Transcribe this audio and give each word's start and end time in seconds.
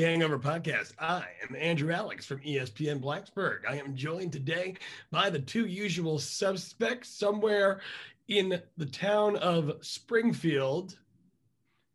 Hokie 0.00 0.06
Hangover 0.06 0.38
Podcast. 0.38 0.92
I 0.98 1.24
am 1.46 1.54
Andrew 1.54 1.92
Alex 1.92 2.24
from 2.24 2.40
ESPN 2.40 3.02
Blacksburg. 3.02 3.68
I 3.68 3.76
am 3.76 3.94
joined 3.94 4.32
today 4.32 4.76
by 5.10 5.28
the 5.28 5.38
two 5.38 5.66
usual 5.66 6.18
suspects 6.18 7.10
somewhere 7.10 7.82
in 8.28 8.62
the 8.78 8.86
town 8.86 9.36
of 9.36 9.76
Springfield. 9.82 10.98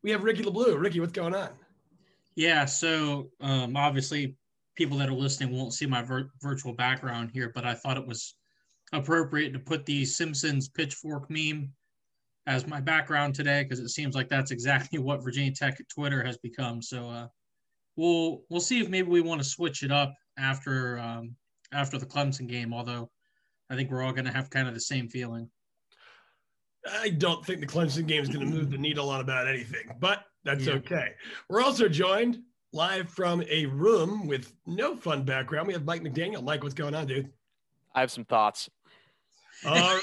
We 0.03 0.11
have 0.11 0.23
Ricky 0.23 0.43
LeBlue. 0.43 0.79
Ricky, 0.79 0.99
what's 0.99 1.13
going 1.13 1.33
on? 1.33 1.49
Yeah, 2.35 2.65
so 2.65 3.31
um, 3.41 3.75
obviously, 3.75 4.35
people 4.75 4.99
that 4.99 5.09
are 5.09 5.13
listening 5.13 5.55
won't 5.55 5.73
see 5.73 5.87
my 5.87 6.03
vir- 6.03 6.29
virtual 6.43 6.73
background 6.73 7.31
here, 7.33 7.51
but 7.55 7.65
I 7.65 7.73
thought 7.73 7.97
it 7.97 8.05
was 8.05 8.35
appropriate 8.93 9.51
to 9.53 9.59
put 9.59 9.83
the 9.87 10.05
Simpsons 10.05 10.69
pitchfork 10.69 11.27
meme 11.31 11.73
as 12.45 12.67
my 12.67 12.81
background 12.81 13.33
today 13.33 13.63
because 13.63 13.79
it 13.79 13.89
seems 13.89 14.13
like 14.13 14.29
that's 14.29 14.51
exactly 14.51 14.99
what 14.99 15.23
Virginia 15.23 15.51
Tech 15.51 15.79
Twitter 15.89 16.23
has 16.23 16.37
become. 16.37 16.83
So 16.83 17.09
uh, 17.09 17.27
we'll 17.95 18.43
we'll 18.49 18.61
see 18.61 18.79
if 18.79 18.89
maybe 18.89 19.07
we 19.09 19.21
want 19.21 19.41
to 19.41 19.47
switch 19.47 19.83
it 19.83 19.91
up 19.91 20.13
after 20.37 20.99
um, 20.99 21.35
after 21.73 21.97
the 21.97 22.05
Clemson 22.05 22.47
game. 22.47 22.73
Although 22.73 23.09
I 23.69 23.75
think 23.75 23.89
we're 23.91 24.03
all 24.03 24.11
going 24.13 24.25
to 24.25 24.31
have 24.33 24.49
kind 24.49 24.67
of 24.67 24.73
the 24.73 24.79
same 24.79 25.09
feeling. 25.09 25.49
I 27.01 27.09
don't 27.09 27.43
think 27.45 27.61
the 27.61 27.67
Clemson 27.67 28.05
game 28.05 28.21
is 28.21 28.29
going 28.29 28.41
to 28.41 28.45
move 28.55 28.69
the 28.69 28.77
needle 28.77 29.09
on 29.09 29.19
about 29.19 29.47
anything, 29.47 29.89
but 29.99 30.23
that's 30.43 30.65
Yeah. 30.65 30.73
okay. 30.73 31.13
We're 31.49 31.63
also 31.63 31.89
joined 31.89 32.39
live 32.73 33.09
from 33.09 33.41
a 33.49 33.65
room 33.65 34.27
with 34.27 34.53
no 34.67 34.95
fun 34.95 35.23
background. 35.23 35.65
We 35.65 35.73
have 35.73 35.83
Mike 35.85 36.03
McDaniel. 36.03 36.43
Mike, 36.43 36.61
what's 36.61 36.75
going 36.75 36.93
on, 36.93 37.07
dude? 37.07 37.31
I 37.95 38.01
have 38.01 38.11
some 38.11 38.25
thoughts. 38.25 38.69
All 39.65 39.73
right. 39.73 40.01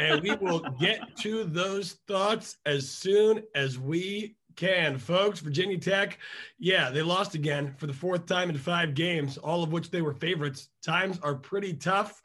and 0.00 0.20
we 0.22 0.34
will 0.34 0.60
get 0.80 1.16
to 1.18 1.44
those 1.44 1.98
thoughts 2.08 2.56
as 2.66 2.88
soon 2.90 3.42
as 3.54 3.78
we 3.78 4.34
can, 4.56 4.98
folks. 4.98 5.40
Virginia 5.40 5.78
Tech, 5.78 6.18
yeah, 6.58 6.90
they 6.90 7.02
lost 7.02 7.34
again 7.34 7.74
for 7.78 7.86
the 7.86 7.92
fourth 7.92 8.26
time 8.26 8.50
in 8.50 8.58
five 8.58 8.94
games, 8.94 9.38
all 9.38 9.62
of 9.62 9.72
which 9.72 9.90
they 9.90 10.02
were 10.02 10.14
favorites. 10.14 10.68
Times 10.84 11.18
are 11.22 11.34
pretty 11.34 11.74
tough. 11.74 12.22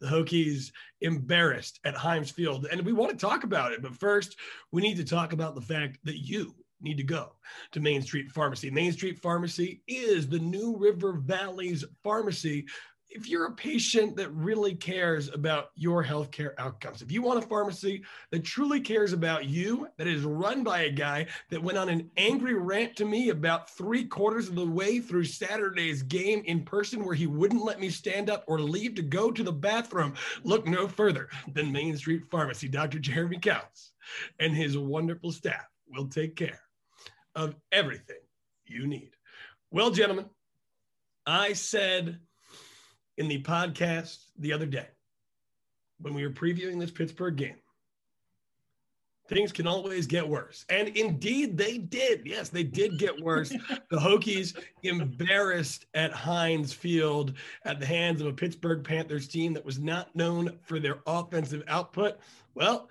The 0.00 0.06
Hokies 0.06 0.72
embarrassed 1.02 1.78
at 1.84 1.94
Heinz 1.94 2.30
Field, 2.30 2.66
and 2.70 2.80
we 2.82 2.92
want 2.92 3.10
to 3.10 3.16
talk 3.16 3.44
about 3.44 3.72
it. 3.72 3.82
But 3.82 3.94
first, 3.94 4.36
we 4.72 4.80
need 4.80 4.96
to 4.96 5.04
talk 5.04 5.32
about 5.32 5.54
the 5.54 5.60
fact 5.60 5.98
that 6.04 6.18
you 6.18 6.54
need 6.80 6.96
to 6.96 7.02
go 7.02 7.32
to 7.72 7.80
Main 7.80 8.02
Street 8.02 8.30
Pharmacy. 8.30 8.70
Main 8.70 8.92
Street 8.92 9.18
Pharmacy 9.18 9.82
is 9.86 10.28
the 10.28 10.38
New 10.38 10.76
River 10.76 11.12
Valley's 11.12 11.84
pharmacy 12.02 12.66
if 13.10 13.28
you're 13.28 13.46
a 13.46 13.52
patient 13.52 14.16
that 14.16 14.30
really 14.30 14.74
cares 14.74 15.28
about 15.28 15.70
your 15.74 16.04
healthcare 16.04 16.52
outcomes, 16.58 17.02
if 17.02 17.10
you 17.10 17.22
want 17.22 17.42
a 17.42 17.46
pharmacy 17.46 18.02
that 18.30 18.44
truly 18.44 18.80
cares 18.80 19.12
about 19.12 19.46
you, 19.46 19.88
that 19.96 20.06
is 20.06 20.22
run 20.22 20.62
by 20.62 20.82
a 20.82 20.90
guy 20.90 21.26
that 21.50 21.62
went 21.62 21.76
on 21.76 21.88
an 21.88 22.08
angry 22.16 22.54
rant 22.54 22.94
to 22.96 23.04
me 23.04 23.30
about 23.30 23.68
three 23.70 24.04
quarters 24.04 24.48
of 24.48 24.54
the 24.54 24.64
way 24.64 25.00
through 25.00 25.24
Saturday's 25.24 26.02
game 26.02 26.42
in 26.44 26.62
person, 26.62 27.04
where 27.04 27.16
he 27.16 27.26
wouldn't 27.26 27.64
let 27.64 27.80
me 27.80 27.90
stand 27.90 28.30
up 28.30 28.44
or 28.46 28.60
leave 28.60 28.94
to 28.94 29.02
go 29.02 29.30
to 29.32 29.42
the 29.42 29.52
bathroom, 29.52 30.14
look 30.44 30.66
no 30.66 30.86
further 30.86 31.28
than 31.52 31.72
Main 31.72 31.96
Street 31.96 32.22
Pharmacy. 32.30 32.68
Dr. 32.68 33.00
Jeremy 33.00 33.38
Counts 33.38 33.92
and 34.38 34.54
his 34.54 34.78
wonderful 34.78 35.32
staff 35.32 35.66
will 35.88 36.06
take 36.06 36.36
care 36.36 36.60
of 37.34 37.56
everything 37.72 38.16
you 38.66 38.86
need. 38.86 39.10
Well, 39.72 39.90
gentlemen, 39.90 40.26
I 41.26 41.52
said 41.52 42.18
in 43.20 43.28
the 43.28 43.42
podcast 43.42 44.16
the 44.38 44.50
other 44.50 44.64
day 44.64 44.86
when 46.00 46.14
we 46.14 46.26
were 46.26 46.32
previewing 46.32 46.80
this 46.80 46.90
Pittsburgh 46.90 47.36
game. 47.36 47.56
Things 49.28 49.52
can 49.52 49.66
always 49.66 50.06
get 50.06 50.26
worse. 50.26 50.64
And 50.70 50.88
indeed, 50.88 51.58
they 51.58 51.76
did. 51.76 52.22
Yes, 52.24 52.48
they 52.48 52.62
did 52.62 52.98
get 52.98 53.20
worse. 53.20 53.50
the 53.90 53.98
Hokies 53.98 54.58
embarrassed 54.84 55.84
at 55.92 56.12
Heinz 56.12 56.72
Field 56.72 57.34
at 57.66 57.78
the 57.78 57.84
hands 57.84 58.22
of 58.22 58.26
a 58.26 58.32
Pittsburgh 58.32 58.82
Panthers 58.82 59.28
team 59.28 59.52
that 59.52 59.66
was 59.66 59.78
not 59.78 60.16
known 60.16 60.58
for 60.62 60.80
their 60.80 61.00
offensive 61.06 61.62
output. 61.68 62.18
Well, 62.54 62.88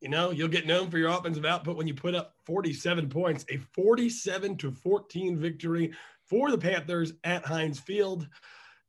you 0.00 0.08
know, 0.08 0.32
you'll 0.32 0.48
get 0.48 0.66
known 0.66 0.90
for 0.90 0.98
your 0.98 1.10
offensive 1.10 1.44
output 1.44 1.76
when 1.76 1.86
you 1.86 1.94
put 1.94 2.16
up 2.16 2.34
47 2.44 3.08
points, 3.08 3.46
a 3.48 3.58
47 3.74 4.56
to 4.56 4.72
14 4.72 5.38
victory 5.38 5.92
for 6.26 6.50
the 6.50 6.58
Panthers 6.58 7.12
at 7.22 7.46
Heinz 7.46 7.78
Field. 7.78 8.28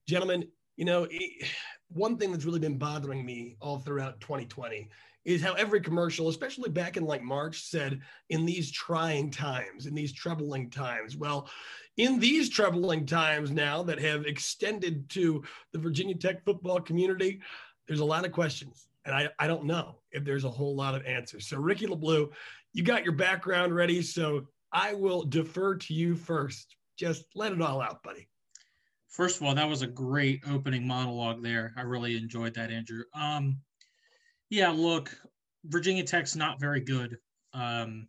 Gentlemen, 0.08 0.48
you 0.80 0.86
know, 0.86 1.06
it- 1.12 1.46
one 1.90 2.18
thing 2.18 2.32
that's 2.32 2.46
really 2.46 2.60
been 2.60 2.78
bothering 2.78 3.26
me 3.26 3.58
all 3.60 3.80
throughout 3.80 4.22
2020 4.22 4.88
is 5.26 5.42
how 5.42 5.54
every 5.54 5.82
commercial, 5.82 6.30
especially 6.30 6.70
back 6.70 6.96
in 6.96 7.04
like 7.04 7.22
March, 7.22 7.64
said 7.64 8.00
in 8.30 8.46
these 8.46 8.72
trying 8.72 9.30
times, 9.30 9.88
in 9.88 9.94
these 9.94 10.14
troubling 10.14 10.70
times. 10.70 11.18
Well, 11.18 11.50
in 11.98 12.18
these 12.18 12.48
troubling 12.50 13.06
times 13.06 13.52
now 13.52 13.84
that 13.84 14.00
have 14.00 14.26
extended 14.26 15.10
to 15.10 15.44
the 15.74 15.80
Virginia 15.80 16.16
Tech 16.16 16.46
football 16.46 16.80
community, 16.80 17.42
there's 17.86 18.00
a 18.00 18.06
lot 18.06 18.26
of 18.26 18.32
questions. 18.32 18.88
And 19.04 19.14
I, 19.14 19.30
I 19.38 19.48
don't 19.48 19.66
know 19.66 20.00
if 20.12 20.24
there's 20.24 20.46
a 20.46 20.50
whole 20.50 20.76
lot 20.78 20.96
of 20.96 21.06
answers. 21.06 21.48
So, 21.48 21.58
Ricky 21.58 21.88
LeBlue, 21.88 22.32
you 22.72 22.84
got 22.84 23.04
your 23.04 23.16
background 23.16 23.76
ready. 23.76 24.02
So 24.02 24.48
I 24.72 24.94
will 24.94 25.24
defer 25.24 25.76
to 25.76 25.94
you 25.94 26.16
first. 26.16 26.78
Just 26.96 27.26
let 27.36 27.52
it 27.52 27.62
all 27.62 27.82
out, 27.82 28.02
buddy. 28.02 28.30
First 29.10 29.38
of 29.38 29.44
all, 29.44 29.56
that 29.56 29.68
was 29.68 29.82
a 29.82 29.88
great 29.88 30.42
opening 30.50 30.86
monologue 30.86 31.42
there. 31.44 31.74
I 31.76 31.82
really 31.82 32.16
enjoyed 32.16 32.54
that, 32.56 32.72
Andrew. 32.72 33.04
Um, 33.14 33.58
yeah, 34.50 34.70
look, 34.70 35.16
Virginia 35.66 36.04
Tech's 36.04 36.36
not 36.36 36.60
very 36.60 36.82
good. 36.82 37.18
Um, 37.54 38.08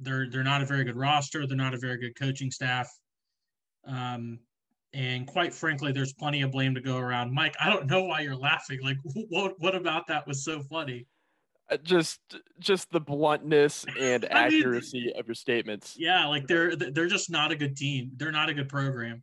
they're 0.00 0.28
they're 0.28 0.42
not 0.42 0.60
a 0.62 0.66
very 0.66 0.84
good 0.84 0.96
roster. 0.96 1.46
They're 1.46 1.56
not 1.56 1.74
a 1.74 1.78
very 1.78 1.98
good 1.98 2.18
coaching 2.18 2.50
staff. 2.50 2.90
Um, 3.86 4.40
and 4.92 5.26
quite 5.26 5.54
frankly, 5.54 5.92
there's 5.92 6.12
plenty 6.12 6.42
of 6.42 6.50
blame 6.50 6.74
to 6.74 6.80
go 6.80 6.98
around. 6.98 7.32
Mike, 7.32 7.54
I 7.60 7.70
don't 7.70 7.86
know 7.86 8.04
why 8.04 8.20
you're 8.20 8.36
laughing. 8.36 8.80
Like, 8.82 8.96
what 9.28 9.54
what 9.58 9.74
about 9.74 10.08
that 10.08 10.26
was 10.26 10.44
so 10.44 10.60
funny? 10.62 11.06
Uh, 11.70 11.78
Just, 11.82 12.20
just 12.60 12.90
the 12.90 13.00
bluntness 13.00 13.86
and 13.98 14.26
I 14.30 14.50
mean- 14.50 14.58
accuracy 14.60 15.12
of 15.16 15.26
your 15.26 15.34
statements. 15.34 15.94
Yeah, 15.96 16.26
like 16.26 16.46
they're 16.48 16.74
they're 16.76 17.06
just 17.06 17.30
not 17.30 17.52
a 17.52 17.56
good 17.56 17.76
team. 17.76 18.10
They're 18.16 18.32
not 18.32 18.48
a 18.48 18.54
good 18.54 18.68
program. 18.68 19.22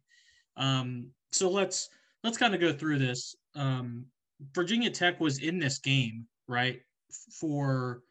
Um, 0.58 1.12
so 1.32 1.50
let's 1.50 1.90
let's 2.24 2.38
kind 2.38 2.53
of 2.53 2.62
go 2.62 2.74
through 2.74 3.00
this. 3.00 3.36
Um, 3.56 4.06
Virginia 4.53 4.90
Tech 4.90 5.20
was 5.20 5.40
in 5.40 5.59
this 5.59 5.80
game, 5.80 6.26
right, 6.48 6.80
for 7.40 8.02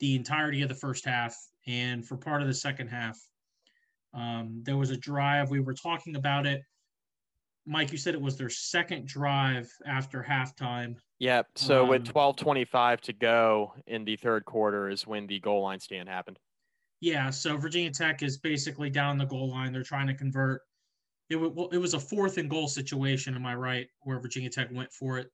the 0.00 0.14
entirety 0.14 0.62
of 0.62 0.68
the 0.68 0.74
first 0.74 1.04
half 1.04 1.36
and 1.66 2.06
for 2.06 2.16
part 2.16 2.42
of 2.42 2.48
the 2.48 2.54
second 2.54 2.88
half. 2.88 3.18
Um, 4.14 4.62
there 4.64 4.76
was 4.76 4.90
a 4.90 4.96
drive. 4.96 5.50
We 5.50 5.60
were 5.60 5.74
talking 5.74 6.16
about 6.16 6.46
it. 6.46 6.62
Mike, 7.66 7.90
you 7.90 7.98
said 7.98 8.14
it 8.14 8.20
was 8.20 8.36
their 8.36 8.48
second 8.48 9.08
drive 9.08 9.68
after 9.84 10.22
halftime. 10.22 10.94
Yep. 11.18 11.48
So 11.56 11.84
with 11.84 12.02
Um, 12.02 12.12
12:25 12.12 13.00
to 13.02 13.12
go 13.12 13.74
in 13.86 14.04
the 14.04 14.16
third 14.16 14.44
quarter 14.44 14.88
is 14.88 15.06
when 15.06 15.26
the 15.26 15.40
goal 15.40 15.62
line 15.62 15.80
stand 15.80 16.08
happened. 16.08 16.38
Yeah, 17.00 17.28
so 17.30 17.56
Virginia 17.56 17.90
Tech 17.90 18.22
is 18.22 18.38
basically 18.38 18.88
down 18.88 19.18
the 19.18 19.26
goal 19.26 19.50
line. 19.50 19.72
They're 19.72 19.82
trying 19.82 20.06
to 20.06 20.14
convert. 20.14 20.62
It, 21.28 21.36
it 21.36 21.78
was 21.78 21.94
a 21.94 22.00
fourth 22.00 22.38
and 22.38 22.48
goal 22.48 22.68
situation, 22.68 23.34
am 23.34 23.46
I 23.46 23.54
right? 23.56 23.88
Where 24.02 24.20
Virginia 24.20 24.50
Tech 24.50 24.68
went 24.72 24.92
for 24.92 25.18
it. 25.18 25.30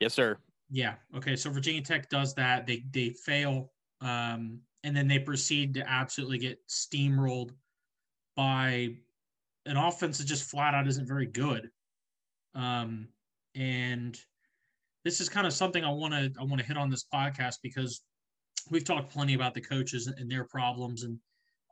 Yes, 0.00 0.14
sir. 0.14 0.38
Yeah. 0.70 0.94
Okay. 1.16 1.36
So 1.36 1.50
Virginia 1.50 1.82
Tech 1.82 2.08
does 2.08 2.34
that. 2.34 2.66
They 2.66 2.84
they 2.90 3.10
fail, 3.10 3.72
um, 4.00 4.60
and 4.84 4.96
then 4.96 5.08
they 5.08 5.18
proceed 5.18 5.74
to 5.74 5.88
absolutely 5.88 6.38
get 6.38 6.58
steamrolled 6.68 7.50
by 8.36 8.96
an 9.66 9.76
offense 9.76 10.18
that 10.18 10.26
just 10.26 10.50
flat 10.50 10.74
out 10.74 10.88
isn't 10.88 11.06
very 11.06 11.26
good. 11.26 11.68
Um, 12.54 13.08
and 13.54 14.18
this 15.04 15.20
is 15.20 15.28
kind 15.28 15.46
of 15.46 15.52
something 15.52 15.84
I 15.84 15.90
want 15.90 16.14
to 16.14 16.32
I 16.38 16.44
want 16.44 16.60
to 16.60 16.66
hit 16.66 16.76
on 16.76 16.90
this 16.90 17.04
podcast 17.12 17.56
because 17.62 18.02
we've 18.70 18.84
talked 18.84 19.12
plenty 19.12 19.34
about 19.34 19.54
the 19.54 19.60
coaches 19.60 20.06
and 20.06 20.30
their 20.30 20.44
problems, 20.44 21.02
and 21.02 21.18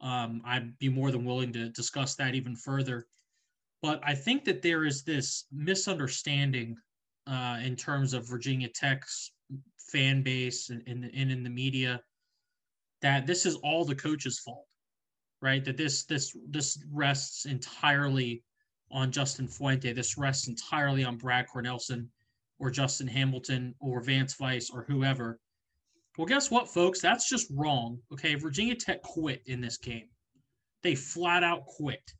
um, 0.01 0.43
I'd 0.45 0.79
be 0.79 0.89
more 0.89 1.11
than 1.11 1.25
willing 1.25 1.53
to 1.53 1.69
discuss 1.71 2.15
that 2.17 2.35
even 2.35 2.57
further. 2.57 3.07
But 3.83 4.01
I 4.05 4.15
think 4.15 4.45
that 4.45 4.63
there 4.63 4.85
is 4.85 5.03
this 5.03 5.47
misunderstanding 5.53 6.77
uh, 7.27 7.59
in 7.63 7.77
terms 7.77 8.15
of 8.15 8.29
Virginia 8.29 8.69
Tech's 8.69 9.33
fan 9.91 10.23
base 10.23 10.71
and, 10.71 10.83
and, 10.87 11.05
and 11.05 11.31
in 11.31 11.43
the 11.43 11.51
media 11.51 12.01
that 13.03 13.27
this 13.27 13.47
is 13.47 13.57
all 13.57 13.85
the 13.85 13.95
coach's 13.95 14.39
fault, 14.39 14.67
right? 15.43 15.65
That 15.65 15.77
this 15.77 16.05
this 16.05 16.37
this 16.49 16.83
rests 16.91 17.45
entirely 17.45 18.43
on 18.91 19.13
Justin 19.13 19.49
Fuente. 19.49 19.93
This 19.93 20.17
rests 20.17 20.49
entirely 20.49 21.05
on 21.05 21.17
Brad 21.17 21.47
Cornelsen 21.53 22.09
or 22.59 22.71
Justin 22.71 23.07
Hamilton 23.07 23.75
or 23.81 24.01
Vance 24.01 24.35
Vice 24.35 24.71
or 24.71 24.85
whoever. 24.85 25.39
Well, 26.17 26.27
guess 26.27 26.51
what, 26.51 26.69
folks? 26.69 27.01
That's 27.01 27.29
just 27.29 27.51
wrong. 27.55 27.99
Okay, 28.13 28.35
Virginia 28.37 28.75
Tech 28.75 29.03
quit 29.03 29.43
in 29.47 29.61
this 29.61 29.77
game. 29.77 30.09
They 30.83 30.95
flat 30.95 31.45
out 31.45 31.67
quit. 31.67 32.13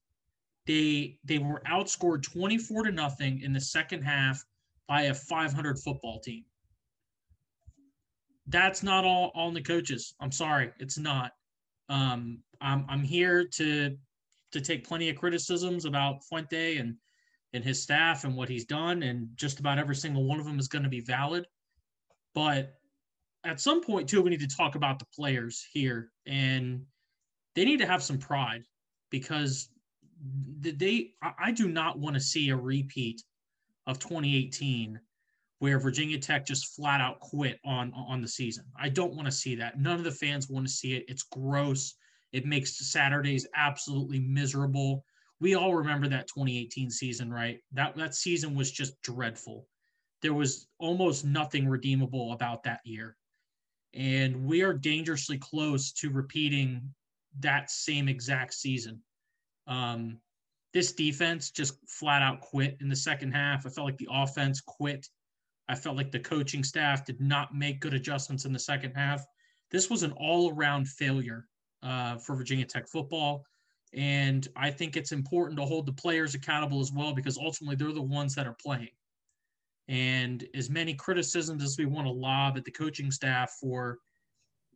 They 0.67 1.19
they 1.25 1.39
were 1.39 1.63
outscored 1.67 2.23
24 2.23 2.85
to 2.85 2.93
nothing 2.93 3.41
in 3.43 3.53
the 3.53 3.61
second 3.61 4.03
half 4.03 4.45
by 4.89 5.03
a 5.03 5.15
500 5.15 5.79
football 5.79 6.21
team. 6.21 6.45
That's 8.49 8.83
not 8.83 9.05
all 9.05 9.33
on 9.35 9.55
the 9.55 9.63
coaches. 9.63 10.15
I'm 10.21 10.33
sorry, 10.33 10.73
it's 10.79 10.99
not. 10.99 11.33
Um, 11.89 12.41
I'm 12.61 12.85
I'm 12.89 13.03
here 13.03 13.47
to 13.55 13.97
to 14.53 14.61
take 14.61 14.87
plenty 14.87 15.09
of 15.09 15.17
criticisms 15.17 15.85
about 15.85 16.25
Fuente 16.25 16.79
and 16.79 16.97
and 17.53 17.65
his 17.65 17.83
staff 17.83 18.25
and 18.25 18.37
what 18.37 18.49
he's 18.49 18.65
done, 18.65 19.03
and 19.03 19.29
just 19.37 19.61
about 19.61 19.79
every 19.79 19.97
single 19.97 20.25
one 20.25 20.41
of 20.41 20.47
them 20.47 20.59
is 20.59 20.69
going 20.69 20.83
to 20.83 20.89
be 20.89 21.01
valid. 21.01 21.47
But 22.35 22.75
at 23.45 23.61
some 23.61 23.83
point, 23.83 24.09
too, 24.09 24.21
we 24.21 24.31
need 24.31 24.41
to 24.41 24.57
talk 24.57 24.75
about 24.75 24.99
the 24.99 25.07
players 25.15 25.65
here, 25.73 26.11
and 26.27 26.85
they 27.55 27.65
need 27.65 27.79
to 27.79 27.87
have 27.87 28.03
some 28.03 28.19
pride 28.19 28.65
because 29.11 29.71
they. 30.61 31.13
I 31.39 31.53
do 31.53 31.69
not 31.69 31.99
want 31.99 32.15
to 32.15 32.21
see 32.21 32.51
a 32.51 32.57
repeat 32.57 33.23
of 33.87 33.99
2018 33.99 35.01
where 35.59 35.79
Virginia 35.79 36.19
Tech 36.19 36.45
just 36.45 36.75
flat 36.75 37.01
out 37.01 37.21
quit 37.21 37.59
on 37.65 37.93
on 37.95 38.21
the 38.21 38.29
season. 38.29 38.65
I 38.79 38.89
don't 38.89 39.15
want 39.15 39.27
to 39.27 39.33
see 39.33 39.55
that. 39.57 39.79
None 39.79 39.99
of 39.99 40.05
the 40.05 40.11
fans 40.11 40.49
want 40.49 40.67
to 40.67 40.73
see 40.73 40.95
it. 40.95 41.05
It's 41.09 41.23
gross. 41.25 41.95
It 42.33 42.45
makes 42.45 42.91
Saturdays 42.91 43.47
absolutely 43.55 44.19
miserable. 44.19 45.05
We 45.41 45.55
all 45.55 45.75
remember 45.75 46.09
that 46.09 46.29
2018 46.29 46.91
season, 46.91 47.33
right? 47.33 47.59
That 47.73 47.97
that 47.97 48.15
season 48.15 48.55
was 48.55 48.71
just 48.71 49.01
dreadful. 49.03 49.67
There 50.23 50.35
was 50.35 50.69
almost 50.79 51.25
nothing 51.25 51.69
redeemable 51.69 52.33
about 52.33 52.63
that 52.65 52.81
year. 52.85 53.17
And 53.95 54.45
we 54.45 54.63
are 54.63 54.75
dangerously 54.75 55.39
close 55.39 55.93
to 55.93 56.11
repeating 56.11 56.95
that 57.41 57.71
same 57.71 58.09
exact 58.09 58.55
season. 58.55 59.03
Um, 59.67 60.19
this 60.73 60.93
defense 60.93 61.51
just 61.51 61.79
flat 61.89 62.23
out 62.23 62.41
quit 62.41 62.77
in 62.81 62.89
the 62.89 62.97
second 62.97 63.33
half. 63.33 63.65
I 63.67 63.71
felt 63.71 63.87
like 63.87 63.99
the 63.99 64.09
offense 64.11 64.61
quit. 64.61 65.09
I 65.69 65.75
felt 65.75 65.97
like 65.97 66.13
the 66.13 66.21
coaching 66.21 66.63
staff 66.63 67.05
did 67.05 67.21
not 67.21 67.55
make 67.55 67.81
good 67.81 67.95
adjustments 67.95 68.45
in 68.45 68.53
the 68.53 68.59
second 68.59 68.93
half. 68.93 69.25
This 69.71 69.91
was 69.91 70.03
an 70.03 70.13
all 70.13 70.53
around 70.53 70.87
failure 70.87 71.49
uh, 71.83 72.19
for 72.19 72.37
Virginia 72.37 72.65
Tech 72.65 72.89
football. 72.89 73.45
And 73.95 74.47
I 74.57 74.71
think 74.71 74.97
it's 74.97 75.13
important 75.13 75.59
to 75.59 75.65
hold 75.65 75.87
the 75.87 75.93
players 75.93 76.35
accountable 76.35 76.81
as 76.81 76.93
well 76.93 77.15
because 77.15 77.39
ultimately 77.39 77.77
they're 77.77 77.93
the 77.93 78.03
ones 78.03 78.35
that 78.35 78.47
are 78.47 78.57
playing. 78.61 78.91
And 79.89 80.45
as 80.55 80.69
many 80.69 80.95
criticisms 80.95 81.63
as 81.63 81.79
we 81.79 81.87
want 81.87 82.07
to 82.07 82.13
lob 82.13 82.57
at 82.57 82.65
the 82.65 82.71
coaching 82.71 83.11
staff 83.11 83.57
for 83.61 83.99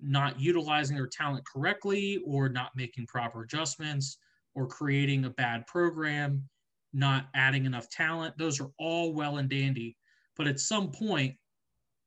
not 0.01 0.41
utilizing 0.41 0.97
their 0.97 1.09
talent 1.09 1.45
correctly 1.45 2.23
or 2.25 2.49
not 2.49 2.71
making 2.75 3.07
proper 3.07 3.43
adjustments, 3.43 4.19
or 4.55 4.67
creating 4.67 5.25
a 5.25 5.31
bad 5.31 5.67
program, 5.67 6.49
not 6.93 7.27
adding 7.35 7.65
enough 7.65 7.89
talent. 7.89 8.37
Those 8.37 8.61
are 8.61 8.71
all 8.79 9.13
well 9.13 9.39
and 9.39 9.49
dandy. 9.49 9.97
But 10.37 10.47
at 10.47 10.61
some 10.61 10.91
point, 10.91 11.35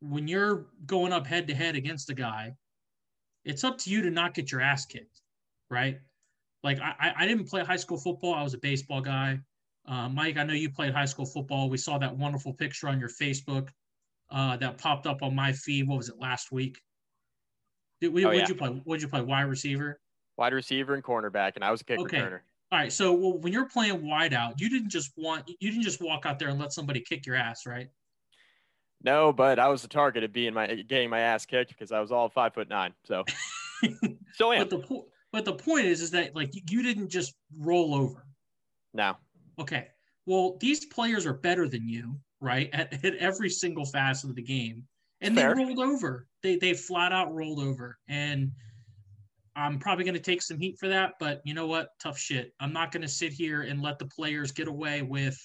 when 0.01 0.27
you're 0.27 0.67
going 0.85 1.13
up 1.13 1.25
head 1.25 1.47
to 1.47 1.55
head 1.55 1.75
against 1.75 2.09
a 2.09 2.13
guy, 2.13 2.55
it's 3.45 3.63
up 3.63 3.77
to 3.79 3.89
you 3.89 4.01
to 4.01 4.09
not 4.09 4.33
get 4.33 4.51
your 4.51 4.61
ass 4.61 4.85
kicked, 4.85 5.21
right? 5.69 5.99
Like 6.63 6.79
I, 6.79 7.13
I 7.17 7.27
didn't 7.27 7.49
play 7.49 7.63
high 7.63 7.77
school 7.77 7.97
football. 7.97 8.33
I 8.33 8.43
was 8.43 8.53
a 8.53 8.59
baseball 8.59 9.01
guy. 9.01 9.39
Uh, 9.85 10.07
Mike, 10.09 10.37
I 10.37 10.43
know 10.43 10.53
you 10.53 10.69
played 10.69 10.93
high 10.93 11.05
school 11.05 11.25
football. 11.25 11.69
We 11.69 11.77
saw 11.77 11.97
that 11.97 12.17
wonderful 12.17 12.53
picture 12.53 12.87
on 12.87 12.99
your 12.99 13.09
Facebook 13.09 13.69
uh, 14.31 14.55
that 14.57 14.77
popped 14.77 15.05
up 15.05 15.21
on 15.21 15.35
my 15.35 15.51
feed. 15.51 15.87
What 15.87 15.97
was 15.97 16.09
it 16.09 16.19
last 16.19 16.51
week? 16.51 16.79
Did 17.99 18.13
we, 18.13 18.25
oh, 18.25 18.29
what'd 18.29 18.43
yeah. 18.43 18.47
you 18.47 18.55
play? 18.55 18.69
What'd 18.69 19.01
you 19.01 19.09
play? 19.09 19.21
Wide 19.21 19.41
receiver 19.43 19.99
wide 20.37 20.53
receiver 20.53 20.93
and 20.93 21.03
cornerback, 21.03 21.53
and 21.55 21.63
I 21.63 21.71
was 21.71 21.81
a 21.81 21.85
kick 21.85 21.99
okay. 21.99 22.17
returner. 22.17 22.39
All 22.71 22.79
right. 22.79 22.91
So 22.91 23.13
well, 23.13 23.37
when 23.37 23.53
you're 23.53 23.69
playing 23.69 24.07
wide 24.07 24.33
out, 24.33 24.59
you 24.59 24.69
didn't 24.69 24.89
just 24.89 25.11
want 25.15 25.47
you 25.47 25.69
didn't 25.69 25.83
just 25.83 26.01
walk 26.01 26.25
out 26.25 26.39
there 26.39 26.49
and 26.49 26.59
let 26.59 26.73
somebody 26.73 27.01
kick 27.01 27.25
your 27.25 27.35
ass, 27.35 27.65
right? 27.65 27.89
No, 29.03 29.33
but 29.33 29.59
I 29.59 29.67
was 29.67 29.81
the 29.81 29.87
target 29.87 30.23
of 30.23 30.31
being 30.31 30.53
my 30.53 30.67
getting 30.67 31.09
my 31.09 31.19
ass 31.19 31.45
kicked 31.45 31.69
because 31.69 31.91
I 31.91 31.99
was 31.99 32.11
all 32.11 32.29
five 32.29 32.53
foot 32.53 32.69
nine. 32.69 32.93
So 33.05 33.23
still 34.33 34.53
am. 34.53 34.59
But 34.59 34.69
the 34.69 34.79
po- 34.79 35.07
but 35.31 35.45
the 35.45 35.53
point 35.53 35.85
is, 35.85 36.01
is 36.01 36.11
that 36.11 36.35
like 36.35 36.53
you 36.71 36.81
didn't 36.81 37.09
just 37.09 37.35
roll 37.59 37.93
over. 37.93 38.25
No. 38.93 39.17
Okay. 39.59 39.87
Well, 40.25 40.57
these 40.59 40.85
players 40.85 41.25
are 41.25 41.33
better 41.33 41.67
than 41.67 41.87
you, 41.87 42.15
right? 42.39 42.69
At, 42.71 43.03
at 43.03 43.15
every 43.15 43.49
single 43.49 43.85
facet 43.85 44.29
of 44.29 44.35
the 44.35 44.41
game, 44.41 44.83
and 45.19 45.35
Fair. 45.35 45.53
they 45.53 45.63
rolled 45.63 45.79
over. 45.79 46.27
They 46.41 46.55
they 46.55 46.73
flat 46.73 47.11
out 47.11 47.33
rolled 47.33 47.59
over, 47.59 47.99
and 48.07 48.51
I'm 49.55 49.77
probably 49.79 50.03
going 50.03 50.15
to 50.15 50.19
take 50.19 50.41
some 50.41 50.59
heat 50.59 50.77
for 50.79 50.87
that, 50.87 51.13
but 51.19 51.41
you 51.43 51.53
know 51.53 51.67
what? 51.67 51.89
Tough 52.01 52.17
shit. 52.17 52.53
I'm 52.59 52.73
not 52.73 52.91
going 52.91 53.03
to 53.03 53.07
sit 53.07 53.31
here 53.31 53.61
and 53.61 53.81
let 53.81 53.99
the 53.99 54.07
players 54.07 54.51
get 54.51 54.67
away 54.67 55.01
with 55.03 55.37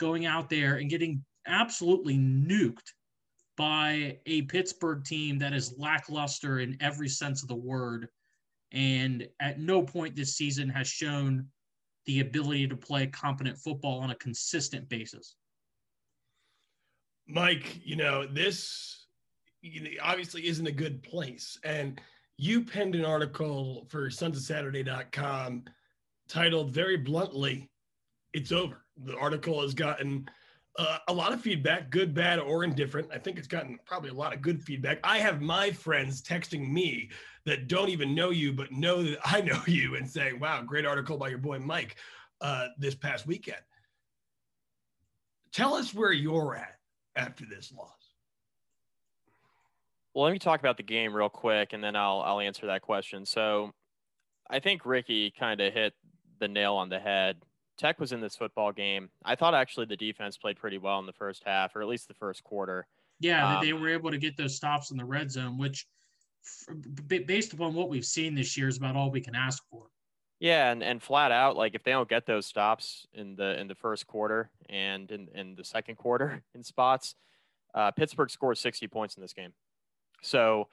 going 0.00 0.26
out 0.26 0.48
there 0.48 0.76
and 0.76 0.88
getting 0.88 1.22
absolutely 1.46 2.16
nuked 2.16 2.92
by 3.56 4.18
a 4.26 4.42
Pittsburgh 4.42 5.04
team 5.04 5.38
that 5.38 5.52
is 5.52 5.74
lackluster 5.78 6.60
in 6.60 6.76
every 6.80 7.08
sense 7.08 7.42
of 7.42 7.48
the 7.48 7.54
word. 7.54 8.08
And 8.72 9.28
at 9.40 9.60
no 9.60 9.82
point 9.82 10.16
this 10.16 10.36
season 10.36 10.68
has 10.70 10.88
shown 10.88 11.46
the 12.06 12.20
ability 12.20 12.66
to 12.68 12.76
play 12.76 13.06
competent 13.06 13.58
football 13.58 14.00
on 14.00 14.10
a 14.10 14.16
consistent 14.16 14.88
basis. 14.88 15.36
Mike, 17.26 17.80
you 17.84 17.96
know, 17.96 18.26
this 18.26 19.06
obviously 20.02 20.46
isn't 20.46 20.66
a 20.66 20.72
good 20.72 21.02
place. 21.02 21.58
And 21.64 22.00
you 22.36 22.64
penned 22.64 22.94
an 22.94 23.04
article 23.04 23.86
for 23.88 24.10
sons 24.10 24.36
of 24.36 24.42
saturday.com 24.42 25.64
titled 26.28 26.70
very 26.70 26.96
bluntly 26.96 27.70
it's 28.32 28.50
over. 28.50 28.84
The 29.04 29.16
article 29.16 29.62
has 29.62 29.74
gotten 29.74 30.28
uh, 30.76 30.98
a 31.06 31.12
lot 31.12 31.32
of 31.32 31.40
feedback 31.40 31.88
good 31.90 32.12
bad 32.12 32.40
or 32.40 32.64
indifferent. 32.64 33.08
I 33.12 33.18
think 33.18 33.38
it's 33.38 33.46
gotten 33.46 33.78
probably 33.86 34.10
a 34.10 34.14
lot 34.14 34.34
of 34.34 34.42
good 34.42 34.60
feedback. 34.60 34.98
I 35.04 35.18
have 35.18 35.40
my 35.40 35.70
friends 35.70 36.20
texting 36.20 36.68
me 36.68 37.10
that 37.46 37.68
don't 37.68 37.90
even 37.90 38.14
know 38.14 38.30
you 38.30 38.52
but 38.52 38.72
know 38.72 39.02
that 39.02 39.18
i 39.24 39.40
know 39.40 39.60
you 39.66 39.96
and 39.96 40.08
saying 40.08 40.40
wow 40.40 40.62
great 40.62 40.86
article 40.86 41.18
by 41.18 41.28
your 41.28 41.38
boy 41.38 41.58
mike 41.58 41.96
uh, 42.40 42.68
this 42.78 42.94
past 42.94 43.26
weekend. 43.26 43.62
Tell 45.52 45.74
us 45.74 45.94
where 45.94 46.12
you're 46.12 46.56
at 46.56 46.78
after 47.16 47.46
this 47.46 47.72
loss 47.72 48.03
well, 50.14 50.24
let 50.24 50.32
me 50.32 50.38
talk 50.38 50.60
about 50.60 50.76
the 50.76 50.82
game 50.82 51.14
real 51.14 51.28
quick, 51.28 51.72
and 51.72 51.82
then 51.82 51.96
I'll 51.96 52.20
I'll 52.20 52.40
answer 52.40 52.66
that 52.66 52.82
question. 52.82 53.26
So, 53.26 53.72
I 54.48 54.60
think 54.60 54.86
Ricky 54.86 55.32
kind 55.32 55.60
of 55.60 55.72
hit 55.72 55.94
the 56.38 56.48
nail 56.48 56.74
on 56.74 56.88
the 56.88 57.00
head. 57.00 57.36
Tech 57.76 57.98
was 57.98 58.12
in 58.12 58.20
this 58.20 58.36
football 58.36 58.72
game. 58.72 59.10
I 59.24 59.34
thought 59.34 59.54
actually 59.54 59.86
the 59.86 59.96
defense 59.96 60.38
played 60.38 60.56
pretty 60.56 60.78
well 60.78 61.00
in 61.00 61.06
the 61.06 61.12
first 61.12 61.42
half, 61.44 61.74
or 61.74 61.82
at 61.82 61.88
least 61.88 62.06
the 62.06 62.14
first 62.14 62.44
quarter. 62.44 62.86
Yeah, 63.18 63.56
um, 63.56 63.64
they 63.64 63.72
were 63.72 63.88
able 63.88 64.10
to 64.10 64.18
get 64.18 64.36
those 64.36 64.54
stops 64.54 64.92
in 64.92 64.96
the 64.96 65.04
red 65.04 65.30
zone, 65.30 65.58
which, 65.58 65.86
based 67.06 67.52
upon 67.52 67.74
what 67.74 67.88
we've 67.88 68.04
seen 68.04 68.34
this 68.34 68.56
year, 68.56 68.68
is 68.68 68.76
about 68.76 68.94
all 68.94 69.10
we 69.10 69.20
can 69.20 69.34
ask 69.34 69.62
for. 69.70 69.86
Yeah, 70.38 70.70
and, 70.70 70.82
and 70.82 71.02
flat 71.02 71.32
out, 71.32 71.56
like 71.56 71.74
if 71.74 71.82
they 71.84 71.92
don't 71.92 72.08
get 72.08 72.26
those 72.26 72.46
stops 72.46 73.06
in 73.14 73.34
the 73.34 73.58
in 73.58 73.66
the 73.66 73.74
first 73.74 74.06
quarter 74.06 74.50
and 74.68 75.10
in, 75.10 75.28
in 75.34 75.54
the 75.54 75.64
second 75.64 75.96
quarter 75.96 76.42
in 76.54 76.62
spots, 76.62 77.14
uh, 77.74 77.90
Pittsburgh 77.92 78.30
scores 78.30 78.60
60 78.60 78.86
points 78.88 79.16
in 79.16 79.22
this 79.22 79.32
game. 79.32 79.52
So 80.24 80.68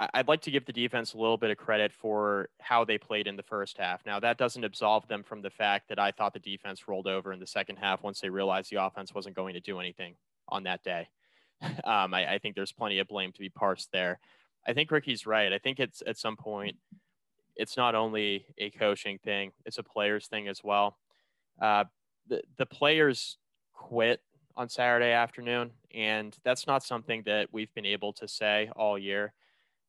I'd 0.00 0.28
like 0.28 0.42
to 0.42 0.50
give 0.50 0.64
the 0.64 0.72
defense 0.72 1.12
a 1.12 1.18
little 1.18 1.36
bit 1.36 1.50
of 1.50 1.56
credit 1.56 1.92
for 1.92 2.48
how 2.60 2.84
they 2.84 2.98
played 2.98 3.26
in 3.26 3.36
the 3.36 3.42
first 3.42 3.78
half. 3.78 4.06
Now, 4.06 4.20
that 4.20 4.38
doesn't 4.38 4.64
absolve 4.64 5.08
them 5.08 5.24
from 5.24 5.42
the 5.42 5.50
fact 5.50 5.88
that 5.88 5.98
I 5.98 6.12
thought 6.12 6.32
the 6.32 6.38
defense 6.38 6.86
rolled 6.86 7.08
over 7.08 7.32
in 7.32 7.40
the 7.40 7.46
second 7.46 7.76
half 7.76 8.02
once 8.02 8.20
they 8.20 8.30
realized 8.30 8.70
the 8.70 8.82
offense 8.82 9.12
wasn't 9.12 9.34
going 9.34 9.54
to 9.54 9.60
do 9.60 9.80
anything 9.80 10.14
on 10.48 10.64
that 10.64 10.82
day. 10.82 11.08
Um, 11.82 12.14
I, 12.14 12.34
I 12.34 12.38
think 12.38 12.54
there's 12.54 12.70
plenty 12.70 13.00
of 13.00 13.08
blame 13.08 13.32
to 13.32 13.40
be 13.40 13.48
parsed 13.48 13.90
there. 13.90 14.20
I 14.64 14.74
think 14.74 14.92
Ricky's 14.92 15.26
right. 15.26 15.52
I 15.52 15.58
think 15.58 15.80
it's 15.80 16.04
at 16.06 16.16
some 16.16 16.36
point, 16.36 16.76
it's 17.56 17.76
not 17.76 17.96
only 17.96 18.46
a 18.58 18.70
coaching 18.70 19.18
thing, 19.18 19.50
it's 19.66 19.78
a 19.78 19.82
players 19.82 20.28
thing 20.28 20.46
as 20.46 20.62
well. 20.62 20.96
Uh, 21.60 21.82
the, 22.28 22.42
the 22.58 22.66
players 22.66 23.38
quit 23.72 24.20
on 24.58 24.68
Saturday 24.68 25.12
afternoon. 25.12 25.70
And 25.94 26.36
that's 26.44 26.66
not 26.66 26.82
something 26.82 27.22
that 27.24 27.48
we've 27.52 27.72
been 27.74 27.86
able 27.86 28.12
to 28.14 28.28
say 28.28 28.70
all 28.76 28.98
year. 28.98 29.32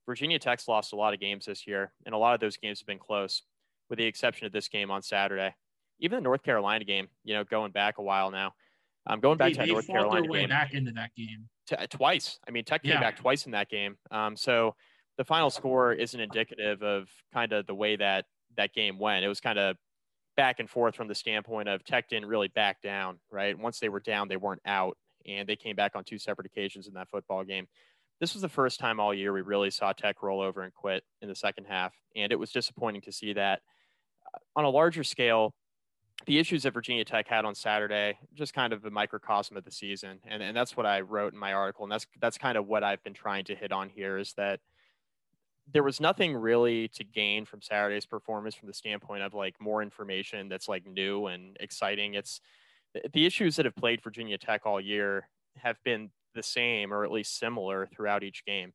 Virginia 0.05 0.39
Tech's 0.39 0.67
lost 0.67 0.93
a 0.93 0.95
lot 0.95 1.13
of 1.13 1.19
games 1.19 1.45
this 1.45 1.67
year, 1.67 1.91
and 2.05 2.15
a 2.15 2.17
lot 2.17 2.33
of 2.33 2.39
those 2.39 2.55
games 2.55 2.79
have 2.79 2.87
been 2.87 2.99
close, 2.99 3.43
with 3.89 3.99
the 3.99 4.05
exception 4.05 4.47
of 4.47 4.53
this 4.53 4.67
game 4.67 4.89
on 4.89 5.01
Saturday. 5.01 5.53
Even 5.99 6.17
the 6.17 6.21
North 6.21 6.43
Carolina 6.43 6.85
game, 6.85 7.09
you 7.23 7.33
know, 7.33 7.43
going 7.43 7.71
back 7.71 7.97
a 7.97 8.01
while 8.01 8.31
now. 8.31 8.53
I'm 9.05 9.15
um, 9.15 9.19
going 9.19 9.37
back 9.37 9.53
they, 9.53 9.65
to 9.65 9.71
North 9.71 9.87
Carolina 9.87 10.27
game. 10.27 10.49
back 10.49 10.73
into 10.73 10.91
that 10.93 11.15
game 11.15 11.49
t- 11.67 11.75
twice. 11.89 12.39
I 12.47 12.51
mean, 12.51 12.63
Tech 12.63 12.83
came 12.83 12.93
yeah. 12.93 12.99
back 12.99 13.17
twice 13.17 13.45
in 13.45 13.51
that 13.53 13.69
game. 13.69 13.97
Um, 14.11 14.35
so 14.35 14.75
the 15.17 15.25
final 15.25 15.49
score 15.49 15.93
isn't 15.93 16.19
indicative 16.19 16.81
of 16.83 17.07
kind 17.33 17.53
of 17.53 17.65
the 17.65 17.75
way 17.75 17.95
that 17.95 18.25
that 18.57 18.73
game 18.73 18.99
went. 18.99 19.25
It 19.25 19.27
was 19.27 19.41
kind 19.41 19.59
of 19.59 19.77
back 20.39 20.61
and 20.61 20.69
forth 20.69 20.95
from 20.95 21.09
the 21.09 21.15
standpoint 21.15 21.67
of 21.67 21.83
Tech 21.83 22.07
didn't 22.07 22.29
really 22.29 22.47
back 22.47 22.81
down, 22.81 23.19
right? 23.29 23.59
Once 23.59 23.81
they 23.81 23.89
were 23.89 23.99
down, 23.99 24.29
they 24.29 24.37
weren't 24.37 24.61
out, 24.65 24.97
and 25.27 25.49
they 25.49 25.57
came 25.57 25.75
back 25.75 25.97
on 25.97 26.05
two 26.05 26.17
separate 26.17 26.47
occasions 26.47 26.87
in 26.87 26.93
that 26.93 27.09
football 27.09 27.43
game. 27.43 27.67
This 28.21 28.33
was 28.33 28.41
the 28.41 28.47
first 28.47 28.79
time 28.79 29.01
all 29.01 29.13
year 29.13 29.33
we 29.33 29.41
really 29.41 29.69
saw 29.69 29.91
Tech 29.91 30.23
roll 30.23 30.39
over 30.39 30.61
and 30.61 30.73
quit 30.73 31.03
in 31.21 31.27
the 31.27 31.35
second 31.35 31.65
half, 31.65 31.93
and 32.15 32.31
it 32.31 32.39
was 32.39 32.53
disappointing 32.53 33.01
to 33.01 33.11
see 33.11 33.33
that. 33.33 33.59
On 34.55 34.63
a 34.63 34.69
larger 34.69 35.03
scale, 35.03 35.53
the 36.25 36.39
issues 36.39 36.63
that 36.63 36.73
Virginia 36.73 37.03
Tech 37.03 37.27
had 37.27 37.43
on 37.43 37.53
Saturday, 37.53 38.17
just 38.33 38.53
kind 38.53 38.71
of 38.71 38.85
a 38.85 38.89
microcosm 38.89 39.57
of 39.57 39.65
the 39.65 39.71
season, 39.71 40.19
and 40.25 40.41
and 40.41 40.55
that's 40.55 40.77
what 40.77 40.85
I 40.85 41.01
wrote 41.01 41.33
in 41.33 41.39
my 41.39 41.51
article, 41.51 41.83
and 41.83 41.91
that's 41.91 42.07
that's 42.21 42.37
kind 42.37 42.57
of 42.57 42.65
what 42.65 42.81
I've 42.81 43.03
been 43.03 43.13
trying 43.13 43.43
to 43.45 43.55
hit 43.55 43.73
on 43.73 43.89
here 43.89 44.17
is 44.17 44.31
that 44.37 44.61
there 45.71 45.83
was 45.83 45.99
nothing 45.99 46.35
really 46.35 46.87
to 46.89 47.03
gain 47.03 47.45
from 47.45 47.61
Saturday's 47.61 48.05
performance 48.05 48.55
from 48.55 48.67
the 48.67 48.73
standpoint 48.73 49.23
of 49.23 49.33
like 49.33 49.55
more 49.59 49.81
information 49.81 50.49
that's 50.49 50.67
like 50.67 50.85
new 50.85 51.27
and 51.27 51.57
exciting. 51.59 52.15
It's 52.15 52.41
the 53.13 53.25
issues 53.25 53.55
that 53.55 53.65
have 53.65 53.75
played 53.75 54.01
Virginia 54.03 54.37
Tech 54.37 54.65
all 54.65 54.81
year 54.81 55.29
have 55.57 55.77
been 55.83 56.09
the 56.33 56.43
same 56.43 56.93
or 56.93 57.03
at 57.03 57.11
least 57.11 57.37
similar 57.37 57.87
throughout 57.87 58.23
each 58.23 58.45
game. 58.45 58.73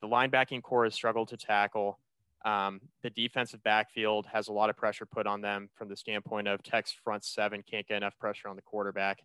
The 0.00 0.08
linebacking 0.08 0.62
corps 0.62 0.84
has 0.84 0.94
struggled 0.94 1.28
to 1.28 1.36
tackle. 1.36 1.98
Um, 2.44 2.80
the 3.02 3.10
defensive 3.10 3.62
backfield 3.62 4.26
has 4.26 4.48
a 4.48 4.52
lot 4.52 4.70
of 4.70 4.76
pressure 4.76 5.06
put 5.06 5.26
on 5.26 5.40
them 5.40 5.70
from 5.74 5.88
the 5.88 5.96
standpoint 5.96 6.46
of 6.46 6.62
Tech's 6.62 6.92
front 6.92 7.24
seven 7.24 7.62
can't 7.62 7.86
get 7.86 7.98
enough 7.98 8.18
pressure 8.18 8.48
on 8.48 8.56
the 8.56 8.62
quarterback. 8.62 9.20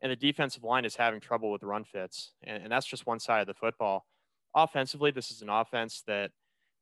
And 0.00 0.10
the 0.10 0.16
defensive 0.16 0.64
line 0.64 0.84
is 0.84 0.96
having 0.96 1.20
trouble 1.20 1.50
with 1.50 1.62
run 1.62 1.84
fits. 1.84 2.32
And, 2.42 2.62
and 2.62 2.72
that's 2.72 2.86
just 2.86 3.06
one 3.06 3.20
side 3.20 3.40
of 3.40 3.46
the 3.46 3.54
football. 3.54 4.06
Offensively, 4.54 5.10
this 5.10 5.30
is 5.30 5.42
an 5.42 5.48
offense 5.50 6.02
that 6.06 6.30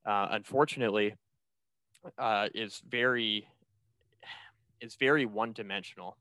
uh, 0.05 0.27
unfortunately 0.31 1.15
uh, 2.17 2.49
is 2.53 2.81
very 2.87 3.47
is 4.81 4.95
very 4.95 5.25
one 5.25 5.53
dimensional 5.53 6.17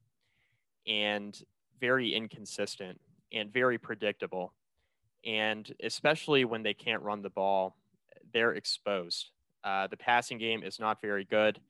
and 0.86 1.42
very 1.80 2.14
inconsistent 2.14 3.00
and 3.32 3.52
very 3.52 3.78
predictable. 3.78 4.52
And 5.24 5.72
especially 5.82 6.44
when 6.44 6.62
they 6.62 6.74
can't 6.74 7.02
run 7.02 7.22
the 7.22 7.30
ball, 7.30 7.76
they're 8.32 8.54
exposed. 8.54 9.30
Uh, 9.64 9.86
the 9.88 9.96
passing 9.96 10.38
game 10.38 10.62
is 10.62 10.78
not 10.78 11.00
very 11.00 11.24
good. 11.24 11.60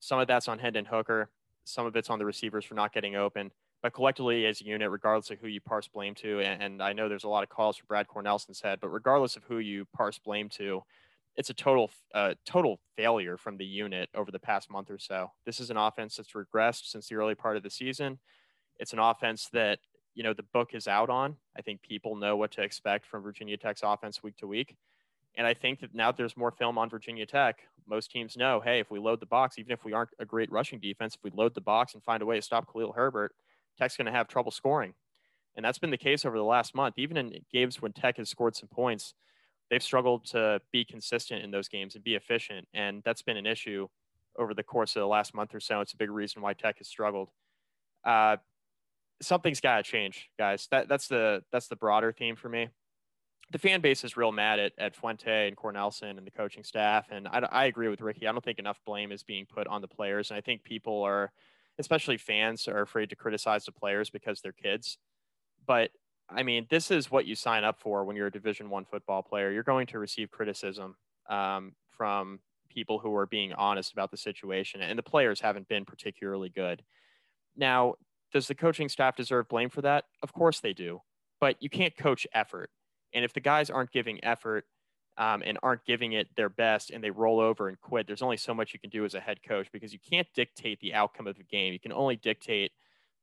Some 0.00 0.18
of 0.18 0.26
that's 0.26 0.48
on 0.48 0.58
Hendon 0.58 0.86
Hooker. 0.86 1.30
Some 1.64 1.86
of 1.86 1.96
it's 1.96 2.10
on 2.10 2.18
the 2.18 2.24
receivers 2.24 2.64
for 2.64 2.74
not 2.74 2.92
getting 2.92 3.14
open. 3.14 3.50
But 3.82 3.92
collectively, 3.92 4.46
as 4.46 4.60
a 4.60 4.64
unit, 4.64 4.90
regardless 4.90 5.30
of 5.30 5.38
who 5.40 5.48
you 5.48 5.60
parse 5.60 5.88
blame 5.88 6.14
to, 6.16 6.40
and, 6.40 6.62
and 6.62 6.82
I 6.82 6.92
know 6.92 7.08
there's 7.08 7.24
a 7.24 7.28
lot 7.28 7.42
of 7.42 7.48
calls 7.48 7.76
for 7.76 7.84
Brad 7.86 8.06
Cornelsen's 8.06 8.60
head, 8.60 8.78
but 8.80 8.88
regardless 8.88 9.36
of 9.36 9.42
who 9.44 9.58
you 9.58 9.86
parse 9.94 10.18
blame 10.18 10.48
to, 10.50 10.82
it's 11.36 11.50
a 11.50 11.54
total 11.54 11.90
uh, 12.14 12.34
total 12.44 12.80
failure 12.96 13.36
from 13.36 13.56
the 13.56 13.64
unit 13.64 14.08
over 14.14 14.30
the 14.30 14.38
past 14.38 14.70
month 14.70 14.90
or 14.90 14.98
so. 14.98 15.30
This 15.46 15.60
is 15.60 15.70
an 15.70 15.76
offense 15.76 16.16
that's 16.16 16.32
regressed 16.32 16.90
since 16.90 17.08
the 17.08 17.14
early 17.14 17.34
part 17.34 17.56
of 17.56 17.62
the 17.62 17.70
season. 17.70 18.18
It's 18.78 18.92
an 18.92 18.98
offense 18.98 19.48
that 19.52 19.78
you 20.14 20.22
know 20.22 20.34
the 20.34 20.44
book 20.52 20.74
is 20.74 20.86
out 20.86 21.10
on. 21.10 21.36
I 21.56 21.62
think 21.62 21.82
people 21.82 22.16
know 22.16 22.36
what 22.36 22.52
to 22.52 22.62
expect 22.62 23.06
from 23.06 23.22
Virginia 23.22 23.56
Tech's 23.56 23.82
offense 23.82 24.22
week 24.22 24.36
to 24.38 24.46
week. 24.46 24.76
And 25.36 25.46
I 25.46 25.54
think 25.54 25.80
that 25.80 25.94
now 25.94 26.10
that 26.10 26.18
there's 26.18 26.36
more 26.36 26.50
film 26.50 26.76
on 26.76 26.90
Virginia 26.90 27.24
Tech, 27.24 27.60
most 27.86 28.10
teams 28.10 28.36
know, 28.36 28.60
hey, 28.60 28.80
if 28.80 28.90
we 28.90 28.98
load 28.98 29.18
the 29.18 29.26
box, 29.26 29.58
even 29.58 29.72
if 29.72 29.82
we 29.82 29.94
aren't 29.94 30.10
a 30.18 30.26
great 30.26 30.52
rushing 30.52 30.78
defense, 30.78 31.14
if 31.14 31.24
we 31.24 31.30
load 31.34 31.54
the 31.54 31.60
box 31.62 31.94
and 31.94 32.02
find 32.02 32.22
a 32.22 32.26
way 32.26 32.36
to 32.36 32.42
stop 32.42 32.70
Khalil 32.70 32.92
Herbert, 32.92 33.34
Tech's 33.78 33.96
going 33.96 34.06
to 34.06 34.12
have 34.12 34.28
trouble 34.28 34.50
scoring. 34.50 34.92
And 35.56 35.64
that's 35.64 35.78
been 35.78 35.90
the 35.90 35.96
case 35.96 36.26
over 36.26 36.36
the 36.36 36.44
last 36.44 36.74
month. 36.74 36.94
Even 36.98 37.16
in 37.16 37.32
games 37.50 37.80
when 37.80 37.92
Tech 37.92 38.18
has 38.18 38.28
scored 38.28 38.56
some 38.56 38.68
points, 38.68 39.14
they've 39.72 39.82
struggled 39.82 40.24
to 40.26 40.60
be 40.70 40.84
consistent 40.84 41.42
in 41.42 41.50
those 41.50 41.66
games 41.66 41.96
and 41.96 42.04
be 42.04 42.14
efficient. 42.14 42.68
And 42.74 43.02
that's 43.04 43.22
been 43.22 43.36
an 43.36 43.46
issue 43.46 43.88
over 44.38 44.54
the 44.54 44.62
course 44.62 44.94
of 44.94 45.00
the 45.00 45.06
last 45.06 45.34
month 45.34 45.54
or 45.54 45.60
so. 45.60 45.80
It's 45.80 45.94
a 45.94 45.96
big 45.96 46.10
reason 46.10 46.42
why 46.42 46.52
Tech 46.52 46.78
has 46.78 46.88
struggled. 46.88 47.30
Uh, 48.04 48.36
something's 49.20 49.60
got 49.60 49.78
to 49.78 49.82
change, 49.82 50.28
guys. 50.38 50.68
That, 50.70 50.88
that's 50.88 51.08
the 51.08 51.42
that's 51.50 51.68
the 51.68 51.76
broader 51.76 52.12
theme 52.12 52.36
for 52.36 52.48
me 52.50 52.68
the 53.52 53.58
fan 53.58 53.82
base 53.82 54.02
is 54.02 54.16
real 54.16 54.32
mad 54.32 54.58
at, 54.58 54.72
at 54.78 54.96
Fuente 54.96 55.46
and 55.46 55.56
Cornelsen 55.56 56.16
and 56.16 56.26
the 56.26 56.30
coaching 56.30 56.64
staff. 56.64 57.08
And 57.10 57.28
I, 57.28 57.40
I 57.52 57.64
agree 57.66 57.88
with 57.88 58.00
Ricky. 58.00 58.26
I 58.26 58.32
don't 58.32 58.42
think 58.42 58.58
enough 58.58 58.80
blame 58.86 59.12
is 59.12 59.22
being 59.22 59.46
put 59.46 59.66
on 59.66 59.82
the 59.82 59.88
players. 59.88 60.30
And 60.30 60.38
I 60.38 60.40
think 60.40 60.64
people 60.64 61.02
are, 61.02 61.32
especially 61.78 62.16
fans, 62.16 62.66
are 62.66 62.80
afraid 62.80 63.10
to 63.10 63.16
criticize 63.16 63.66
the 63.66 63.72
players 63.72 64.08
because 64.08 64.40
they're 64.40 64.52
kids. 64.52 64.96
But 65.66 65.90
I 66.28 66.42
mean, 66.42 66.66
this 66.70 66.90
is 66.90 67.10
what 67.10 67.26
you 67.26 67.34
sign 67.34 67.64
up 67.64 67.80
for 67.80 68.04
when 68.04 68.16
you're 68.16 68.28
a 68.28 68.32
Division 68.32 68.70
One 68.70 68.84
football 68.84 69.22
player. 69.22 69.50
You're 69.50 69.62
going 69.62 69.86
to 69.88 69.98
receive 69.98 70.30
criticism 70.30 70.96
um, 71.28 71.72
from 71.90 72.40
people 72.70 72.98
who 72.98 73.14
are 73.14 73.26
being 73.26 73.52
honest 73.52 73.92
about 73.92 74.10
the 74.10 74.16
situation, 74.16 74.80
and 74.80 74.98
the 74.98 75.02
players 75.02 75.40
haven't 75.40 75.68
been 75.68 75.84
particularly 75.84 76.48
good. 76.48 76.82
Now, 77.56 77.94
does 78.32 78.48
the 78.48 78.54
coaching 78.54 78.88
staff 78.88 79.16
deserve 79.16 79.48
blame 79.48 79.68
for 79.68 79.82
that? 79.82 80.04
Of 80.22 80.32
course 80.32 80.60
they 80.60 80.72
do, 80.72 81.00
but 81.40 81.56
you 81.60 81.68
can't 81.68 81.96
coach 81.96 82.26
effort. 82.32 82.70
And 83.12 83.24
if 83.24 83.34
the 83.34 83.40
guys 83.40 83.68
aren't 83.68 83.92
giving 83.92 84.24
effort 84.24 84.64
um, 85.18 85.42
and 85.44 85.58
aren't 85.62 85.84
giving 85.84 86.12
it 86.12 86.28
their 86.34 86.48
best 86.48 86.90
and 86.90 87.04
they 87.04 87.10
roll 87.10 87.40
over 87.40 87.68
and 87.68 87.78
quit, 87.80 88.06
there's 88.06 88.22
only 88.22 88.38
so 88.38 88.54
much 88.54 88.72
you 88.72 88.80
can 88.80 88.88
do 88.88 89.04
as 89.04 89.14
a 89.14 89.20
head 89.20 89.40
coach 89.46 89.68
because 89.70 89.92
you 89.92 89.98
can't 89.98 90.26
dictate 90.34 90.80
the 90.80 90.94
outcome 90.94 91.26
of 91.26 91.36
the 91.36 91.44
game. 91.44 91.74
You 91.74 91.80
can 91.80 91.92
only 91.92 92.16
dictate 92.16 92.72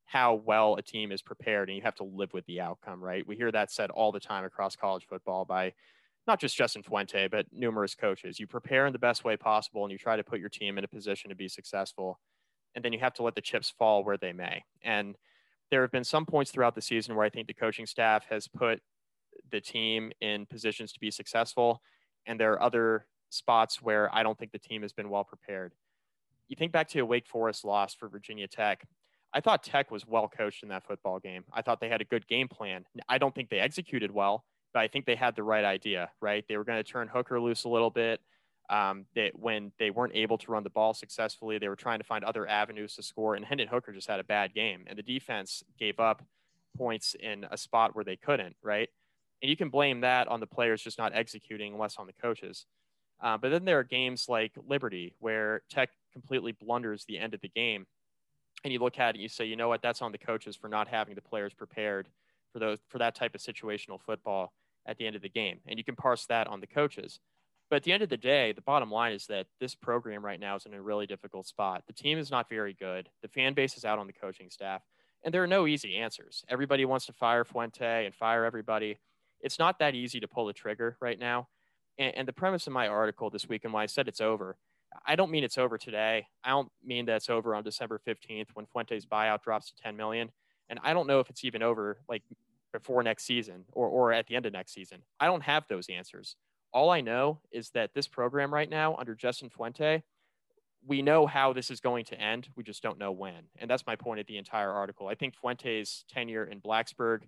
how 0.09 0.33
well 0.33 0.75
a 0.75 0.81
team 0.81 1.11
is 1.11 1.21
prepared 1.21 1.69
and 1.69 1.75
you 1.75 1.83
have 1.83 1.93
to 1.93 2.03
live 2.03 2.33
with 2.33 2.43
the 2.47 2.59
outcome, 2.59 2.99
right? 2.99 3.27
We 3.27 3.35
hear 3.35 3.51
that 3.51 3.71
said 3.71 3.91
all 3.91 4.11
the 4.11 4.19
time 4.19 4.43
across 4.43 4.75
college 4.75 5.05
football 5.07 5.45
by 5.45 5.73
not 6.25 6.39
just 6.39 6.57
Justin 6.57 6.81
Fuente, 6.81 7.27
but 7.27 7.45
numerous 7.51 7.93
coaches. 7.93 8.39
You 8.39 8.47
prepare 8.47 8.87
in 8.87 8.93
the 8.93 8.97
best 8.97 9.23
way 9.23 9.37
possible 9.37 9.83
and 9.83 9.91
you 9.91 9.99
try 9.99 10.15
to 10.15 10.23
put 10.23 10.39
your 10.39 10.49
team 10.49 10.79
in 10.79 10.83
a 10.83 10.87
position 10.87 11.29
to 11.29 11.35
be 11.35 11.47
successful. 11.47 12.19
And 12.73 12.83
then 12.83 12.91
you 12.91 12.97
have 12.97 13.13
to 13.15 13.23
let 13.23 13.35
the 13.35 13.41
chips 13.41 13.71
fall 13.77 14.03
where 14.03 14.17
they 14.17 14.33
may. 14.33 14.63
And 14.81 15.15
there 15.69 15.83
have 15.83 15.91
been 15.91 16.03
some 16.03 16.25
points 16.25 16.49
throughout 16.49 16.73
the 16.73 16.81
season 16.81 17.15
where 17.15 17.25
I 17.25 17.29
think 17.29 17.45
the 17.45 17.53
coaching 17.53 17.85
staff 17.85 18.25
has 18.31 18.47
put 18.47 18.81
the 19.51 19.61
team 19.61 20.11
in 20.21 20.47
positions 20.47 20.91
to 20.93 20.99
be 20.99 21.11
successful. 21.11 21.83
And 22.25 22.39
there 22.39 22.53
are 22.53 22.63
other 22.63 23.05
spots 23.29 23.79
where 23.79 24.09
I 24.11 24.23
don't 24.23 24.39
think 24.39 24.53
the 24.53 24.57
team 24.57 24.81
has 24.81 24.91
been 24.91 25.11
well 25.11 25.23
prepared. 25.23 25.73
You 26.47 26.55
think 26.55 26.71
back 26.71 26.87
to 26.89 26.99
a 26.99 27.05
Wake 27.05 27.27
Forest 27.27 27.63
loss 27.63 27.93
for 27.93 28.09
Virginia 28.09 28.47
Tech. 28.47 28.87
I 29.33 29.41
thought 29.41 29.63
Tech 29.63 29.91
was 29.91 30.07
well 30.07 30.27
coached 30.27 30.63
in 30.63 30.69
that 30.69 30.85
football 30.85 31.19
game. 31.19 31.43
I 31.53 31.61
thought 31.61 31.79
they 31.79 31.89
had 31.89 32.01
a 32.01 32.05
good 32.05 32.27
game 32.27 32.47
plan. 32.47 32.85
I 33.07 33.17
don't 33.17 33.33
think 33.33 33.49
they 33.49 33.59
executed 33.59 34.11
well, 34.11 34.43
but 34.73 34.79
I 34.79 34.87
think 34.87 35.05
they 35.05 35.15
had 35.15 35.35
the 35.35 35.43
right 35.43 35.63
idea, 35.63 36.09
right? 36.21 36.43
They 36.47 36.57
were 36.57 36.63
going 36.63 36.83
to 36.83 36.89
turn 36.89 37.07
Hooker 37.07 37.39
loose 37.39 37.63
a 37.63 37.69
little 37.69 37.91
bit. 37.91 38.21
Um, 38.71 39.05
that 39.15 39.31
when 39.33 39.71
they 39.79 39.89
weren't 39.89 40.15
able 40.15 40.37
to 40.37 40.51
run 40.51 40.63
the 40.63 40.69
ball 40.69 40.93
successfully, 40.93 41.57
they 41.57 41.67
were 41.67 41.75
trying 41.75 41.97
to 41.97 42.05
find 42.05 42.23
other 42.23 42.47
avenues 42.47 42.93
to 42.95 43.03
score. 43.03 43.33
And 43.33 43.43
Hendon 43.43 43.67
Hooker 43.67 43.91
just 43.91 44.07
had 44.07 44.19
a 44.19 44.23
bad 44.23 44.53
game, 44.53 44.83
and 44.85 44.95
the 44.95 45.01
defense 45.01 45.63
gave 45.79 45.99
up 45.99 46.23
points 46.77 47.15
in 47.19 47.47
a 47.49 47.57
spot 47.57 47.95
where 47.95 48.05
they 48.05 48.15
couldn't, 48.15 48.55
right? 48.61 48.89
And 49.41 49.49
you 49.49 49.57
can 49.57 49.69
blame 49.69 50.01
that 50.01 50.27
on 50.27 50.39
the 50.39 50.45
players 50.45 50.83
just 50.83 50.99
not 50.99 51.15
executing, 51.15 51.79
less 51.79 51.95
on 51.97 52.05
the 52.05 52.13
coaches. 52.13 52.67
Uh, 53.21 53.37
but 53.37 53.49
then 53.49 53.65
there 53.65 53.79
are 53.79 53.83
games 53.83 54.27
like 54.29 54.51
Liberty 54.67 55.15
where 55.19 55.61
Tech 55.69 55.89
completely 56.13 56.51
blunders 56.51 57.05
the 57.05 57.17
end 57.17 57.33
of 57.33 57.41
the 57.41 57.49
game. 57.49 57.85
And 58.63 58.73
you 58.73 58.79
look 58.79 58.99
at 58.99 59.09
it 59.09 59.15
and 59.15 59.21
you 59.21 59.29
say, 59.29 59.45
you 59.45 59.55
know 59.55 59.69
what, 59.69 59.81
that's 59.81 60.01
on 60.01 60.11
the 60.11 60.17
coaches 60.17 60.55
for 60.55 60.67
not 60.67 60.87
having 60.87 61.15
the 61.15 61.21
players 61.21 61.53
prepared 61.53 62.09
for 62.51 62.59
those 62.59 62.79
for 62.87 62.97
that 62.97 63.15
type 63.15 63.35
of 63.35 63.41
situational 63.41 64.01
football 64.01 64.53
at 64.85 64.97
the 64.97 65.07
end 65.07 65.15
of 65.15 65.21
the 65.21 65.29
game. 65.29 65.59
And 65.67 65.77
you 65.77 65.83
can 65.83 65.95
parse 65.95 66.25
that 66.25 66.47
on 66.47 66.59
the 66.59 66.67
coaches. 66.67 67.19
But 67.69 67.77
at 67.77 67.83
the 67.83 67.91
end 67.91 68.01
of 68.01 68.09
the 68.09 68.17
day, 68.17 68.51
the 68.51 68.61
bottom 68.61 68.89
line 68.89 69.13
is 69.13 69.27
that 69.27 69.45
this 69.59 69.75
program 69.75 70.25
right 70.25 70.39
now 70.39 70.55
is 70.55 70.65
in 70.65 70.73
a 70.73 70.81
really 70.81 71.05
difficult 71.05 71.45
spot. 71.45 71.83
The 71.85 71.93
team 71.93 72.17
is 72.17 72.31
not 72.31 72.49
very 72.49 72.73
good. 72.73 73.09
The 73.21 73.27
fan 73.27 73.53
base 73.53 73.77
is 73.77 73.85
out 73.85 73.99
on 73.99 74.07
the 74.07 74.13
coaching 74.13 74.49
staff. 74.49 74.81
And 75.23 75.33
there 75.33 75.43
are 75.43 75.47
no 75.47 75.67
easy 75.67 75.95
answers. 75.95 76.43
Everybody 76.49 76.85
wants 76.85 77.05
to 77.05 77.13
fire 77.13 77.45
Fuente 77.45 78.05
and 78.05 78.15
fire 78.15 78.43
everybody 78.43 78.97
it's 79.41 79.59
not 79.59 79.79
that 79.79 79.95
easy 79.95 80.19
to 80.19 80.27
pull 80.27 80.45
the 80.45 80.53
trigger 80.53 80.97
right 80.99 81.17
now. 81.17 81.47
And, 81.97 82.15
and 82.15 82.27
the 82.27 82.33
premise 82.33 82.67
of 82.67 82.73
my 82.73 82.87
article 82.87 83.29
this 83.29 83.47
week 83.47 83.63
and 83.63 83.73
why 83.73 83.83
I 83.83 83.87
said 83.87 84.07
it's 84.07 84.21
over, 84.21 84.57
I 85.05 85.15
don't 85.15 85.31
mean 85.31 85.43
it's 85.43 85.57
over 85.57 85.77
today. 85.77 86.27
I 86.43 86.49
don't 86.49 86.71
mean 86.83 87.05
that 87.05 87.17
it's 87.17 87.29
over 87.29 87.55
on 87.55 87.63
December 87.63 87.99
15th 88.07 88.47
when 88.53 88.65
Fuente's 88.65 89.05
buyout 89.05 89.43
drops 89.43 89.71
to 89.71 89.83
10 89.83 89.95
million. 89.95 90.31
And 90.69 90.79
I 90.83 90.93
don't 90.93 91.07
know 91.07 91.19
if 91.19 91.29
it's 91.29 91.43
even 91.43 91.63
over 91.63 91.97
like 92.07 92.23
before 92.71 93.03
next 93.03 93.25
season 93.25 93.65
or, 93.71 93.87
or 93.87 94.13
at 94.13 94.27
the 94.27 94.35
end 94.35 94.45
of 94.45 94.53
next 94.53 94.73
season. 94.73 95.01
I 95.19 95.25
don't 95.25 95.43
have 95.43 95.65
those 95.67 95.89
answers. 95.89 96.35
All 96.71 96.89
I 96.89 97.01
know 97.01 97.39
is 97.51 97.71
that 97.71 97.93
this 97.93 98.07
program 98.07 98.53
right 98.53 98.69
now 98.69 98.95
under 98.95 99.15
Justin 99.15 99.49
Fuente, 99.49 100.03
we 100.85 101.01
know 101.01 101.25
how 101.25 101.51
this 101.53 101.71
is 101.71 101.79
going 101.79 102.05
to 102.05 102.19
end. 102.19 102.49
We 102.55 102.63
just 102.63 102.83
don't 102.83 102.99
know 102.99 103.11
when. 103.11 103.47
And 103.57 103.69
that's 103.69 103.85
my 103.87 103.95
point 103.95 104.19
at 104.19 104.27
the 104.27 104.37
entire 104.37 104.71
article. 104.71 105.07
I 105.07 105.15
think 105.15 105.35
Fuente's 105.35 106.05
tenure 106.09 106.45
in 106.45 106.61
Blacksburg 106.61 107.23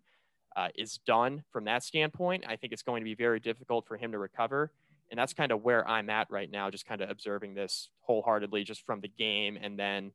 uh, 0.56 0.70
is 0.76 1.00
done 1.06 1.44
from 1.52 1.66
that 1.66 1.84
standpoint. 1.84 2.46
I 2.48 2.56
think 2.56 2.74
it's 2.74 2.84
going 2.84 3.02
to 3.02 3.06
be 3.06 3.16
very 3.16 3.40
difficult 3.40 3.88
for 3.88 3.98
him 3.98 4.12
to 4.12 4.20
recover. 4.20 4.72
And 5.12 5.20
that's 5.20 5.34
kind 5.34 5.52
of 5.52 5.62
where 5.62 5.88
I'm 5.88 6.10
at 6.10 6.28
right 6.32 6.50
now, 6.50 6.70
just 6.70 6.86
kind 6.86 7.02
of 7.02 7.10
observing 7.10 7.54
this 7.54 7.90
wholeheartedly 8.02 8.64
just 8.64 8.86
from 8.86 9.02
the 9.02 9.10
game 9.10 9.58
and 9.62 9.78
then 9.78 10.12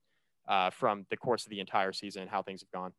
uh, 0.49 0.71
from 0.71 1.07
the 1.11 1.17
course 1.17 1.45
of 1.45 1.51
the 1.51 1.61
entire 1.61 1.93
season, 1.93 2.27
how 2.29 2.43
things 2.43 2.63
have 2.63 2.71
gone. 2.71 2.93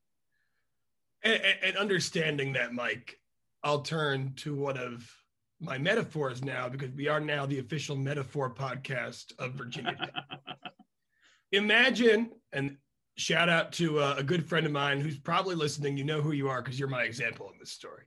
And, 1.24 1.42
and 1.64 1.78
understanding 1.78 2.54
that, 2.54 2.74
Mike, 2.74 3.20
I'll 3.64 3.82
turn 3.82 4.34
to 4.38 4.56
one 4.56 4.78
of 4.78 5.12
my 5.60 5.80
metaphors 5.80 6.44
now 6.44 6.70
because 6.70 6.92
we 6.92 7.08
are 7.08 7.20
now 7.20 7.48
the 7.48 7.58
official 7.58 7.96
metaphor 7.96 8.54
podcast 8.54 9.34
of 9.40 9.54
Virginia 9.54 9.96
Imagine, 11.54 12.32
and 12.52 12.78
shout 13.16 13.48
out 13.48 13.72
to 13.74 14.00
a, 14.00 14.18
a, 14.18 14.24
good 14.24 14.46
friend 14.46 14.66
of 14.66 14.72
mine 14.74 15.00
who's 15.00 15.18
probably 15.18 15.56
listening. 15.56 15.98
You 15.98 16.04
know 16.04 16.22
who 16.22 16.34
you 16.34 16.50
are 16.50 16.62
because 16.62 16.78
you're 16.78 16.90
my 16.90 17.04
example 17.04 17.50
in 17.54 17.58
this 17.58 17.72
story. 17.72 18.04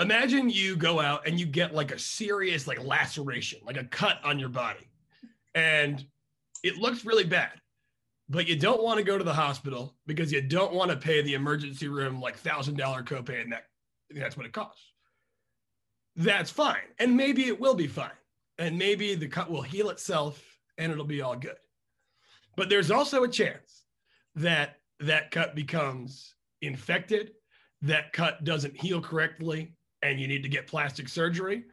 Imagine 0.00 0.50
you 0.50 0.76
go 0.76 1.00
out 1.00 1.26
and 1.26 1.38
you 1.38 1.46
get 1.46 1.74
like 1.74 1.92
a 1.92 1.98
serious 1.98 2.66
like 2.66 2.82
laceration, 2.82 3.60
like 3.64 3.76
a 3.76 3.84
cut 3.84 4.18
on 4.24 4.38
your 4.38 4.48
body, 4.48 4.88
and 5.54 6.04
it 6.62 6.76
looks 6.76 7.04
really 7.04 7.24
bad 7.24 7.52
but 8.28 8.48
you 8.48 8.56
don't 8.56 8.82
want 8.82 8.98
to 8.98 9.04
go 9.04 9.18
to 9.18 9.24
the 9.24 9.34
hospital 9.34 9.94
because 10.06 10.32
you 10.32 10.40
don't 10.40 10.72
want 10.72 10.90
to 10.90 10.96
pay 10.96 11.22
the 11.22 11.34
emergency 11.34 11.88
room 11.88 12.20
like 12.20 12.36
thousand 12.36 12.76
dollar 12.76 13.02
copay 13.02 13.42
and 13.42 13.52
that 13.52 13.64
that's 14.10 14.36
what 14.36 14.46
it 14.46 14.52
costs. 14.52 14.92
That's 16.16 16.50
fine. 16.50 16.76
And 16.98 17.16
maybe 17.16 17.46
it 17.46 17.58
will 17.58 17.74
be 17.74 17.86
fine. 17.86 18.10
And 18.58 18.78
maybe 18.78 19.14
the 19.14 19.26
cut 19.26 19.50
will 19.50 19.62
heal 19.62 19.90
itself 19.90 20.42
and 20.78 20.92
it'll 20.92 21.04
be 21.04 21.22
all 21.22 21.36
good. 21.36 21.56
But 22.56 22.68
there's 22.68 22.90
also 22.90 23.24
a 23.24 23.28
chance 23.28 23.84
that 24.36 24.76
that 25.00 25.32
cut 25.32 25.54
becomes 25.54 26.34
infected, 26.62 27.32
that 27.82 28.12
cut 28.12 28.44
doesn't 28.44 28.76
heal 28.76 29.00
correctly, 29.00 29.74
and 30.04 30.20
you 30.20 30.28
need 30.28 30.42
to 30.42 30.48
get 30.48 30.66
plastic 30.66 31.08
surgery. 31.08 31.64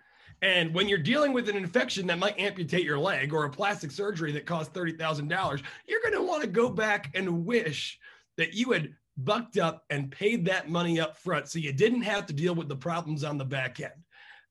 And 0.41 0.73
when 0.73 0.89
you're 0.89 0.97
dealing 0.97 1.33
with 1.33 1.49
an 1.49 1.55
infection 1.55 2.07
that 2.07 2.17
might 2.17 2.39
amputate 2.39 2.83
your 2.83 2.97
leg 2.97 3.33
or 3.33 3.45
a 3.45 3.49
plastic 3.49 3.91
surgery 3.91 4.31
that 4.31 4.47
costs 4.47 4.75
$30,000, 4.75 5.61
you're 5.87 6.01
going 6.01 6.13
to 6.13 6.23
want 6.23 6.41
to 6.41 6.47
go 6.47 6.69
back 6.69 7.11
and 7.13 7.45
wish 7.45 7.99
that 8.37 8.53
you 8.53 8.71
had 8.71 8.95
bucked 9.17 9.57
up 9.57 9.83
and 9.89 10.09
paid 10.09 10.45
that 10.45 10.69
money 10.69 10.99
up 10.99 11.17
front 11.17 11.47
so 11.47 11.59
you 11.59 11.73
didn't 11.73 12.01
have 12.01 12.25
to 12.25 12.33
deal 12.33 12.55
with 12.55 12.69
the 12.69 12.75
problems 12.75 13.23
on 13.23 13.37
the 13.37 13.45
back 13.45 13.79
end. 13.79 13.91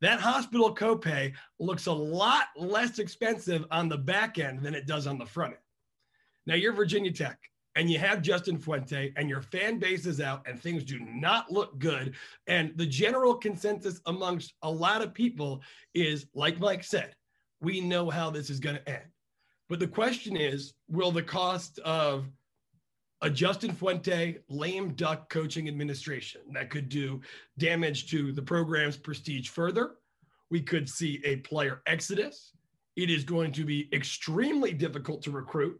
That 0.00 0.20
hospital 0.20 0.74
copay 0.74 1.32
looks 1.58 1.86
a 1.86 1.92
lot 1.92 2.44
less 2.56 2.98
expensive 2.98 3.64
on 3.70 3.88
the 3.88 3.98
back 3.98 4.38
end 4.38 4.62
than 4.62 4.74
it 4.74 4.86
does 4.86 5.06
on 5.06 5.18
the 5.18 5.26
front 5.26 5.54
end. 5.54 5.62
Now 6.46 6.54
you're 6.54 6.72
Virginia 6.72 7.10
Tech 7.10 7.38
and 7.76 7.88
you 7.88 7.98
have 7.98 8.22
Justin 8.22 8.58
Fuente 8.58 9.12
and 9.16 9.28
your 9.28 9.42
fan 9.42 9.78
base 9.78 10.06
is 10.06 10.20
out 10.20 10.46
and 10.46 10.60
things 10.60 10.82
do 10.82 10.98
not 10.98 11.50
look 11.52 11.78
good. 11.78 12.14
And 12.46 12.72
the 12.76 12.86
general 12.86 13.34
consensus 13.34 14.00
amongst 14.06 14.54
a 14.62 14.70
lot 14.70 15.02
of 15.02 15.14
people 15.14 15.62
is, 15.94 16.26
like 16.34 16.58
Mike 16.58 16.82
said, 16.82 17.14
we 17.60 17.80
know 17.80 18.10
how 18.10 18.30
this 18.30 18.50
is 18.50 18.60
going 18.60 18.76
to 18.76 18.88
end. 18.88 19.04
But 19.68 19.78
the 19.78 19.86
question 19.86 20.36
is, 20.36 20.74
will 20.88 21.12
the 21.12 21.22
cost 21.22 21.78
of 21.80 22.26
a 23.22 23.30
Justin 23.30 23.72
Fuente 23.72 24.38
lame 24.48 24.94
duck 24.94 25.28
coaching 25.28 25.68
administration 25.68 26.40
that 26.52 26.70
could 26.70 26.88
do 26.88 27.20
damage 27.58 28.10
to 28.10 28.32
the 28.32 28.42
program's 28.42 28.96
prestige 28.96 29.48
further? 29.48 29.92
We 30.50 30.60
could 30.60 30.88
see 30.88 31.20
a 31.24 31.36
player 31.36 31.82
exodus. 31.86 32.52
It 32.96 33.10
is 33.10 33.22
going 33.22 33.52
to 33.52 33.64
be 33.64 33.88
extremely 33.92 34.72
difficult 34.72 35.22
to 35.22 35.30
recruit. 35.30 35.78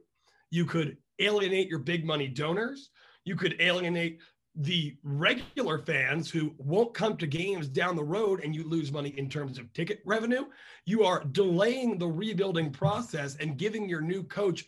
You 0.53 0.65
could 0.67 0.97
alienate 1.21 1.69
your 1.69 1.79
big 1.79 2.05
money 2.05 2.29
donors. 2.29 2.91
You 3.25 3.37
could 3.37 3.57
alienate 3.61 4.19
the 4.57 4.97
regular 5.05 5.79
fans 5.79 6.31
who 6.31 6.53
won't 6.59 6.93
come 6.93 7.17
to 7.17 7.27
games 7.27 7.69
down 7.69 7.95
the 7.95 8.03
road 8.03 8.43
and 8.43 8.55
you 8.55 8.65
lose 8.65 8.91
money 8.91 9.11
in 9.17 9.29
terms 9.29 9.59
of 9.59 9.73
ticket 9.73 10.01
revenue. 10.05 10.45
You 10.87 11.05
are 11.05 11.25
delaying 11.25 11.99
the 11.99 12.09
rebuilding 12.09 12.71
process 12.71 13.37
and 13.37 13.57
giving 13.57 13.89
your 13.89 14.01
new 14.01 14.25
coach 14.25 14.65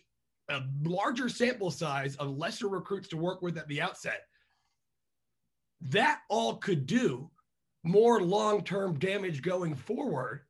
a 0.49 0.61
larger 0.83 1.29
sample 1.29 1.71
size 1.71 2.15
of 2.17 2.37
lesser 2.37 2.67
recruits 2.67 3.09
to 3.09 3.17
work 3.17 3.41
with 3.41 3.57
at 3.57 3.67
the 3.67 3.81
outset. 3.81 4.21
That 5.81 6.21
all 6.29 6.55
could 6.55 6.85
do 6.85 7.29
more 7.83 8.21
long 8.21 8.63
term 8.63 8.97
damage 8.97 9.41
going 9.41 9.75
forward 9.75 10.41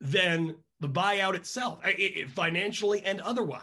than 0.00 0.56
the 0.80 0.88
buyout 0.88 1.34
itself, 1.34 1.80
it, 1.86 1.98
it, 1.98 2.30
financially 2.30 3.02
and 3.04 3.20
otherwise. 3.20 3.62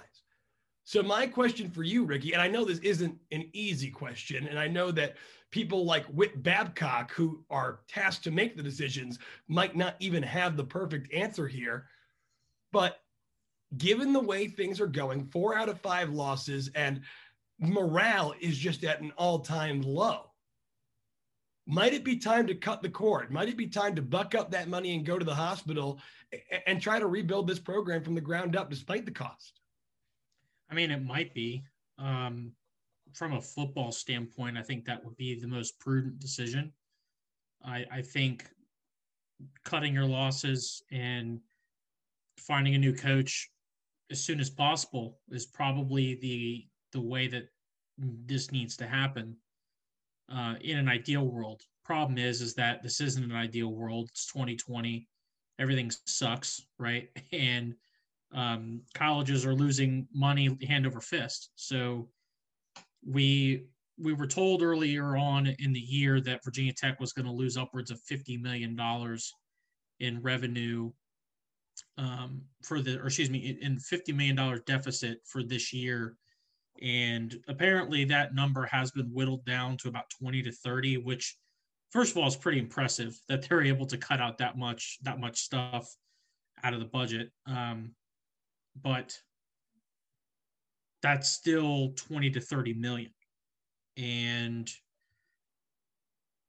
So 0.85 1.01
my 1.01 1.27
question 1.27 1.69
for 1.69 1.83
you, 1.83 2.03
Ricky, 2.03 2.33
and 2.33 2.41
I 2.41 2.47
know 2.47 2.65
this 2.65 2.79
isn't 2.79 3.17
an 3.31 3.49
easy 3.53 3.89
question, 3.89 4.47
and 4.47 4.59
I 4.59 4.67
know 4.67 4.91
that 4.91 5.15
people 5.49 5.85
like 5.85 6.05
Whit 6.07 6.43
Babcock, 6.43 7.11
who 7.11 7.45
are 7.49 7.79
tasked 7.87 8.25
to 8.25 8.31
make 8.31 8.57
the 8.57 8.63
decisions, 8.63 9.19
might 9.47 9.75
not 9.77 9.95
even 9.99 10.23
have 10.23 10.57
the 10.57 10.63
perfect 10.63 11.13
answer 11.13 11.47
here. 11.47 11.85
But 12.73 12.99
given 13.77 14.11
the 14.11 14.19
way 14.19 14.47
things 14.47 14.81
are 14.81 14.87
going, 14.87 15.25
four 15.25 15.55
out 15.55 15.69
of 15.69 15.79
five 15.79 16.09
losses, 16.09 16.69
and 16.75 17.01
morale 17.59 18.33
is 18.41 18.57
just 18.57 18.83
at 18.83 18.99
an 18.99 19.13
all-time 19.17 19.81
low. 19.81 20.31
Might 21.65 21.93
it 21.93 22.03
be 22.03 22.17
time 22.17 22.45
to 22.47 22.55
cut 22.55 22.81
the 22.81 22.89
cord? 22.89 23.31
Might 23.31 23.47
it 23.47 23.55
be 23.55 23.67
time 23.67 23.95
to 23.95 24.01
buck 24.01 24.35
up 24.35 24.51
that 24.51 24.67
money 24.67 24.95
and 24.95 25.05
go 25.05 25.17
to 25.17 25.23
the 25.23 25.33
hospital 25.33 25.99
and 26.67 26.81
try 26.81 26.99
to 26.99 27.07
rebuild 27.07 27.47
this 27.47 27.59
program 27.59 28.03
from 28.03 28.15
the 28.15 28.21
ground 28.21 28.57
up 28.57 28.69
despite 28.69 29.05
the 29.05 29.11
cost? 29.11 29.61
I 30.69 30.75
mean, 30.75 30.91
it 30.91 31.03
might 31.03 31.33
be. 31.33 31.63
Um, 31.97 32.53
from 33.13 33.33
a 33.33 33.41
football 33.41 33.91
standpoint, 33.91 34.57
I 34.57 34.63
think 34.63 34.85
that 34.85 35.03
would 35.03 35.15
be 35.15 35.39
the 35.39 35.47
most 35.47 35.79
prudent 35.79 36.19
decision. 36.19 36.73
I, 37.63 37.85
I 37.91 38.01
think 38.01 38.49
cutting 39.63 39.93
your 39.93 40.05
losses 40.05 40.83
and 40.91 41.39
finding 42.39 42.75
a 42.75 42.79
new 42.79 42.93
coach 42.93 43.49
as 44.11 44.21
soon 44.21 44.39
as 44.39 44.49
possible 44.49 45.19
is 45.29 45.45
probably 45.45 46.15
the 46.15 46.67
the 46.91 47.01
way 47.01 47.27
that 47.27 47.49
this 47.97 48.51
needs 48.51 48.77
to 48.77 48.87
happen 48.87 49.35
uh, 50.31 50.55
in 50.61 50.77
an 50.77 50.87
ideal 50.87 51.25
world. 51.25 51.61
Problem 51.83 52.17
is, 52.17 52.41
is 52.41 52.53
that 52.55 52.83
this 52.83 53.01
isn't 53.01 53.23
an 53.23 53.35
ideal 53.35 53.73
world. 53.73 54.09
It's 54.11 54.25
2020. 54.27 55.07
Everything 55.59 55.91
sucks, 56.05 56.61
right? 56.77 57.09
And 57.31 57.75
um, 58.33 58.81
colleges 58.93 59.45
are 59.45 59.55
losing 59.55 60.07
money 60.13 60.57
hand 60.67 60.85
over 60.85 61.01
fist. 61.01 61.51
So 61.55 62.09
we 63.05 63.65
we 63.99 64.13
were 64.13 64.27
told 64.27 64.63
earlier 64.63 65.15
on 65.15 65.47
in 65.59 65.71
the 65.71 65.79
year 65.79 66.19
that 66.21 66.43
Virginia 66.43 66.73
Tech 66.73 66.99
was 66.99 67.13
going 67.13 67.27
to 67.27 67.31
lose 67.31 67.57
upwards 67.57 67.91
of 67.91 67.99
fifty 68.01 68.37
million 68.37 68.75
dollars 68.75 69.31
in 69.99 70.21
revenue 70.21 70.91
um, 71.97 72.41
for 72.63 72.81
the, 72.81 72.99
or 72.99 73.05
excuse 73.05 73.29
me, 73.29 73.57
in 73.61 73.79
fifty 73.79 74.11
million 74.11 74.35
dollar 74.35 74.59
deficit 74.65 75.19
for 75.25 75.43
this 75.43 75.71
year, 75.71 76.15
and 76.81 77.37
apparently 77.47 78.03
that 78.05 78.33
number 78.33 78.65
has 78.65 78.91
been 78.91 79.11
whittled 79.13 79.45
down 79.45 79.77
to 79.77 79.89
about 79.89 80.09
twenty 80.09 80.41
to 80.41 80.51
thirty, 80.51 80.97
which 80.97 81.37
first 81.91 82.11
of 82.11 82.17
all 82.17 82.27
is 82.27 82.35
pretty 82.35 82.59
impressive 82.59 83.15
that 83.29 83.47
they're 83.47 83.61
able 83.63 83.85
to 83.85 83.97
cut 83.97 84.19
out 84.19 84.39
that 84.39 84.57
much 84.57 84.97
that 85.03 85.19
much 85.19 85.37
stuff 85.39 85.87
out 86.63 86.73
of 86.73 86.79
the 86.79 86.85
budget. 86.85 87.29
Um, 87.45 87.91
but 88.81 89.17
that's 91.01 91.29
still 91.29 91.93
20 91.95 92.31
to 92.31 92.39
30 92.39 92.73
million. 92.73 93.11
And 93.97 94.69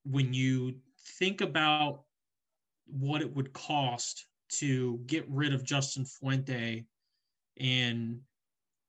when 0.05 0.33
you 0.33 0.77
think 1.19 1.41
about 1.41 2.03
what 2.87 3.21
it 3.21 3.35
would 3.35 3.53
cost 3.53 4.27
to 4.53 5.01
get 5.07 5.29
rid 5.29 5.53
of 5.53 5.65
Justin 5.65 6.05
Fuente 6.05 6.85
and 7.59 8.21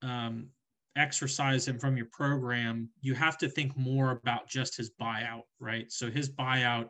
um, 0.01 0.47
exercise 0.95 1.67
him 1.67 1.79
from 1.79 1.97
your 1.97 2.07
program, 2.11 2.89
you 3.01 3.13
have 3.13 3.37
to 3.39 3.49
think 3.49 3.75
more 3.75 4.11
about 4.11 4.47
just 4.47 4.77
his 4.77 4.91
buyout, 5.01 5.43
right? 5.59 5.91
So 5.91 6.09
his 6.09 6.29
buyout 6.29 6.89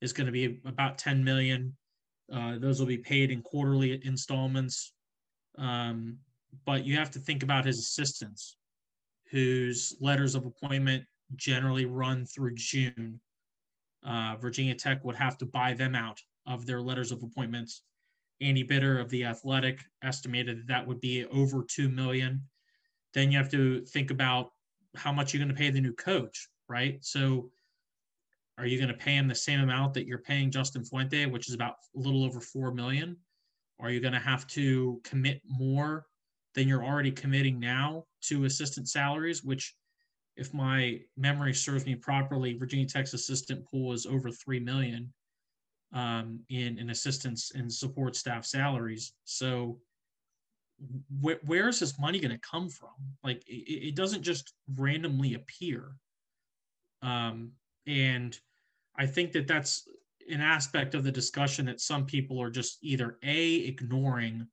is 0.00 0.12
going 0.12 0.26
to 0.26 0.32
be 0.32 0.60
about 0.64 0.98
10 0.98 1.22
million. 1.22 1.76
Uh, 2.32 2.58
those 2.58 2.78
will 2.78 2.86
be 2.86 2.98
paid 2.98 3.30
in 3.30 3.42
quarterly 3.42 4.00
installments. 4.04 4.92
Um, 5.58 6.18
but 6.64 6.84
you 6.84 6.96
have 6.96 7.10
to 7.12 7.18
think 7.18 7.42
about 7.42 7.64
his 7.64 7.78
assistants, 7.78 8.56
whose 9.30 9.96
letters 10.00 10.34
of 10.34 10.46
appointment 10.46 11.04
generally 11.36 11.84
run 11.84 12.24
through 12.24 12.54
June. 12.54 13.20
Uh, 14.04 14.36
Virginia 14.40 14.74
Tech 14.74 15.04
would 15.04 15.16
have 15.16 15.36
to 15.38 15.46
buy 15.46 15.74
them 15.74 15.94
out 15.94 16.20
of 16.46 16.66
their 16.66 16.80
letters 16.80 17.12
of 17.12 17.22
appointments. 17.22 17.82
Andy 18.40 18.62
Bitter 18.62 18.98
of 18.98 19.10
the 19.10 19.24
Athletic 19.24 19.80
estimated 20.02 20.58
that 20.58 20.66
that 20.68 20.86
would 20.86 21.00
be 21.00 21.26
over 21.26 21.64
two 21.64 21.88
million. 21.88 22.42
Then 23.12 23.32
you 23.32 23.38
have 23.38 23.50
to 23.50 23.84
think 23.86 24.10
about 24.10 24.50
how 24.94 25.12
much 25.12 25.32
you're 25.32 25.42
going 25.44 25.54
to 25.54 25.60
pay 25.60 25.70
the 25.70 25.80
new 25.80 25.92
coach, 25.94 26.48
right? 26.68 26.98
So, 27.04 27.50
are 28.56 28.66
you 28.66 28.76
going 28.76 28.88
to 28.88 28.94
pay 28.94 29.14
him 29.14 29.28
the 29.28 29.34
same 29.34 29.60
amount 29.60 29.94
that 29.94 30.06
you're 30.06 30.18
paying 30.18 30.50
Justin 30.50 30.84
Fuente, 30.84 31.26
which 31.26 31.48
is 31.48 31.54
about 31.54 31.76
a 31.94 31.98
little 31.98 32.24
over 32.24 32.40
four 32.40 32.72
million? 32.72 33.16
Are 33.80 33.90
you 33.90 34.00
going 34.00 34.12
to 34.12 34.18
have 34.18 34.46
to 34.48 35.00
commit 35.04 35.40
more 35.46 36.06
than 36.54 36.66
you're 36.66 36.84
already 36.84 37.12
committing 37.12 37.60
now 37.60 38.04
to 38.22 38.44
assistant 38.44 38.88
salaries, 38.88 39.44
which 39.44 39.74
if 40.36 40.54
my 40.54 41.00
memory 41.16 41.54
serves 41.54 41.84
me 41.84 41.94
properly, 41.94 42.54
Virginia 42.54 42.86
Tech's 42.86 43.14
assistant 43.14 43.64
pool 43.64 43.92
is 43.92 44.06
over 44.06 44.30
three 44.30 44.60
million 44.60 45.12
um, 45.92 46.40
in 46.48 46.78
in 46.78 46.90
assistance 46.90 47.52
and 47.54 47.72
support 47.72 48.14
staff 48.14 48.44
salaries. 48.44 49.12
So 49.24 49.80
wh- 51.22 51.42
where 51.44 51.68
is 51.68 51.80
this 51.80 51.98
money 51.98 52.20
going 52.20 52.32
to 52.32 52.48
come 52.48 52.68
from? 52.68 52.90
Like 53.24 53.42
it, 53.48 53.88
it, 53.88 53.94
doesn't 53.96 54.22
just 54.22 54.52
randomly 54.76 55.34
appear. 55.34 55.92
Um, 57.02 57.52
and 57.86 58.38
I 58.96 59.06
think 59.06 59.32
that 59.32 59.46
that's 59.46 59.88
an 60.30 60.40
aspect 60.40 60.94
of 60.94 61.04
the 61.04 61.12
discussion 61.12 61.66
that 61.66 61.80
some 61.80 62.04
people 62.04 62.40
are 62.40 62.50
just 62.50 62.78
either 62.82 63.18
a 63.22 63.54
ignoring 63.66 64.46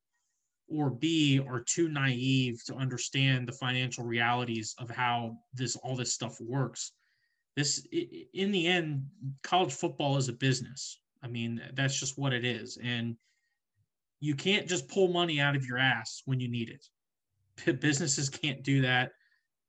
or 0.67 0.89
b 0.89 1.39
are 1.39 1.59
too 1.59 1.89
naive 1.89 2.63
to 2.65 2.75
understand 2.75 3.47
the 3.47 3.51
financial 3.51 4.03
realities 4.03 4.75
of 4.79 4.89
how 4.89 5.37
this 5.53 5.75
all 5.77 5.95
this 5.95 6.13
stuff 6.13 6.39
works. 6.41 6.93
This 7.55 7.85
in 8.33 8.51
the 8.51 8.67
end 8.67 9.05
college 9.43 9.73
football 9.73 10.17
is 10.17 10.29
a 10.29 10.33
business. 10.33 10.99
I 11.23 11.27
mean 11.27 11.61
that's 11.73 11.99
just 11.99 12.17
what 12.17 12.33
it 12.33 12.45
is. 12.45 12.77
And 12.81 13.15
you 14.19 14.35
can't 14.35 14.67
just 14.67 14.87
pull 14.87 15.09
money 15.09 15.39
out 15.39 15.55
of 15.55 15.65
your 15.65 15.77
ass 15.77 16.21
when 16.25 16.39
you 16.39 16.47
need 16.49 16.69
it. 16.69 17.79
Businesses 17.81 18.29
can't 18.29 18.63
do 18.63 18.81
that. 18.81 19.11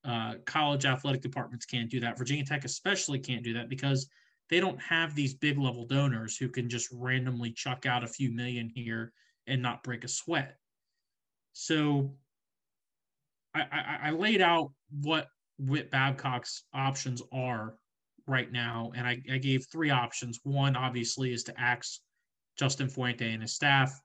Uh, 0.04 0.34
college 0.44 0.84
athletic 0.86 1.20
departments 1.20 1.66
can't 1.66 1.90
do 1.90 2.00
that. 2.00 2.16
Virginia 2.16 2.44
tech 2.44 2.64
especially 2.64 3.18
can't 3.18 3.42
do 3.42 3.52
that 3.54 3.68
because 3.68 4.08
they 4.48 4.60
don't 4.60 4.80
have 4.80 5.14
these 5.14 5.34
big 5.34 5.58
level 5.58 5.86
donors 5.86 6.36
who 6.36 6.48
can 6.48 6.68
just 6.68 6.88
randomly 6.92 7.50
chuck 7.50 7.86
out 7.86 8.04
a 8.04 8.08
few 8.08 8.30
million 8.30 8.70
here 8.74 9.12
and 9.46 9.62
not 9.62 9.82
break 9.82 10.04
a 10.04 10.08
sweat 10.08 10.56
so 11.52 12.14
I, 13.54 13.60
I, 13.60 13.98
I 14.08 14.10
laid 14.10 14.42
out 14.42 14.72
what 14.90 15.28
Whit 15.58 15.90
Babcock's 15.90 16.64
options 16.74 17.22
are 17.32 17.76
right 18.26 18.50
now, 18.52 18.92
and 18.94 19.06
I, 19.06 19.22
I 19.32 19.38
gave 19.38 19.64
three 19.66 19.88
options. 19.88 20.40
One, 20.42 20.76
obviously, 20.76 21.32
is 21.32 21.44
to 21.44 21.58
axe 21.58 22.00
Justin 22.58 22.88
Fuente 22.88 23.32
and 23.32 23.40
his 23.40 23.54
staff. 23.54 23.98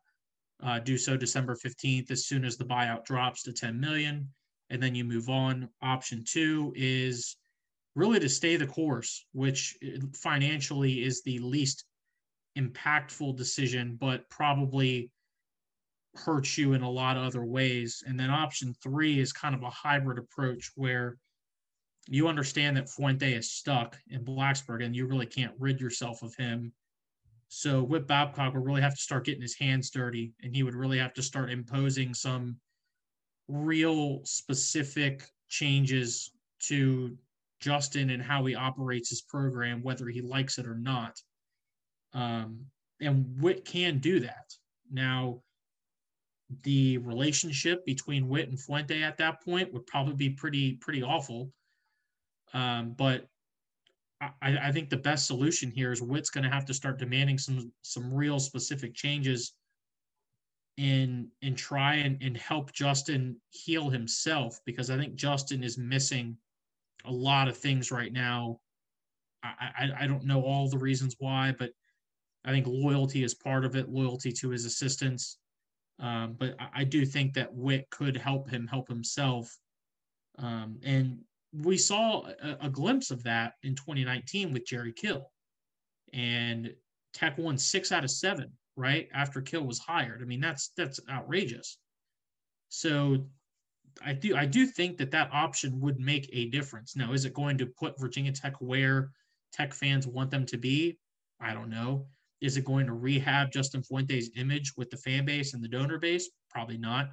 Uh, 0.64 0.80
do 0.80 0.98
so 0.98 1.18
December 1.18 1.56
15th 1.56 2.12
as 2.12 2.26
soon 2.26 2.46
as 2.46 2.56
the 2.56 2.64
buyout 2.64 3.04
drops 3.04 3.44
to 3.44 3.52
10 3.52 3.80
million 3.80 4.30
and 4.70 4.82
then 4.82 4.96
you 4.96 5.04
move 5.04 5.28
on 5.28 5.68
option 5.82 6.24
two 6.26 6.72
is 6.76 7.36
really 7.96 8.20
to 8.20 8.30
stay 8.30 8.56
the 8.56 8.68
course 8.68 9.26
which 9.34 9.78
uh, 9.84 10.00
financially 10.14 11.04
is 11.04 11.22
the 11.24 11.40
least 11.40 11.86
impactful 12.58 13.36
decision 13.38 13.98
but 14.00 14.30
probably 14.30 15.10
hurts 16.16 16.58
you 16.58 16.74
in 16.74 16.82
a 16.82 16.90
lot 16.90 17.18
of 17.18 17.24
other 17.24 17.44
ways. 17.44 18.04
And 18.06 18.20
then 18.20 18.30
option 18.30 18.76
three 18.82 19.20
is 19.20 19.32
kind 19.32 19.56
of 19.56 19.64
a 19.64 19.70
hybrid 19.70 20.18
approach 20.18 20.72
where 20.76 21.18
you 22.08 22.28
understand 22.28 22.78
that 22.78 22.90
Fuente 22.90 23.34
is 23.34 23.52
stuck 23.52 23.98
in 24.10 24.26
Blacksburg 24.26 24.84
and 24.84 24.96
you 24.96 25.08
really 25.08 25.26
can't 25.26 25.54
rid 25.60 25.80
yourself 25.80 26.24
of 26.24 26.36
him. 26.36 26.74
So 27.48 27.84
Whit 27.84 28.08
Babcock 28.08 28.54
will 28.54 28.62
really 28.62 28.82
have 28.82 28.96
to 28.96 29.02
start 29.02 29.26
getting 29.26 29.42
his 29.42 29.56
hands 29.56 29.90
dirty 29.90 30.34
and 30.42 30.56
he 30.56 30.64
would 30.64 30.76
really 30.76 30.98
have 30.98 31.14
to 31.14 31.24
start 31.24 31.52
imposing 31.52 32.14
some 32.14 32.58
real 33.48 34.22
specific 34.24 35.26
changes 35.50 36.32
to 36.62 37.18
Justin 37.62 38.10
and 38.10 38.22
how 38.22 38.46
he 38.46 38.56
operates 38.56 39.10
his 39.10 39.22
program, 39.22 39.82
whether 39.84 40.08
he 40.08 40.22
likes 40.22 40.58
it 40.58 40.68
or 40.68 40.76
not. 40.76 41.20
Um, 42.14 42.66
and 43.00 43.42
Whit 43.42 43.66
can 43.66 44.00
do 44.00 44.20
that. 44.22 44.54
Now, 44.92 45.42
the 46.64 46.98
relationship 46.98 47.86
between 47.86 48.28
Whit 48.28 48.50
and 48.50 48.60
Fuente 48.60 49.02
at 49.02 49.18
that 49.18 49.42
point 49.44 49.72
would 49.74 49.88
probably 49.88 50.16
be 50.16 50.30
pretty 50.30 50.74
pretty 50.74 51.02
awful. 51.02 51.52
Um, 52.54 52.94
but 52.98 53.28
I, 54.20 54.32
I, 54.42 54.72
think 54.74 54.90
the 54.90 54.98
best 54.98 55.26
solution 55.26 55.72
here 55.72 55.94
is 55.94 56.02
Whit's 56.02 56.30
going 56.30 56.44
to 56.44 56.50
have 56.50 56.66
to 56.66 56.74
start 56.74 57.00
demanding 57.00 57.38
some 57.38 57.72
some 57.82 58.14
real 58.14 58.40
specific 58.40 58.94
changes 58.94 59.54
and 60.78 61.28
and 61.42 61.58
try 61.58 61.96
and, 61.96 62.22
and 62.22 62.36
help 62.36 62.74
Justin 62.74 63.38
heal 63.52 63.90
himself 63.90 64.60
because 64.66 64.90
I 64.90 64.98
think 64.98 65.16
Justin 65.16 65.64
is 65.64 65.78
missing 65.78 66.36
a 67.06 67.12
lot 67.12 67.48
of 67.48 67.58
things 67.58 67.92
right 67.92 68.12
now. 68.12 68.60
I, 69.44 69.72
I, 69.78 69.90
I 70.02 70.08
don't 70.08 70.26
know 70.26 70.42
all 70.42 70.70
the 70.70 70.78
reasons 70.78 71.16
why, 71.20 71.54
but 71.58 71.72
I 72.46 72.52
think 72.52 72.68
loyalty 72.68 73.24
is 73.24 73.34
part 73.34 73.66
of 73.66 73.76
it, 73.76 73.90
loyalty 73.90 74.32
to 74.34 74.50
his 74.50 74.66
assistants. 74.66 75.38
Um, 76.00 76.36
but 76.40 76.56
I, 76.60 76.82
I, 76.82 76.84
do 76.84 77.06
think 77.06 77.34
that 77.34 77.54
Whit 77.54 77.88
could 77.92 78.18
help 78.18 78.50
him 78.50 78.66
help 78.66 78.88
himself. 78.88 79.56
Um, 80.40 80.80
and 80.84 81.20
we 81.54 81.78
saw 81.78 82.26
a, 82.42 82.58
a, 82.62 82.70
glimpse 82.70 83.12
of 83.12 83.22
that 83.24 83.54
in 83.62 83.76
2019 83.76 84.52
with 84.52 84.66
Jerry 84.66 84.94
Kill. 84.94 85.30
And 86.14 86.74
Tech 87.14 87.38
won 87.38 87.58
six 87.58 87.92
out 87.92 88.04
of 88.04 88.10
seven, 88.10 88.52
right? 88.76 89.10
After 89.14 89.42
Kill 89.42 89.64
was 89.64 89.78
hired. 89.78 90.22
I 90.22 90.26
mean, 90.26 90.42
that's 90.42 90.72
that's 90.76 91.00
outrageous. 91.10 91.78
So 92.70 93.28
I 94.04 94.14
do 94.14 94.36
I 94.36 94.46
do 94.46 94.66
think 94.66 94.98
that 94.98 95.12
that 95.12 95.30
option 95.32 95.80
would 95.82 96.00
make 96.00 96.30
a 96.34 96.50
difference. 96.50 96.96
Now, 96.96 97.14
is 97.14 97.26
it 97.26 97.34
going 97.34 97.58
to 97.58 97.66
put 97.66 98.00
Virginia 98.00 98.32
Tech 98.32 98.56
where 98.60 99.12
Tech 99.52 99.74
fans 99.74 100.08
want 100.08 100.32
them 100.32 100.46
to 100.48 100.58
be? 100.58 100.98
I 101.40 101.54
don't 101.54 101.70
know. 101.70 102.06
Is 102.42 102.58
it 102.58 102.66
going 102.66 102.88
to 102.88 102.94
rehab 102.94 103.52
Justin 103.52 103.84
Fuente's 103.84 104.32
image 104.36 104.74
with 104.76 104.90
the 104.90 104.98
fan 104.98 105.26
base 105.26 105.54
and 105.54 105.64
the 105.64 105.68
donor 105.68 106.00
base? 106.00 106.30
Probably 106.50 106.78
not. 106.78 107.10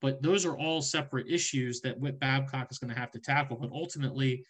But 0.00 0.22
those 0.22 0.44
are 0.44 0.58
all 0.58 0.82
separate 0.82 1.28
issues 1.28 1.80
that 1.80 1.98
Whit 1.98 2.18
Babcock 2.18 2.70
is 2.70 2.78
going 2.78 2.92
to 2.92 2.98
have 2.98 3.12
to 3.12 3.20
tackle. 3.20 3.56
But 3.56 3.70
ultimately, 3.72 4.44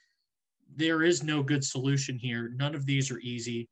there 0.74 1.02
is 1.02 1.22
no 1.22 1.42
good 1.42 1.62
solution 1.62 2.18
here. 2.18 2.50
None 2.56 2.74
of 2.74 2.86
these 2.86 3.10
are 3.10 3.20
easy, 3.20 3.68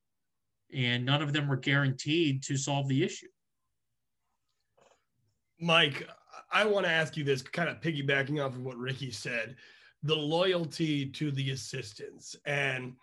and 0.72 1.04
none 1.04 1.22
of 1.22 1.32
them 1.32 1.50
are 1.50 1.56
guaranteed 1.56 2.42
to 2.44 2.56
solve 2.56 2.88
the 2.88 3.02
issue. 3.02 3.28
Mike, 5.58 6.06
I 6.50 6.64
want 6.64 6.86
to 6.86 6.92
ask 6.92 7.16
you 7.16 7.24
this, 7.24 7.42
kind 7.42 7.68
of 7.68 7.80
piggybacking 7.80 8.44
off 8.44 8.54
of 8.54 8.64
what 8.64 8.76
Ricky 8.76 9.10
said 9.10 9.56
the 10.02 10.16
loyalty 10.16 11.06
to 11.06 11.30
the 11.30 11.50
assistants. 11.50 12.34
And 12.44 12.94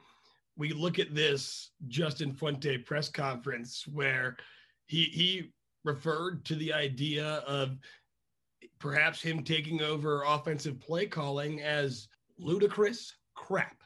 we 0.58 0.74
look 0.74 1.00
at 1.00 1.16
this 1.16 1.72
Justin 1.88 2.34
Fuente 2.34 2.78
press 2.78 3.10
conference 3.10 3.88
where 3.88 4.36
he 4.88 5.06
he 5.06 5.54
referred 5.86 6.44
to 6.46 6.56
the 6.56 6.74
idea 6.74 7.36
of 7.48 7.78
perhaps 8.80 9.22
him 9.22 9.44
taking 9.44 9.82
over 9.82 10.24
offensive 10.24 10.80
play 10.80 11.06
calling 11.06 11.62
as 11.62 12.10
ludicrous 12.38 13.16
crap. 13.34 13.82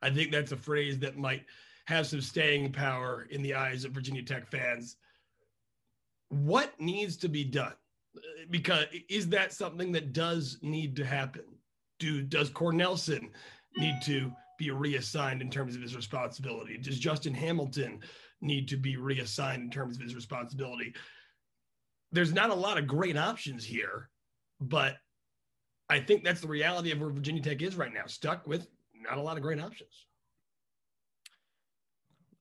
I 0.00 0.10
think 0.10 0.30
that's 0.30 0.52
a 0.52 0.56
phrase 0.56 0.98
that 1.00 1.16
might 1.16 1.44
have 1.86 2.06
some 2.06 2.20
staying 2.20 2.72
power 2.72 3.26
in 3.30 3.42
the 3.42 3.54
eyes 3.54 3.84
of 3.84 3.92
Virginia 3.92 4.22
Tech 4.22 4.46
fans. 4.46 4.96
What 6.28 6.78
needs 6.80 7.16
to 7.18 7.28
be 7.28 7.44
done? 7.44 7.74
Because 8.50 8.86
is 9.08 9.28
that 9.30 9.52
something 9.52 9.92
that 9.92 10.12
does 10.12 10.58
need 10.62 10.96
to 10.96 11.04
happen? 11.04 11.44
Do 11.98 12.22
does 12.22 12.50
Cornelsen 12.50 13.30
need 13.76 14.00
to 14.04 14.32
be 14.58 14.70
reassigned 14.70 15.40
in 15.40 15.50
terms 15.50 15.74
of 15.74 15.82
his 15.82 15.96
responsibility? 15.96 16.78
Does 16.78 16.98
Justin 16.98 17.34
Hamilton 17.34 18.00
need 18.40 18.68
to 18.68 18.76
be 18.76 18.96
reassigned 18.96 19.62
in 19.62 19.70
terms 19.70 19.96
of 19.96 20.02
his 20.02 20.14
responsibility? 20.14 20.94
There's 22.10 22.32
not 22.32 22.50
a 22.50 22.54
lot 22.54 22.78
of 22.78 22.86
great 22.86 23.16
options 23.16 23.64
here, 23.64 24.10
but 24.60 24.96
I 25.88 26.00
think 26.00 26.24
that's 26.24 26.40
the 26.40 26.48
reality 26.48 26.90
of 26.90 27.00
where 27.00 27.10
Virginia 27.10 27.42
Tech 27.42 27.62
is 27.62 27.76
right 27.76 27.92
now, 27.92 28.06
stuck 28.06 28.46
with 28.46 28.66
not 28.94 29.18
a 29.18 29.22
lot 29.22 29.36
of 29.36 29.42
great 29.42 29.60
options. 29.60 30.06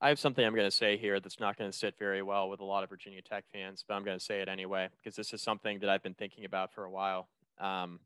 I 0.04 0.10
have 0.10 0.18
something 0.18 0.44
I'm 0.44 0.56
going 0.56 0.68
to 0.68 0.76
say 0.76 0.98
here 0.98 1.20
that's 1.20 1.40
not 1.40 1.58
going 1.58 1.70
to 1.70 1.78
sit 1.78 1.94
very 2.00 2.24
well 2.24 2.50
with 2.50 2.60
a 2.60 2.64
lot 2.64 2.84
of 2.84 2.90
Virginia 2.90 3.22
Tech 3.22 3.44
fans, 3.54 3.86
but 3.88 3.94
I'm 3.94 4.04
going 4.04 4.18
to 4.18 4.24
say 4.24 4.42
it 4.42 4.50
anyway 4.50 4.90
because 4.98 5.16
this 5.16 5.32
is 5.32 5.44
something 5.44 5.78
that 5.80 5.90
I've 5.90 6.02
been 6.02 6.16
thinking 6.16 6.44
about 6.44 6.74
for 6.74 6.86
a 6.86 6.90
while 6.90 7.30
um, 7.60 8.00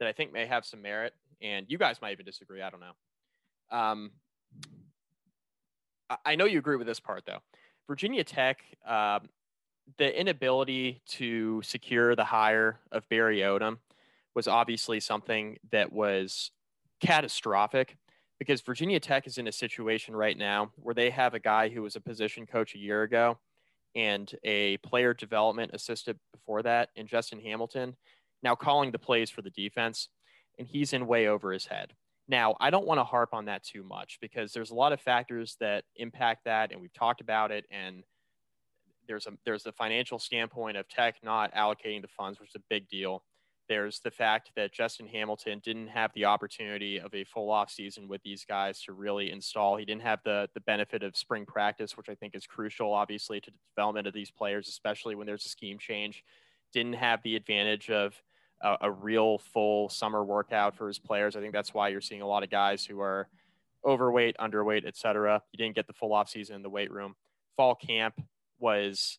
that 0.00 0.08
I 0.08 0.12
think 0.12 0.32
may 0.32 0.44
have 0.46 0.64
some 0.64 0.82
merit. 0.82 1.14
And 1.40 1.66
you 1.68 1.78
guys 1.78 2.02
might 2.02 2.10
even 2.10 2.26
disagree. 2.26 2.62
I 2.62 2.70
don't 2.70 2.80
know. 2.80 3.76
Um, 3.78 4.10
I 6.24 6.34
know 6.34 6.46
you 6.46 6.58
agree 6.58 6.76
with 6.76 6.88
this 6.88 6.98
part 6.98 7.24
though. 7.26 7.40
Virginia 7.86 8.24
Tech, 8.24 8.64
um, 8.84 9.28
the 9.98 10.18
inability 10.18 11.00
to 11.06 11.62
secure 11.62 12.16
the 12.16 12.24
hire 12.24 12.80
of 12.90 13.08
Barry 13.08 13.38
Odom 13.38 13.78
was 14.34 14.48
obviously 14.48 14.98
something 14.98 15.58
that 15.70 15.92
was 15.92 16.50
catastrophic 17.00 17.96
because 18.38 18.60
Virginia 18.60 19.00
Tech 19.00 19.26
is 19.26 19.38
in 19.38 19.48
a 19.48 19.52
situation 19.52 20.14
right 20.14 20.36
now 20.36 20.70
where 20.76 20.94
they 20.94 21.10
have 21.10 21.34
a 21.34 21.40
guy 21.40 21.68
who 21.68 21.82
was 21.82 21.96
a 21.96 22.00
position 22.00 22.46
coach 22.46 22.74
a 22.74 22.78
year 22.78 23.02
ago 23.02 23.38
and 23.94 24.34
a 24.44 24.76
player 24.78 25.14
development 25.14 25.70
assistant 25.74 26.18
before 26.32 26.62
that 26.62 26.90
in 26.96 27.06
Justin 27.06 27.40
Hamilton 27.40 27.96
now 28.42 28.54
calling 28.54 28.90
the 28.90 28.98
plays 28.98 29.30
for 29.30 29.42
the 29.42 29.50
defense 29.50 30.08
and 30.58 30.66
he's 30.68 30.92
in 30.92 31.06
way 31.06 31.28
over 31.28 31.52
his 31.52 31.66
head. 31.66 31.92
Now, 32.28 32.56
I 32.60 32.70
don't 32.70 32.86
want 32.86 32.98
to 32.98 33.04
harp 33.04 33.30
on 33.32 33.44
that 33.44 33.62
too 33.62 33.84
much 33.84 34.18
because 34.20 34.52
there's 34.52 34.70
a 34.70 34.74
lot 34.74 34.92
of 34.92 35.00
factors 35.00 35.56
that 35.60 35.84
impact 35.94 36.44
that, 36.44 36.72
and 36.72 36.80
we've 36.80 36.92
talked 36.92 37.20
about 37.20 37.52
it. 37.52 37.66
And 37.70 38.02
there's 39.06 39.26
a 39.26 39.32
there's 39.44 39.62
the 39.62 39.72
financial 39.72 40.18
standpoint 40.18 40.76
of 40.76 40.88
Tech 40.88 41.16
not 41.22 41.54
allocating 41.54 42.02
the 42.02 42.08
funds, 42.08 42.40
which 42.40 42.50
is 42.50 42.56
a 42.56 42.64
big 42.68 42.88
deal. 42.88 43.22
There's 43.68 43.98
the 44.00 44.10
fact 44.10 44.52
that 44.54 44.72
Justin 44.72 45.08
Hamilton 45.08 45.60
didn't 45.64 45.88
have 45.88 46.12
the 46.14 46.26
opportunity 46.26 46.98
of 46.98 47.12
a 47.14 47.24
full 47.24 47.50
off 47.50 47.70
season 47.70 48.06
with 48.06 48.22
these 48.22 48.44
guys 48.44 48.80
to 48.82 48.92
really 48.92 49.30
install. 49.30 49.76
He 49.76 49.84
didn't 49.84 50.02
have 50.02 50.20
the 50.24 50.48
the 50.54 50.60
benefit 50.60 51.02
of 51.02 51.16
spring 51.16 51.44
practice, 51.46 51.96
which 51.96 52.08
I 52.08 52.14
think 52.14 52.34
is 52.34 52.46
crucial, 52.46 52.92
obviously, 52.92 53.40
to 53.40 53.50
the 53.50 53.58
development 53.74 54.06
of 54.06 54.14
these 54.14 54.30
players, 54.30 54.68
especially 54.68 55.14
when 55.14 55.26
there's 55.26 55.46
a 55.46 55.48
scheme 55.48 55.78
change. 55.78 56.24
Didn't 56.72 56.94
have 56.94 57.22
the 57.22 57.34
advantage 57.34 57.90
of 57.90 58.14
a, 58.60 58.76
a 58.82 58.90
real 58.90 59.38
full 59.38 59.88
summer 59.88 60.24
workout 60.24 60.76
for 60.76 60.88
his 60.88 60.98
players. 60.98 61.36
I 61.36 61.40
think 61.40 61.52
that's 61.52 61.74
why 61.74 61.88
you're 61.88 62.00
seeing 62.00 62.22
a 62.22 62.26
lot 62.26 62.42
of 62.42 62.50
guys 62.50 62.84
who 62.84 63.00
are 63.00 63.28
overweight, 63.84 64.36
underweight, 64.38 64.86
etc. 64.86 65.42
You 65.52 65.58
didn't 65.58 65.74
get 65.74 65.86
the 65.86 65.92
full 65.92 66.12
off 66.12 66.28
season 66.28 66.56
in 66.56 66.62
the 66.62 66.70
weight 66.70 66.90
room. 66.90 67.14
Fall 67.56 67.74
camp 67.74 68.20
was 68.58 69.18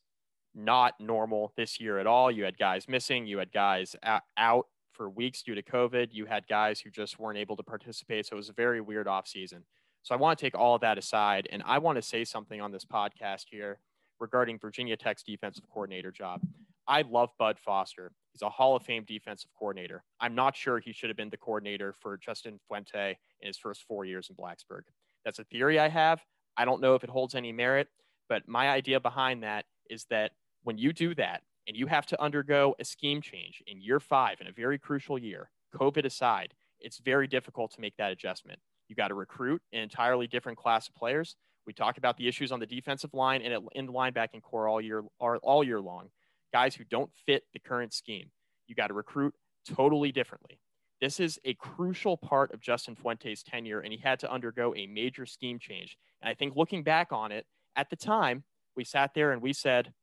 not 0.57 0.99
normal 0.99 1.53
this 1.55 1.79
year 1.79 1.99
at 1.99 2.07
all. 2.07 2.31
You 2.31 2.43
had 2.43 2.57
guys 2.57 2.87
missing, 2.89 3.27
you 3.27 3.37
had 3.37 3.51
guys 3.51 3.95
out 4.37 4.67
for 4.91 5.09
weeks 5.09 5.43
due 5.43 5.55
to 5.55 5.61
COVID, 5.61 6.09
you 6.11 6.25
had 6.25 6.47
guys 6.47 6.79
who 6.79 6.89
just 6.89 7.19
weren't 7.19 7.37
able 7.37 7.55
to 7.55 7.63
participate. 7.63 8.25
So 8.25 8.33
it 8.33 8.37
was 8.37 8.49
a 8.49 8.53
very 8.53 8.81
weird 8.81 9.05
offseason. 9.07 9.61
So 10.01 10.15
I 10.15 10.17
want 10.17 10.39
to 10.39 10.45
take 10.45 10.57
all 10.57 10.73
of 10.73 10.81
that 10.81 10.97
aside, 10.97 11.47
and 11.51 11.61
I 11.65 11.77
want 11.77 11.97
to 11.97 12.01
say 12.01 12.23
something 12.23 12.59
on 12.61 12.71
this 12.71 12.85
podcast 12.85 13.45
here 13.51 13.79
regarding 14.19 14.57
Virginia 14.57 14.97
Tech's 14.97 15.21
defensive 15.21 15.65
coordinator 15.69 16.11
job. 16.11 16.41
I 16.87 17.01
love 17.01 17.29
Bud 17.37 17.59
Foster. 17.59 18.11
He's 18.31 18.41
a 18.41 18.49
Hall 18.49 18.75
of 18.75 18.83
Fame 18.83 19.03
defensive 19.05 19.51
coordinator. 19.59 20.03
I'm 20.19 20.33
not 20.33 20.55
sure 20.55 20.79
he 20.79 20.93
should 20.93 21.09
have 21.09 21.17
been 21.17 21.29
the 21.29 21.37
coordinator 21.37 21.93
for 21.99 22.17
Justin 22.17 22.59
Fuente 22.67 23.17
in 23.41 23.47
his 23.47 23.57
first 23.57 23.83
four 23.83 24.05
years 24.05 24.29
in 24.29 24.35
Blacksburg. 24.35 24.83
That's 25.25 25.39
a 25.39 25.43
theory 25.43 25.77
I 25.77 25.89
have. 25.89 26.21
I 26.55 26.65
don't 26.65 26.81
know 26.81 26.95
if 26.95 27.03
it 27.03 27.09
holds 27.09 27.35
any 27.35 27.51
merit, 27.51 27.89
but 28.29 28.47
my 28.47 28.69
idea 28.69 28.99
behind 28.99 29.43
that 29.43 29.65
is 29.89 30.05
that 30.09 30.31
when 30.67 30.77
you 30.77 30.91
do 30.91 31.15
that 31.15 31.43
and 31.65 31.77
you 31.77 31.87
have 31.87 32.05
to 32.05 32.21
undergo 32.21 32.75
a 32.77 32.83
scheme 32.83 33.21
change 33.21 33.63
in 33.67 33.79
year 33.79 34.01
five 34.01 34.41
in 34.41 34.47
a 34.47 34.51
very 34.51 34.77
crucial 34.77 35.17
year, 35.17 35.49
COVID 35.73 36.03
aside, 36.03 36.53
it's 36.81 36.97
very 36.97 37.25
difficult 37.25 37.71
to 37.71 37.79
make 37.79 37.95
that 37.95 38.11
adjustment. 38.11 38.59
You 38.89 38.95
got 38.95 39.07
to 39.07 39.13
recruit 39.13 39.61
an 39.71 39.79
entirely 39.79 40.27
different 40.27 40.57
class 40.57 40.89
of 40.89 40.95
players. 40.95 41.37
We 41.65 41.71
talked 41.71 41.97
about 41.97 42.17
the 42.17 42.27
issues 42.27 42.51
on 42.51 42.59
the 42.59 42.65
defensive 42.65 43.13
line 43.13 43.41
and 43.43 43.65
in 43.75 43.85
the 43.85 43.93
linebacking 43.93 44.41
corps 44.41 44.67
all 44.67 44.81
year 44.81 45.05
all 45.19 45.63
year 45.63 45.79
long. 45.79 46.09
Guys 46.51 46.75
who 46.75 46.83
don't 46.83 47.11
fit 47.25 47.43
the 47.53 47.59
current 47.59 47.93
scheme. 47.93 48.29
You 48.67 48.75
got 48.75 48.87
to 48.87 48.93
recruit 48.93 49.33
totally 49.73 50.11
differently. 50.11 50.59
This 50.99 51.21
is 51.21 51.39
a 51.45 51.53
crucial 51.53 52.17
part 52.17 52.53
of 52.53 52.59
Justin 52.59 52.95
Fuente's 52.95 53.41
tenure, 53.41 53.79
and 53.79 53.93
he 53.93 53.99
had 53.99 54.19
to 54.19 54.31
undergo 54.31 54.75
a 54.75 54.85
major 54.85 55.25
scheme 55.25 55.59
change. 55.59 55.97
And 56.21 56.29
I 56.29 56.33
think 56.33 56.57
looking 56.57 56.83
back 56.83 57.13
on 57.13 57.31
it, 57.31 57.45
at 57.77 57.89
the 57.89 57.95
time, 57.95 58.43
we 58.75 58.83
sat 58.83 59.13
there 59.13 59.31
and 59.31 59.41
we 59.41 59.53
said, 59.53 59.93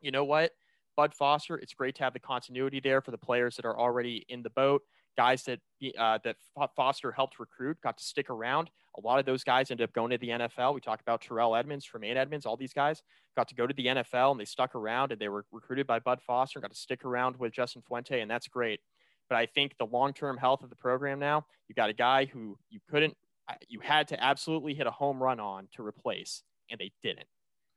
you 0.00 0.10
know 0.10 0.24
what? 0.24 0.52
Bud 0.96 1.14
Foster, 1.14 1.56
it's 1.56 1.72
great 1.72 1.94
to 1.96 2.04
have 2.04 2.12
the 2.12 2.20
continuity 2.20 2.80
there 2.80 3.00
for 3.00 3.10
the 3.10 3.18
players 3.18 3.56
that 3.56 3.64
are 3.64 3.78
already 3.78 4.24
in 4.28 4.42
the 4.42 4.50
boat. 4.50 4.82
Guys 5.16 5.42
that 5.44 5.60
uh, 5.98 6.18
that 6.24 6.36
Foster 6.76 7.12
helped 7.12 7.38
recruit 7.38 7.78
got 7.82 7.98
to 7.98 8.04
stick 8.04 8.30
around. 8.30 8.70
A 8.96 9.00
lot 9.00 9.18
of 9.18 9.26
those 9.26 9.44
guys 9.44 9.70
ended 9.70 9.84
up 9.84 9.92
going 9.92 10.10
to 10.10 10.18
the 10.18 10.28
NFL. 10.28 10.74
We 10.74 10.80
talked 10.80 11.02
about 11.02 11.20
Terrell 11.20 11.56
Edmunds, 11.56 11.84
Tremaine 11.84 12.16
Edmunds, 12.16 12.46
all 12.46 12.56
these 12.56 12.72
guys 12.72 13.02
got 13.36 13.48
to 13.48 13.54
go 13.54 13.66
to 13.66 13.74
the 13.74 13.86
NFL 13.86 14.32
and 14.32 14.40
they 14.40 14.44
stuck 14.44 14.74
around 14.74 15.12
and 15.12 15.20
they 15.20 15.28
were 15.28 15.44
recruited 15.52 15.86
by 15.86 15.98
Bud 15.98 16.20
Foster, 16.26 16.58
and 16.58 16.62
got 16.62 16.72
to 16.72 16.78
stick 16.78 17.04
around 17.04 17.36
with 17.36 17.52
Justin 17.52 17.82
Fuente, 17.86 18.20
and 18.20 18.30
that's 18.30 18.48
great. 18.48 18.80
But 19.28 19.36
I 19.36 19.46
think 19.46 19.76
the 19.78 19.86
long 19.86 20.12
term 20.12 20.36
health 20.36 20.62
of 20.62 20.70
the 20.70 20.76
program 20.76 21.18
now, 21.18 21.46
you 21.68 21.74
got 21.74 21.90
a 21.90 21.94
guy 21.94 22.24
who 22.24 22.58
you 22.68 22.80
couldn't, 22.90 23.16
uh, 23.48 23.54
you 23.68 23.80
had 23.80 24.08
to 24.08 24.22
absolutely 24.22 24.74
hit 24.74 24.86
a 24.86 24.90
home 24.90 25.22
run 25.22 25.38
on 25.38 25.68
to 25.76 25.86
replace, 25.86 26.42
and 26.70 26.78
they 26.80 26.92
didn't. 27.02 27.26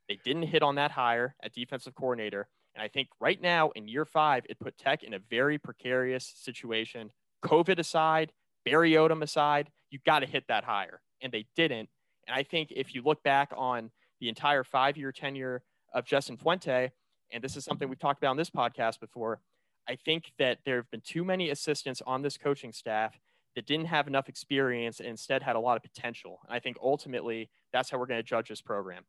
They 0.08 0.18
didn't 0.24 0.44
hit 0.44 0.62
on 0.62 0.74
that 0.76 0.90
hire 0.90 1.34
at 1.42 1.52
defensive 1.52 1.94
coordinator. 1.94 2.48
And 2.74 2.82
I 2.82 2.88
think 2.88 3.08
right 3.20 3.40
now 3.40 3.70
in 3.70 3.88
year 3.88 4.04
five, 4.04 4.44
it 4.48 4.58
put 4.58 4.76
Tech 4.76 5.02
in 5.02 5.14
a 5.14 5.18
very 5.18 5.58
precarious 5.58 6.32
situation. 6.36 7.10
COVID 7.44 7.78
aside, 7.78 8.32
Barry 8.64 8.92
Odom 8.92 9.22
aside, 9.22 9.70
you 9.90 9.98
got 10.04 10.20
to 10.20 10.26
hit 10.26 10.44
that 10.48 10.64
higher. 10.64 11.00
And 11.22 11.32
they 11.32 11.46
didn't. 11.56 11.88
And 12.26 12.34
I 12.36 12.42
think 12.42 12.70
if 12.70 12.94
you 12.94 13.02
look 13.02 13.22
back 13.22 13.50
on 13.56 13.90
the 14.20 14.28
entire 14.28 14.64
five 14.64 14.96
year 14.96 15.12
tenure 15.12 15.62
of 15.92 16.04
Justin 16.04 16.36
Fuente, 16.36 16.90
and 17.32 17.42
this 17.42 17.56
is 17.56 17.64
something 17.64 17.88
we've 17.88 17.98
talked 17.98 18.20
about 18.22 18.30
on 18.30 18.36
this 18.36 18.50
podcast 18.50 19.00
before, 19.00 19.40
I 19.88 19.96
think 19.96 20.32
that 20.38 20.58
there 20.64 20.76
have 20.76 20.90
been 20.90 21.02
too 21.02 21.24
many 21.24 21.50
assistants 21.50 22.02
on 22.06 22.22
this 22.22 22.38
coaching 22.38 22.72
staff 22.72 23.18
that 23.54 23.66
didn't 23.66 23.86
have 23.86 24.08
enough 24.08 24.28
experience 24.28 24.98
and 24.98 25.08
instead 25.08 25.42
had 25.42 25.56
a 25.56 25.60
lot 25.60 25.76
of 25.76 25.82
potential. 25.82 26.40
And 26.46 26.54
I 26.54 26.58
think 26.58 26.76
ultimately 26.82 27.50
that's 27.72 27.90
how 27.90 27.98
we're 27.98 28.06
going 28.06 28.18
to 28.18 28.22
judge 28.22 28.48
this 28.48 28.60
program. 28.60 29.04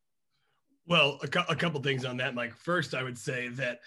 Well, 0.87 1.19
a, 1.21 1.39
a 1.49 1.55
couple 1.55 1.81
things 1.81 2.05
on 2.05 2.17
that, 2.17 2.35
Mike. 2.35 2.55
First, 2.55 2.93
I 2.93 3.03
would 3.03 3.17
say 3.17 3.47
that, 3.49 3.79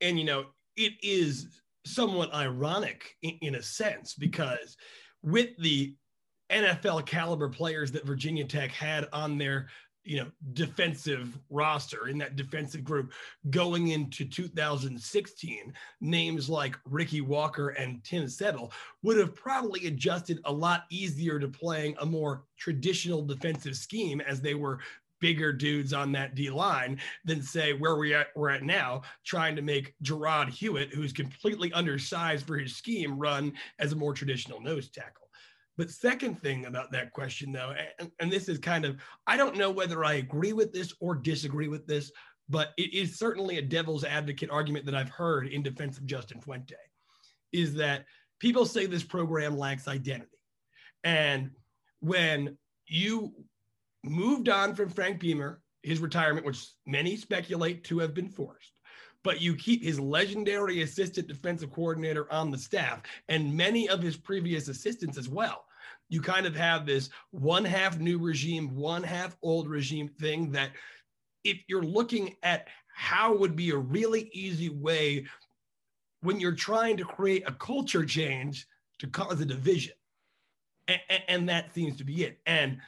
and 0.00 0.18
you 0.18 0.24
know, 0.24 0.46
it 0.76 0.94
is 1.02 1.48
somewhat 1.84 2.32
ironic 2.34 3.16
in, 3.22 3.38
in 3.42 3.54
a 3.56 3.62
sense 3.62 4.14
because 4.14 4.76
with 5.22 5.50
the 5.58 5.94
NFL 6.50 7.06
caliber 7.06 7.48
players 7.48 7.92
that 7.92 8.06
Virginia 8.06 8.44
Tech 8.44 8.70
had 8.72 9.08
on 9.12 9.38
their 9.38 9.68
you 10.02 10.16
know 10.16 10.26
defensive 10.54 11.38
roster 11.50 12.08
in 12.08 12.16
that 12.16 12.34
defensive 12.34 12.82
group 12.82 13.12
going 13.50 13.88
into 13.88 14.24
2016 14.24 15.72
names 16.00 16.48
like 16.48 16.78
ricky 16.86 17.20
walker 17.20 17.70
and 17.70 18.02
tim 18.02 18.26
settle 18.26 18.72
would 19.02 19.18
have 19.18 19.34
probably 19.34 19.86
adjusted 19.86 20.40
a 20.46 20.52
lot 20.52 20.84
easier 20.90 21.38
to 21.38 21.48
playing 21.48 21.94
a 22.00 22.06
more 22.06 22.44
traditional 22.56 23.22
defensive 23.22 23.76
scheme 23.76 24.22
as 24.22 24.40
they 24.40 24.54
were 24.54 24.78
bigger 25.20 25.52
dudes 25.52 25.92
on 25.92 26.12
that 26.12 26.34
D 26.34 26.50
line 26.50 27.00
than 27.24 27.42
say 27.42 27.72
where 27.72 27.96
we 27.96 28.14
at, 28.14 28.28
we're 28.34 28.50
at 28.50 28.62
now, 28.62 29.02
trying 29.24 29.54
to 29.56 29.62
make 29.62 29.94
Jarrod 30.02 30.48
Hewitt, 30.48 30.92
who's 30.94 31.12
completely 31.12 31.72
undersized 31.72 32.46
for 32.46 32.56
his 32.56 32.76
scheme, 32.76 33.18
run 33.18 33.52
as 33.78 33.92
a 33.92 33.96
more 33.96 34.14
traditional 34.14 34.60
nose 34.60 34.88
tackle. 34.88 35.28
But 35.76 35.90
second 35.90 36.42
thing 36.42 36.66
about 36.66 36.92
that 36.92 37.12
question, 37.12 37.52
though, 37.52 37.74
and, 37.98 38.10
and 38.18 38.30
this 38.30 38.48
is 38.48 38.58
kind 38.58 38.84
of, 38.84 38.96
I 39.26 39.36
don't 39.36 39.56
know 39.56 39.70
whether 39.70 40.04
I 40.04 40.14
agree 40.14 40.52
with 40.52 40.72
this 40.72 40.92
or 41.00 41.14
disagree 41.14 41.68
with 41.68 41.86
this, 41.86 42.10
but 42.48 42.72
it 42.76 42.92
is 42.92 43.18
certainly 43.18 43.58
a 43.58 43.62
devil's 43.62 44.04
advocate 44.04 44.50
argument 44.50 44.84
that 44.86 44.94
I've 44.94 45.08
heard 45.08 45.46
in 45.46 45.62
defense 45.62 45.96
of 45.96 46.04
Justin 46.04 46.40
Fuente, 46.40 46.74
is 47.52 47.74
that 47.74 48.04
people 48.40 48.66
say 48.66 48.86
this 48.86 49.04
program 49.04 49.56
lacks 49.56 49.88
identity. 49.88 50.36
And 51.04 51.52
when 52.00 52.58
you 52.86 53.32
moved 54.04 54.48
on 54.48 54.74
from 54.74 54.88
Frank 54.88 55.20
Beamer, 55.20 55.60
his 55.82 56.00
retirement, 56.00 56.46
which 56.46 56.66
many 56.86 57.16
speculate 57.16 57.84
to 57.84 57.98
have 57.98 58.14
been 58.14 58.28
forced. 58.28 58.72
But 59.22 59.40
you 59.40 59.54
keep 59.54 59.82
his 59.82 60.00
legendary 60.00 60.82
assistant 60.82 61.28
defensive 61.28 61.70
coordinator 61.70 62.30
on 62.32 62.50
the 62.50 62.58
staff 62.58 63.02
and 63.28 63.54
many 63.54 63.88
of 63.88 64.00
his 64.00 64.16
previous 64.16 64.68
assistants 64.68 65.18
as 65.18 65.28
well. 65.28 65.64
You 66.08 66.20
kind 66.20 66.46
of 66.46 66.56
have 66.56 66.86
this 66.86 67.10
one 67.30 67.64
half 67.64 67.98
new 67.98 68.18
regime, 68.18 68.74
one 68.74 69.02
half 69.02 69.36
old 69.42 69.68
regime 69.68 70.08
thing 70.08 70.50
that 70.52 70.70
if 71.44 71.58
you're 71.68 71.82
looking 71.82 72.34
at 72.42 72.68
how 72.94 73.36
would 73.36 73.56
be 73.56 73.70
a 73.70 73.76
really 73.76 74.30
easy 74.32 74.68
way 74.68 75.26
when 76.22 76.40
you're 76.40 76.54
trying 76.54 76.96
to 76.96 77.04
create 77.04 77.44
a 77.46 77.52
culture 77.52 78.04
change 78.04 78.66
to 78.98 79.06
cause 79.06 79.40
a 79.40 79.46
division. 79.46 79.94
And, 80.88 81.22
and, 81.28 81.48
that 81.48 81.72
seems 81.72 81.96
to 81.98 82.04
be 82.04 82.24
it. 82.24 82.40
And 82.46 82.78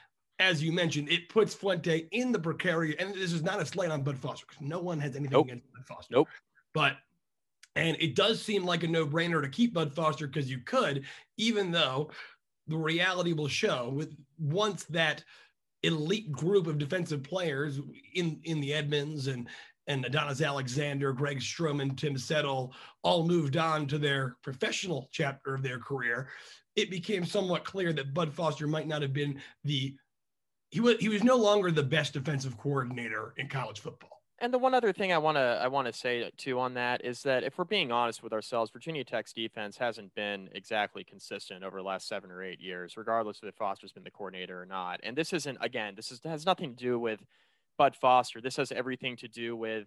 as 0.43 0.63
you 0.63 0.73
mentioned, 0.73 1.09
it 1.11 1.29
puts 1.29 1.55
Fuente 1.55 2.09
in 2.11 2.33
the 2.33 2.39
precarious. 2.39 2.97
And 2.99 3.15
this 3.15 3.33
is 3.33 3.43
not 3.43 3.63
a 3.63 3.67
slight 3.67 3.91
on 3.91 4.03
Bud 4.03 4.19
Foster 4.19 4.45
because 4.49 4.61
no 4.61 4.81
one 4.81 4.99
has 4.99 5.15
anything 5.15 5.33
nope. 5.33 5.47
against 5.47 5.73
Bud 5.73 5.87
Foster. 5.87 6.15
Nope. 6.15 6.29
But 6.75 6.97
and 7.77 7.97
it 8.01 8.15
does 8.15 8.43
seem 8.43 8.65
like 8.65 8.83
a 8.83 8.89
no-brainer 8.89 9.41
to 9.41 9.49
keep 9.49 9.73
Bud 9.73 9.95
Foster 9.95 10.27
because 10.27 10.51
you 10.51 10.59
could, 10.59 11.05
even 11.39 11.71
though 11.71 12.11
the 12.67 12.77
reality 12.77 13.33
will 13.33 13.49
show 13.49 13.91
with 13.95 14.15
once 14.39 14.85
that 14.85 15.25
elite 15.83 16.31
group 16.31 16.67
of 16.67 16.79
defensive 16.79 17.23
players 17.23 17.81
in 18.15 18.41
in 18.45 18.61
the 18.61 18.75
Edmunds 18.75 19.29
and 19.29 19.49
and 19.87 20.05
Adonis 20.05 20.43
Alexander, 20.43 21.13
Greg 21.13 21.41
Stroman, 21.41 21.97
Tim 21.97 22.17
Settle 22.17 22.73
all 23.03 23.27
moved 23.27 23.57
on 23.57 23.87
to 23.89 23.99
their 23.99 24.37
professional 24.43 25.09
chapter 25.13 25.55
of 25.55 25.63
their 25.63 25.79
career, 25.79 26.29
it 26.77 26.91
became 26.91 27.25
somewhat 27.25 27.65
clear 27.65 27.93
that 27.93 28.15
Bud 28.15 28.33
Foster 28.33 28.67
might 28.67 28.87
not 28.87 29.03
have 29.03 29.13
been 29.13 29.41
the 29.65 29.97
he 30.73 30.81
was 30.81 30.97
he 30.99 31.09
was 31.09 31.23
no 31.23 31.37
longer 31.37 31.71
the 31.71 31.83
best 31.83 32.15
defensive 32.15 32.59
coordinator 32.59 33.35
in 33.37 33.47
college 33.47 33.81
football. 33.81 34.23
And 34.39 34.53
the 34.53 34.59
one 34.59 34.75
other 34.75 34.93
thing 34.93 35.13
I 35.13 35.19
want 35.19 35.37
to 35.37 35.61
I 35.63 35.69
want 35.69 35.87
to 35.87 35.93
say 35.93 36.29
too 36.39 36.59
on 36.59 36.75
that 36.75 37.05
is 37.05 37.23
that 37.23 37.45
if 37.45 37.59
we're 37.59 37.65
being 37.65 37.93
honest 37.93 38.23
with 38.23 38.33
ourselves, 38.33 38.71
Virginia 38.71 39.05
Tech's 39.05 39.35
defense 39.35 39.77
hasn't 39.77 40.15
been 40.15 40.49
exactly 40.53 41.05
consistent 41.05 41.63
over 41.63 41.77
the 41.77 41.85
last 41.85 42.09
seven 42.09 42.31
or 42.31 42.43
eight 42.43 42.59
years, 42.59 42.97
regardless 42.97 43.41
of 43.43 43.49
if 43.49 43.55
Foster's 43.55 43.93
been 43.93 44.03
the 44.03 44.11
coordinator 44.11 44.61
or 44.61 44.67
not. 44.67 44.99
And 45.03 45.15
this 45.15 45.35
isn't 45.35 45.59
again, 45.61 45.93
this 45.95 46.11
is 46.11 46.21
has 46.25 46.47
nothing 46.47 46.75
to 46.75 46.83
do 46.83 46.99
with 46.99 47.21
Bud 47.77 47.95
Foster. 47.95 48.41
This 48.41 48.57
has 48.57 48.73
everything 48.73 49.15
to 49.19 49.29
do 49.29 49.55
with 49.55 49.87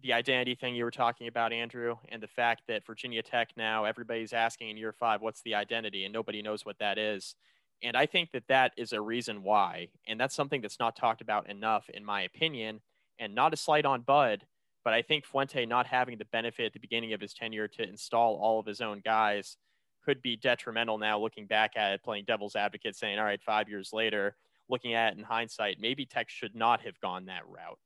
the 0.00 0.12
identity 0.12 0.54
thing 0.54 0.74
you 0.76 0.84
were 0.84 0.90
talking 0.92 1.26
about, 1.26 1.52
Andrew, 1.52 1.96
and 2.08 2.22
the 2.22 2.28
fact 2.28 2.62
that 2.68 2.86
Virginia 2.86 3.22
Tech 3.22 3.50
now 3.56 3.84
everybody's 3.84 4.32
asking 4.32 4.70
in 4.70 4.76
year 4.76 4.92
five, 4.92 5.20
what's 5.20 5.42
the 5.42 5.56
identity, 5.56 6.04
and 6.04 6.12
nobody 6.12 6.42
knows 6.42 6.64
what 6.64 6.78
that 6.78 6.96
is. 6.96 7.34
And 7.82 7.96
I 7.96 8.06
think 8.06 8.30
that 8.32 8.46
that 8.48 8.72
is 8.76 8.92
a 8.92 9.00
reason 9.00 9.42
why. 9.42 9.88
And 10.06 10.20
that's 10.20 10.34
something 10.34 10.60
that's 10.60 10.78
not 10.78 10.96
talked 10.96 11.20
about 11.20 11.50
enough, 11.50 11.88
in 11.88 12.04
my 12.04 12.22
opinion. 12.22 12.80
And 13.18 13.34
not 13.34 13.52
a 13.52 13.56
slight 13.56 13.84
on 13.84 14.02
Bud, 14.02 14.44
But 14.84 14.94
I 14.94 15.02
think 15.02 15.24
Fuente 15.24 15.64
not 15.66 15.86
having 15.86 16.18
the 16.18 16.24
benefit 16.26 16.66
at 16.66 16.72
the 16.72 16.80
beginning 16.80 17.12
of 17.12 17.20
his 17.20 17.34
tenure 17.34 17.68
to 17.68 17.88
install 17.88 18.36
all 18.36 18.58
of 18.58 18.66
his 18.66 18.80
own 18.80 19.00
guys 19.04 19.56
could 20.04 20.20
be 20.22 20.36
detrimental 20.36 20.98
now 20.98 21.18
looking 21.18 21.46
back 21.46 21.76
at 21.76 21.92
it, 21.92 22.02
playing 22.02 22.24
devil's 22.26 22.56
advocate, 22.56 22.96
saying, 22.96 23.18
all 23.18 23.24
right, 23.24 23.40
five 23.42 23.68
years 23.68 23.90
later, 23.92 24.34
looking 24.68 24.94
at 24.94 25.12
it 25.12 25.18
in 25.18 25.24
hindsight, 25.24 25.76
maybe 25.80 26.04
Tech 26.04 26.28
should 26.28 26.56
not 26.56 26.80
have 26.80 26.98
gone 27.00 27.26
that 27.26 27.46
route. 27.46 27.78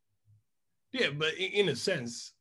Yeah, 0.93 1.11
but 1.11 1.35
in 1.35 1.69
a 1.69 1.77
sense, 1.77 2.33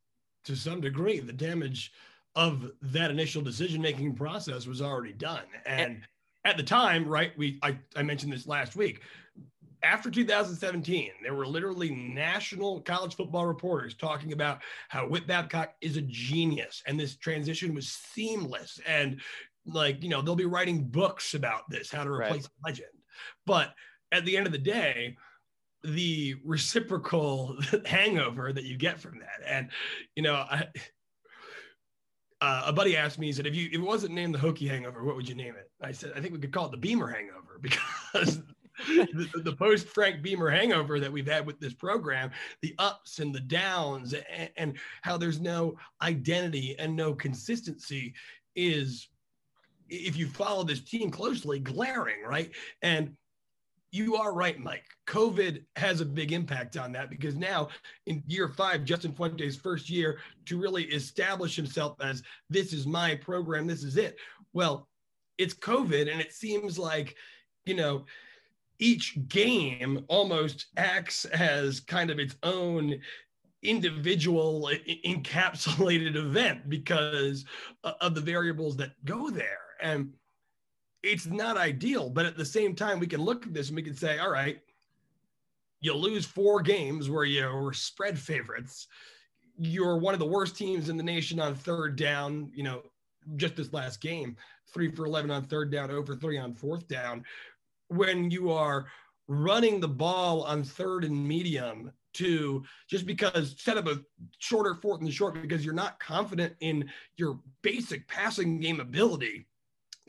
to 0.45 0.55
some 0.55 0.79
degree, 0.79 1.19
the 1.19 1.33
damage 1.33 1.91
of 2.35 2.71
that 2.81 3.11
initial 3.11 3.41
decision 3.41 3.81
making 3.81 4.15
process 4.15 4.65
was 4.65 4.81
already 4.81 5.13
done. 5.13 5.43
And, 5.65 5.81
and 5.81 6.01
at 6.45 6.57
the 6.57 6.63
time, 6.63 7.07
right, 7.07 7.37
we 7.37 7.59
I, 7.63 7.77
I 7.95 8.03
mentioned 8.03 8.31
this 8.31 8.47
last 8.47 8.75
week. 8.75 9.01
After 9.83 10.09
2017, 10.09 11.11
there 11.21 11.35
were 11.35 11.45
literally 11.45 11.91
national 11.91 12.81
college 12.81 13.15
football 13.15 13.45
reporters 13.45 13.93
talking 13.93 14.31
about 14.31 14.61
how 14.89 15.07
Whit 15.07 15.27
Babcock 15.27 15.73
is 15.81 15.97
a 15.97 16.01
genius 16.01 16.81
and 16.87 16.99
this 16.99 17.17
transition 17.17 17.75
was 17.75 17.89
seamless. 17.89 18.79
And 18.87 19.21
like, 19.65 20.01
you 20.01 20.09
know, 20.09 20.21
they'll 20.21 20.35
be 20.35 20.45
writing 20.45 20.85
books 20.85 21.33
about 21.33 21.69
this, 21.69 21.91
how 21.91 22.03
to 22.03 22.11
replace 22.11 22.43
right. 22.43 22.71
legend. 22.71 22.89
But 23.45 23.75
at 24.11 24.25
the 24.25 24.37
end 24.37 24.47
of 24.47 24.53
the 24.53 24.59
day, 24.59 25.17
the 25.83 26.35
reciprocal 26.43 27.57
hangover 27.85 28.53
that 28.53 28.63
you 28.63 28.77
get 28.77 28.99
from 28.99 29.19
that. 29.19 29.47
And, 29.47 29.69
you 30.15 30.23
know, 30.23 30.33
I, 30.33 30.67
uh, 32.41 32.63
a 32.65 32.73
buddy 32.73 32.97
asked 32.97 33.19
me, 33.19 33.27
he 33.27 33.33
said, 33.33 33.45
if 33.45 33.55
you 33.55 33.67
if 33.67 33.75
it 33.75 33.79
wasn't 33.79 34.13
named 34.13 34.33
the 34.33 34.39
Hokie 34.39 34.69
Hangover, 34.69 35.03
what 35.03 35.15
would 35.15 35.29
you 35.29 35.35
name 35.35 35.55
it? 35.55 35.64
I 35.81 35.91
said, 35.91 36.13
I 36.15 36.21
think 36.21 36.33
we 36.33 36.39
could 36.39 36.53
call 36.53 36.65
it 36.65 36.71
the 36.71 36.77
Beamer 36.77 37.07
Hangover 37.07 37.59
because 37.61 38.41
the, 38.87 39.41
the 39.43 39.55
post 39.55 39.87
Frank 39.87 40.21
Beamer 40.21 40.49
hangover 40.49 40.99
that 40.99 41.11
we've 41.11 41.27
had 41.27 41.45
with 41.45 41.59
this 41.59 41.73
program, 41.73 42.31
the 42.61 42.75
ups 42.79 43.19
and 43.19 43.33
the 43.33 43.39
downs, 43.39 44.13
and, 44.13 44.49
and 44.57 44.77
how 45.01 45.17
there's 45.17 45.39
no 45.39 45.75
identity 46.01 46.75
and 46.77 46.95
no 46.95 47.13
consistency 47.13 48.13
is, 48.55 49.07
if 49.89 50.17
you 50.17 50.27
follow 50.27 50.63
this 50.63 50.81
team 50.81 51.09
closely, 51.09 51.59
glaring, 51.59 52.21
right? 52.27 52.51
And 52.81 53.15
you 53.91 54.15
are 54.15 54.33
right, 54.33 54.59
Mike. 54.59 54.83
COVID 55.07 55.63
has 55.77 56.01
a 56.01 56.05
big 56.05 56.33
impact 56.33 56.75
on 56.75 56.91
that 56.91 57.09
because 57.09 57.35
now 57.35 57.69
in 58.07 58.21
year 58.27 58.49
five, 58.49 58.83
Justin 58.83 59.13
Fuente's 59.13 59.55
first 59.55 59.89
year 59.89 60.19
to 60.47 60.59
really 60.59 60.83
establish 60.85 61.55
himself 61.55 61.95
as 62.01 62.21
this 62.49 62.73
is 62.73 62.85
my 62.85 63.15
program, 63.15 63.67
this 63.67 63.83
is 63.83 63.95
it. 63.95 64.17
Well, 64.51 64.89
it's 65.37 65.53
COVID, 65.53 66.11
and 66.11 66.21
it 66.21 66.33
seems 66.33 66.77
like, 66.77 67.15
you 67.65 67.75
know, 67.75 68.05
each 68.79 69.17
game 69.27 70.03
almost 70.07 70.67
acts 70.77 71.25
as 71.25 71.79
kind 71.79 72.09
of 72.09 72.19
its 72.19 72.35
own 72.43 72.99
individual 73.63 74.69
encapsulated 75.05 76.15
event 76.15 76.69
because 76.69 77.45
of 77.83 78.15
the 78.15 78.21
variables 78.21 78.75
that 78.77 78.91
go 79.05 79.29
there. 79.29 79.59
And 79.81 80.13
it's 81.03 81.25
not 81.25 81.57
ideal, 81.57 82.09
but 82.09 82.25
at 82.25 82.37
the 82.37 82.45
same 82.45 82.75
time, 82.75 82.99
we 82.99 83.07
can 83.07 83.21
look 83.21 83.45
at 83.45 83.53
this 83.53 83.69
and 83.69 83.75
we 83.75 83.83
can 83.83 83.95
say, 83.95 84.19
all 84.19 84.31
right, 84.31 84.59
you 85.81 85.93
lose 85.93 86.25
four 86.25 86.61
games 86.61 87.09
where 87.09 87.25
you 87.25 87.47
were 87.47 87.73
spread 87.73 88.17
favorites. 88.17 88.87
You're 89.57 89.97
one 89.97 90.13
of 90.13 90.19
the 90.19 90.25
worst 90.25 90.57
teams 90.57 90.89
in 90.89 90.97
the 90.97 91.03
nation 91.03 91.39
on 91.39 91.55
third 91.55 91.95
down, 91.95 92.51
you 92.53 92.63
know, 92.63 92.81
just 93.35 93.55
this 93.55 93.73
last 93.73 94.01
game, 94.01 94.35
three 94.73 94.91
for 94.91 95.05
11 95.05 95.31
on 95.31 95.43
third 95.45 95.71
down, 95.71 95.91
over 95.91 96.15
three 96.15 96.37
on 96.37 96.53
fourth 96.53 96.87
down. 96.87 97.23
When 97.87 98.31
you 98.31 98.51
are 98.51 98.85
running 99.27 99.79
the 99.79 99.87
ball 99.87 100.43
on 100.43 100.63
third 100.63 101.03
and 101.03 101.27
medium 101.27 101.91
to 102.13 102.63
just 102.87 103.05
because 103.05 103.55
set 103.57 103.77
up 103.77 103.87
a 103.87 103.99
shorter 104.39 104.73
fourth 104.75 105.01
and 105.01 105.13
short 105.13 105.41
because 105.41 105.65
you're 105.65 105.73
not 105.73 105.99
confident 105.99 106.53
in 106.61 106.89
your 107.17 107.39
basic 107.61 108.07
passing 108.07 108.59
game 108.59 108.79
ability 108.79 109.45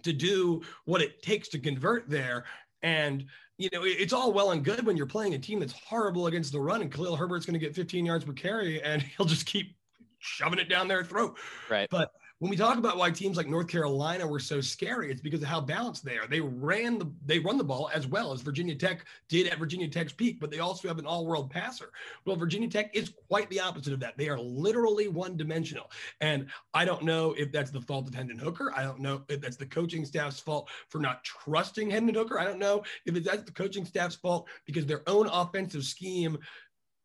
to 0.02 0.12
do 0.12 0.62
what 0.84 1.02
it 1.02 1.20
takes 1.22 1.48
to 1.48 1.58
convert 1.58 2.08
there. 2.08 2.44
And 2.82 3.26
you 3.58 3.70
know, 3.72 3.82
it's 3.84 4.12
all 4.12 4.32
well 4.32 4.50
and 4.50 4.62
good 4.62 4.84
when 4.84 4.96
you're 4.96 5.06
playing 5.06 5.34
a 5.34 5.38
team 5.38 5.60
that's 5.60 5.72
horrible 5.72 6.26
against 6.26 6.52
the 6.52 6.60
run, 6.60 6.82
and 6.82 6.92
Khalil 6.92 7.16
Herbert's 7.16 7.46
going 7.46 7.58
to 7.58 7.64
get 7.64 7.74
15 7.74 8.04
yards 8.04 8.24
per 8.24 8.32
carry, 8.34 8.82
and 8.82 9.00
he'll 9.16 9.26
just 9.26 9.46
keep 9.46 9.74
shoving 10.18 10.58
it 10.58 10.68
down 10.68 10.88
their 10.88 11.02
throat. 11.02 11.38
Right. 11.70 11.88
But 11.90 12.12
when 12.38 12.50
we 12.50 12.56
talk 12.56 12.76
about 12.76 12.98
why 12.98 13.10
teams 13.10 13.38
like 13.38 13.46
North 13.46 13.68
Carolina 13.68 14.26
were 14.26 14.38
so 14.38 14.60
scary, 14.60 15.10
it's 15.10 15.22
because 15.22 15.40
of 15.40 15.48
how 15.48 15.60
balanced 15.60 16.04
they 16.04 16.18
are. 16.18 16.26
They 16.26 16.40
ran 16.40 16.98
the 16.98 17.10
they 17.24 17.38
run 17.38 17.56
the 17.56 17.64
ball 17.64 17.90
as 17.94 18.06
well 18.06 18.32
as 18.32 18.42
Virginia 18.42 18.74
Tech 18.74 19.06
did 19.28 19.46
at 19.46 19.58
Virginia 19.58 19.88
Tech's 19.88 20.12
peak, 20.12 20.38
but 20.38 20.50
they 20.50 20.58
also 20.58 20.86
have 20.86 20.98
an 20.98 21.06
all-world 21.06 21.50
passer. 21.50 21.90
Well, 22.26 22.36
Virginia 22.36 22.68
Tech 22.68 22.94
is 22.94 23.12
quite 23.28 23.48
the 23.48 23.60
opposite 23.60 23.94
of 23.94 24.00
that. 24.00 24.18
They 24.18 24.28
are 24.28 24.38
literally 24.38 25.08
one-dimensional. 25.08 25.90
And 26.20 26.46
I 26.74 26.84
don't 26.84 27.04
know 27.04 27.32
if 27.38 27.52
that's 27.52 27.70
the 27.70 27.80
fault 27.80 28.06
of 28.06 28.14
Hendon 28.14 28.38
Hooker. 28.38 28.70
I 28.76 28.82
don't 28.82 29.00
know 29.00 29.22
if 29.30 29.40
that's 29.40 29.56
the 29.56 29.66
coaching 29.66 30.04
staff's 30.04 30.38
fault 30.40 30.68
for 30.88 30.98
not 30.98 31.24
trusting 31.24 31.90
Hendon 31.90 32.14
Hooker. 32.14 32.38
I 32.38 32.44
don't 32.44 32.58
know 32.58 32.82
if 33.06 33.24
that's 33.24 33.44
the 33.44 33.52
coaching 33.52 33.86
staff's 33.86 34.16
fault 34.16 34.46
because 34.66 34.84
their 34.84 35.08
own 35.08 35.26
offensive 35.28 35.84
scheme 35.84 36.36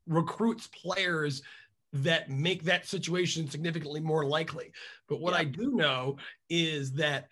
recruits 0.07 0.67
players 0.67 1.41
that 1.93 2.29
make 2.29 2.63
that 2.63 2.87
situation 2.87 3.49
significantly 3.49 3.99
more 3.99 4.25
likely. 4.25 4.71
But 5.09 5.19
what 5.19 5.33
yeah. 5.33 5.39
I 5.39 5.43
do 5.45 5.71
know 5.71 6.17
is 6.49 6.93
that 6.93 7.27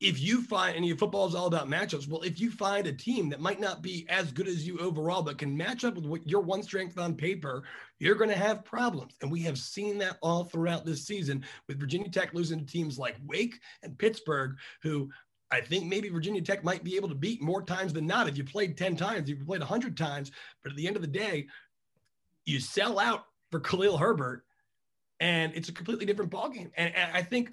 if 0.00 0.20
you 0.20 0.42
find 0.42 0.76
and 0.76 0.84
your 0.84 0.96
football 0.96 1.26
is 1.26 1.34
all 1.34 1.46
about 1.46 1.68
matchups, 1.68 2.08
well, 2.08 2.20
if 2.22 2.38
you 2.38 2.50
find 2.50 2.86
a 2.86 2.92
team 2.92 3.30
that 3.30 3.40
might 3.40 3.60
not 3.60 3.80
be 3.80 4.06
as 4.08 4.32
good 4.32 4.48
as 4.48 4.66
you 4.66 4.78
overall, 4.78 5.22
but 5.22 5.38
can 5.38 5.56
match 5.56 5.84
up 5.84 5.94
with 5.94 6.04
what 6.04 6.28
your 6.28 6.42
one 6.42 6.62
strength 6.62 6.98
on 6.98 7.14
paper, 7.14 7.62
you're 7.98 8.16
going 8.16 8.30
to 8.30 8.36
have 8.36 8.64
problems. 8.64 9.16
And 9.22 9.30
we 9.30 9.40
have 9.42 9.56
seen 9.56 9.98
that 9.98 10.18
all 10.20 10.44
throughout 10.44 10.84
this 10.84 11.06
season 11.06 11.44
with 11.68 11.80
Virginia 11.80 12.10
Tech 12.10 12.34
losing 12.34 12.58
to 12.58 12.66
teams 12.66 12.98
like 12.98 13.16
Wake 13.24 13.58
and 13.82 13.98
Pittsburgh, 13.98 14.56
who 14.82 15.08
I 15.50 15.60
think 15.60 15.86
maybe 15.86 16.08
Virginia 16.08 16.42
Tech 16.42 16.64
might 16.64 16.84
be 16.84 16.96
able 16.96 17.08
to 17.08 17.14
beat 17.14 17.40
more 17.40 17.62
times 17.62 17.92
than 17.92 18.06
not. 18.06 18.28
If 18.28 18.36
you 18.36 18.44
played 18.44 18.76
10 18.76 18.96
times, 18.96 19.30
if 19.30 19.38
you 19.38 19.44
played 19.44 19.60
100 19.60 19.96
times, 19.96 20.32
but 20.62 20.72
at 20.72 20.76
the 20.76 20.86
end 20.86 20.96
of 20.96 21.02
the 21.02 21.08
day, 21.08 21.46
you 22.44 22.60
sell 22.60 22.98
out 22.98 23.24
for 23.54 23.60
Khalil 23.60 23.96
Herbert, 23.96 24.44
and 25.20 25.52
it's 25.54 25.68
a 25.68 25.72
completely 25.72 26.04
different 26.04 26.32
ballgame. 26.32 26.72
And, 26.76 26.92
and 26.92 27.16
I 27.16 27.22
think 27.22 27.52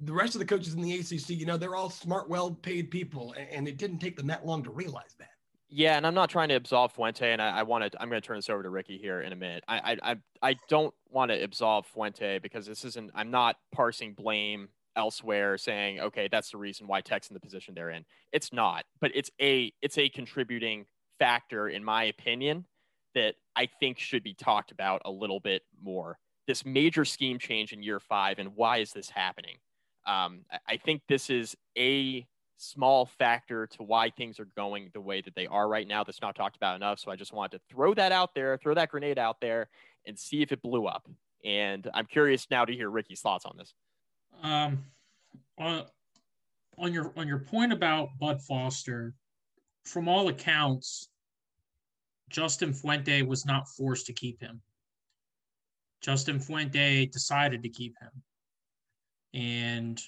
the 0.00 0.14
rest 0.14 0.34
of 0.34 0.38
the 0.38 0.46
coaches 0.46 0.72
in 0.72 0.80
the 0.80 0.94
ACC, 0.94 1.28
you 1.38 1.44
know, 1.44 1.58
they're 1.58 1.76
all 1.76 1.90
smart, 1.90 2.30
well-paid 2.30 2.90
people, 2.90 3.34
and, 3.36 3.46
and 3.50 3.68
it 3.68 3.76
didn't 3.76 3.98
take 3.98 4.16
them 4.16 4.26
that 4.28 4.46
long 4.46 4.62
to 4.62 4.70
realize 4.70 5.14
that. 5.18 5.32
Yeah, 5.68 5.98
and 5.98 6.06
I'm 6.06 6.14
not 6.14 6.30
trying 6.30 6.48
to 6.48 6.54
absolve 6.54 6.92
Fuente, 6.92 7.30
and 7.30 7.42
I, 7.42 7.58
I 7.58 7.62
want 7.62 7.92
to. 7.92 8.00
I'm 8.00 8.08
going 8.08 8.22
to 8.22 8.26
turn 8.26 8.38
this 8.38 8.48
over 8.48 8.62
to 8.62 8.70
Ricky 8.70 8.96
here 8.96 9.20
in 9.20 9.34
a 9.34 9.36
minute. 9.36 9.62
I 9.68 9.98
I 10.02 10.16
I 10.40 10.56
don't 10.70 10.94
want 11.10 11.30
to 11.30 11.40
absolve 11.40 11.84
Fuente 11.86 12.38
because 12.38 12.64
this 12.64 12.82
isn't. 12.86 13.10
I'm 13.14 13.30
not 13.30 13.56
parsing 13.72 14.14
blame 14.14 14.70
elsewhere, 14.96 15.58
saying 15.58 16.00
okay, 16.00 16.26
that's 16.32 16.50
the 16.50 16.56
reason 16.56 16.86
why 16.86 17.02
Tech's 17.02 17.28
in 17.28 17.34
the 17.34 17.40
position 17.40 17.74
they're 17.74 17.90
in. 17.90 18.04
It's 18.32 18.50
not, 18.50 18.84
but 18.98 19.12
it's 19.14 19.30
a 19.40 19.72
it's 19.82 19.98
a 19.98 20.08
contributing 20.08 20.86
factor 21.18 21.68
in 21.68 21.84
my 21.84 22.04
opinion 22.04 22.64
that 23.14 23.34
I 23.56 23.68
think 23.80 23.98
should 23.98 24.22
be 24.22 24.34
talked 24.34 24.70
about 24.70 25.02
a 25.04 25.10
little 25.10 25.40
bit 25.40 25.62
more. 25.82 26.18
This 26.46 26.64
major 26.64 27.04
scheme 27.04 27.38
change 27.38 27.72
in 27.72 27.82
year 27.82 28.00
five, 28.00 28.38
and 28.38 28.56
why 28.56 28.78
is 28.78 28.92
this 28.92 29.10
happening? 29.10 29.56
Um, 30.06 30.40
I 30.66 30.76
think 30.76 31.02
this 31.08 31.30
is 31.30 31.56
a 31.76 32.26
small 32.56 33.06
factor 33.06 33.66
to 33.66 33.82
why 33.82 34.10
things 34.10 34.38
are 34.38 34.48
going 34.56 34.90
the 34.92 35.00
way 35.00 35.20
that 35.20 35.34
they 35.34 35.46
are 35.46 35.68
right 35.68 35.86
now. 35.86 36.04
That's 36.04 36.20
not 36.20 36.34
talked 36.34 36.56
about 36.56 36.76
enough. 36.76 36.98
So 36.98 37.10
I 37.10 37.16
just 37.16 37.32
wanted 37.32 37.58
to 37.58 37.62
throw 37.70 37.94
that 37.94 38.12
out 38.12 38.34
there, 38.34 38.56
throw 38.56 38.74
that 38.74 38.90
grenade 38.90 39.18
out 39.18 39.40
there, 39.40 39.68
and 40.06 40.18
see 40.18 40.42
if 40.42 40.52
it 40.52 40.62
blew 40.62 40.86
up. 40.86 41.08
And 41.44 41.88
I'm 41.94 42.06
curious 42.06 42.46
now 42.50 42.64
to 42.64 42.72
hear 42.72 42.90
Ricky's 42.90 43.20
thoughts 43.20 43.44
on 43.44 43.56
this. 43.56 43.74
Um, 44.42 44.84
on, 45.58 45.84
on 46.78 46.92
your 46.92 47.12
on 47.16 47.28
your 47.28 47.40
point 47.40 47.72
about 47.72 48.10
Bud 48.18 48.42
Foster, 48.42 49.14
from 49.84 50.08
all 50.08 50.28
accounts, 50.28 51.09
Justin 52.30 52.72
Fuente 52.72 53.22
was 53.22 53.44
not 53.44 53.68
forced 53.68 54.06
to 54.06 54.12
keep 54.12 54.40
him. 54.40 54.62
Justin 56.00 56.40
Fuente 56.40 57.06
decided 57.06 57.62
to 57.62 57.68
keep 57.68 57.94
him. 58.00 58.10
And 59.34 60.00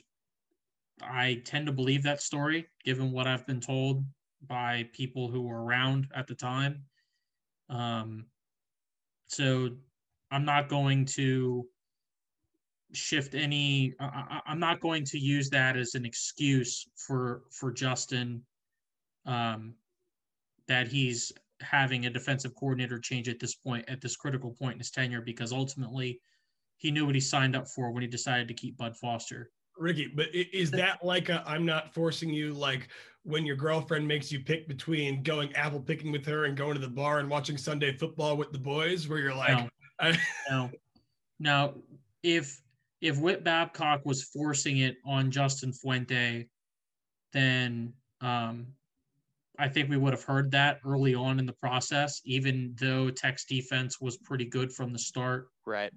I 1.03 1.43
tend 1.45 1.67
to 1.67 1.73
believe 1.73 2.03
that 2.05 2.23
story, 2.23 2.67
given 2.85 3.13
what 3.13 3.27
I've 3.27 3.47
been 3.47 3.61
told 3.61 4.05
by 4.47 4.89
people 4.93 5.29
who 5.29 5.43
were 5.43 5.63
around 5.63 6.09
at 6.15 6.27
the 6.27 6.35
time. 6.35 6.85
Um, 7.69 8.27
so 9.27 9.71
I'm 10.31 10.45
not 10.45 10.69
going 10.69 11.05
to 11.17 11.67
shift 12.93 13.35
any. 13.35 13.95
I, 14.01 14.41
am 14.47 14.59
not 14.59 14.81
going 14.81 15.05
to 15.07 15.19
use 15.19 15.51
that 15.51 15.77
as 15.77 15.95
an 15.95 16.05
excuse 16.05 16.87
for 16.97 17.43
for 17.51 17.73
Justin 17.73 18.43
um, 19.27 19.75
that 20.69 20.89
he's 20.89 21.33
having 21.63 22.07
a 22.07 22.11
defensive 22.11 22.55
coordinator 22.55 22.99
change 22.99 23.29
at 23.29 23.39
this 23.39 23.55
point, 23.55 23.85
at 23.89 24.01
this 24.01 24.17
critical 24.17 24.51
point 24.51 24.75
in 24.75 24.79
his 24.79 24.91
tenure, 24.91 25.21
because 25.21 25.53
ultimately 25.53 26.21
he 26.77 26.91
knew 26.91 27.07
what 27.07 27.15
he 27.15 27.21
signed 27.21 27.57
up 27.57 27.69
for 27.69 27.91
when 27.91 28.03
he 28.03 28.09
decided 28.09 28.49
to 28.49 28.55
keep 28.55 28.77
Bud 28.77 28.97
Foster. 28.97 29.51
Ricky, 29.79 30.13
but 30.15 30.29
is 30.35 30.71
that 30.73 31.05
like 31.05 31.29
a 31.29 31.43
I'm 31.47 31.65
not 31.65 31.95
forcing 31.95 32.31
you 32.31 32.53
like 32.53 32.89
when 33.25 33.47
your 33.47 33.57
girlfriend 33.57 34.07
makes 34.07 34.31
you 34.31 34.41
pick 34.41 34.69
between 34.69 35.23
going 35.23 35.55
apple 35.55 35.81
picking 35.81 36.13
with 36.13 36.27
her 36.27 36.45
and 36.45 36.57
going 36.57 36.75
to 36.75 36.81
the 36.81 36.89
bar 36.89 37.21
and 37.21 37.31
watching 37.31 37.57
Sunday 37.57 37.97
football 37.97 38.37
with 38.37 38.53
the 38.53 38.59
boys, 38.59 39.09
where 39.09 39.19
you're 39.19 39.35
like, 39.35 39.57
no. 39.57 39.69
I, 40.01 40.19
Now, 40.51 40.71
now, 41.39 41.75
if 42.23 42.61
if 43.01 43.19
Whit 43.19 43.45
Babcock 43.45 44.05
was 44.05 44.23
forcing 44.25 44.79
it 44.79 44.97
on 45.05 45.31
Justin 45.31 45.73
Fuente, 45.73 46.47
then 47.33 47.93
um, 48.21 48.67
I 49.59 49.69
think 49.69 49.91
we 49.91 49.97
would 49.97 50.13
have 50.13 50.25
heard 50.25 50.51
that 50.53 50.81
early 50.85 51.15
on 51.15 51.39
in 51.39 51.47
the 51.47 51.53
process, 51.53 52.21
even 52.25 52.75
though 52.81 53.11
Tech's 53.11 53.45
defense 53.45 54.01
was 54.01 54.17
pretty 54.17 54.47
good 54.47 54.73
from 54.73 54.93
the 54.93 54.99
start. 54.99 55.49
Right. 55.67 55.93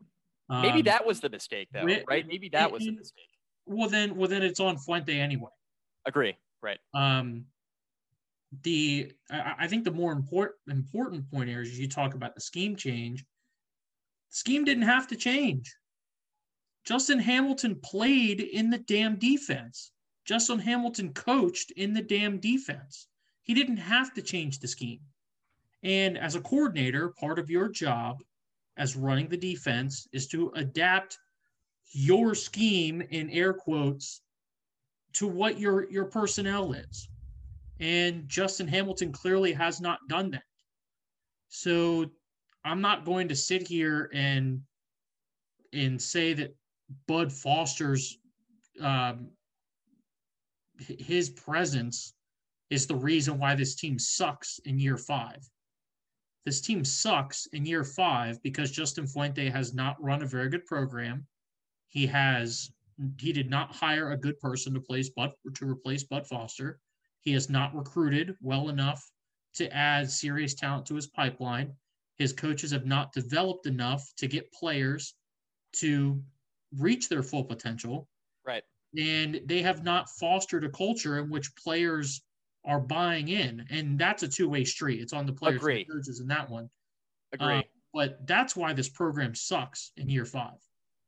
Maybe 0.49 0.79
Um, 0.79 0.83
that 0.83 1.05
was 1.05 1.21
the 1.21 1.29
mistake, 1.29 1.69
though. 1.71 1.87
it- 1.87 2.03
right? 2.07 2.27
Maybe 2.27 2.49
that 2.49 2.67
it- 2.67 2.71
was 2.73 2.83
the 2.85 2.91
mistake. 2.91 3.29
Well, 3.65 3.89
then, 3.89 4.15
well, 4.15 4.27
then 4.29 4.43
it's 4.43 4.59
on 4.59 4.77
Fuente 4.77 5.17
anyway. 5.19 5.49
Agree. 6.05 6.37
Right. 6.61 6.79
Um, 6.93 7.47
the 8.61 9.11
I, 9.29 9.55
I 9.59 9.67
think 9.67 9.83
the 9.83 9.91
more 9.91 10.11
important 10.11 10.55
important 10.67 11.29
point 11.31 11.49
here 11.49 11.61
is 11.61 11.77
you 11.79 11.87
talk 11.89 12.13
about 12.13 12.35
the 12.35 12.41
scheme 12.41 12.75
change. 12.75 13.25
Scheme 14.29 14.63
didn't 14.65 14.83
have 14.83 15.07
to 15.07 15.15
change. 15.15 15.75
Justin 16.85 17.19
Hamilton 17.19 17.79
played 17.81 18.39
in 18.41 18.69
the 18.69 18.77
damn 18.77 19.17
defense. 19.17 19.91
Justin 20.25 20.59
Hamilton 20.59 21.13
coached 21.13 21.71
in 21.71 21.93
the 21.93 22.01
damn 22.03 22.39
defense. 22.39 23.07
He 23.45 23.53
didn't 23.53 23.77
have 23.77 24.13
to 24.15 24.21
change 24.21 24.59
the 24.59 24.67
scheme. 24.67 24.99
And 25.83 26.17
as 26.17 26.33
a 26.33 26.41
coordinator, 26.41 27.09
part 27.09 27.37
of 27.37 27.49
your 27.49 27.69
job 27.69 28.23
as 28.75 28.95
running 28.95 29.29
the 29.29 29.37
defense 29.37 30.07
is 30.11 30.27
to 30.29 30.51
adapt 30.55 31.17
your 31.91 32.33
scheme 32.33 33.01
in 33.01 33.29
air 33.29 33.53
quotes 33.53 34.21
to 35.13 35.27
what 35.27 35.59
your 35.59 35.89
your 35.91 36.05
personnel 36.05 36.73
is. 36.73 37.07
And 37.79 38.27
Justin 38.27 38.67
Hamilton 38.67 39.11
clearly 39.11 39.53
has 39.53 39.79
not 39.79 39.99
done 40.09 40.31
that. 40.31 40.43
So 41.47 42.09
I'm 42.65 42.81
not 42.81 43.05
going 43.05 43.27
to 43.27 43.35
sit 43.35 43.67
here 43.67 44.09
and 44.11 44.61
and 45.71 46.01
say 46.01 46.33
that 46.33 46.55
Bud 47.07 47.31
Foster's 47.31 48.17
um, 48.81 49.29
his 50.79 51.29
presence 51.29 52.13
is 52.69 52.87
the 52.87 52.95
reason 52.95 53.37
why 53.37 53.55
this 53.55 53.75
team 53.75 53.99
sucks 53.99 54.59
in 54.65 54.79
year 54.79 54.97
five. 54.97 55.47
This 56.45 56.61
team 56.61 56.85
sucks 56.85 57.47
in 57.47 57.65
year 57.65 57.83
five 57.83 58.41
because 58.43 58.71
Justin 58.71 59.07
Fuente 59.07 59.49
has 59.49 59.73
not 59.73 60.01
run 60.01 60.21
a 60.21 60.27
very 60.27 60.49
good 60.49 60.65
program. 60.65 61.25
He 61.87 62.05
has 62.07 62.71
he 63.19 63.33
did 63.33 63.49
not 63.49 63.75
hire 63.75 64.11
a 64.11 64.17
good 64.17 64.39
person 64.39 64.73
to 64.73 64.79
place 64.79 65.09
but 65.09 65.33
to 65.55 65.69
replace 65.69 66.03
Bud 66.03 66.25
Foster. 66.27 66.79
He 67.19 67.33
has 67.33 67.49
not 67.49 67.75
recruited 67.75 68.35
well 68.41 68.69
enough 68.69 69.03
to 69.55 69.73
add 69.73 70.09
serious 70.09 70.53
talent 70.53 70.85
to 70.87 70.95
his 70.95 71.07
pipeline. 71.07 71.73
His 72.17 72.31
coaches 72.31 72.71
have 72.71 72.85
not 72.85 73.11
developed 73.11 73.65
enough 73.65 74.13
to 74.17 74.27
get 74.27 74.53
players 74.53 75.15
to 75.77 76.21
reach 76.77 77.09
their 77.09 77.23
full 77.23 77.43
potential. 77.43 78.07
Right. 78.45 78.63
And 78.97 79.41
they 79.45 79.61
have 79.61 79.83
not 79.83 80.09
fostered 80.09 80.63
a 80.63 80.69
culture 80.69 81.19
in 81.19 81.29
which 81.29 81.55
players 81.55 82.21
are 82.65 82.79
buying 82.79 83.27
in. 83.29 83.65
And 83.69 83.97
that's 83.97 84.23
a 84.23 84.27
two 84.27 84.49
way 84.49 84.63
street. 84.65 85.01
It's 85.01 85.13
on 85.13 85.25
the 85.25 85.33
players 85.33 85.57
Agree. 85.57 85.81
and 85.81 85.91
coaches 85.91 86.19
in 86.19 86.27
that 86.27 86.49
one. 86.49 86.69
Agree. 87.33 87.57
Uh, 87.57 87.61
but 87.93 88.25
that's 88.27 88.55
why 88.55 88.73
this 88.73 88.89
program 88.89 89.33
sucks 89.35 89.91
in 89.97 90.09
year 90.09 90.25
five. 90.25 90.57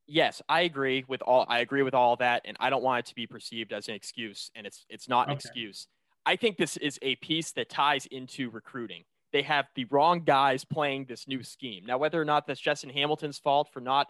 yes, 0.07 0.41
I 0.47 0.61
agree 0.61 1.03
with 1.07 1.21
all. 1.21 1.45
I 1.49 1.59
agree 1.59 1.81
with 1.81 1.93
all 1.93 2.15
that, 2.17 2.43
and 2.45 2.55
I 2.61 2.69
don't 2.69 2.83
want 2.83 2.99
it 3.05 3.09
to 3.09 3.15
be 3.15 3.27
perceived 3.27 3.73
as 3.73 3.89
an 3.89 3.95
excuse, 3.95 4.49
and 4.55 4.65
it's 4.65 4.85
it's 4.89 5.09
not 5.09 5.27
an 5.27 5.33
Okay. 5.33 5.39
excuse. 5.43 5.87
I 6.25 6.35
think 6.37 6.57
this 6.57 6.77
is 6.77 6.97
a 7.01 7.15
piece 7.17 7.51
that 7.53 7.69
ties 7.69 8.05
into 8.05 8.49
recruiting. 8.49 9.03
They 9.33 9.41
have 9.43 9.67
the 9.75 9.85
wrong 9.85 10.23
guys 10.23 10.63
playing 10.63 11.05
this 11.05 11.27
new 11.27 11.43
scheme. 11.43 11.85
Now, 11.85 11.97
whether 11.97 12.21
or 12.21 12.25
not 12.25 12.47
that's 12.47 12.59
Justin 12.61 12.89
Hamilton's 12.89 13.37
fault 13.37 13.69
for 13.73 13.81
not 13.81 14.07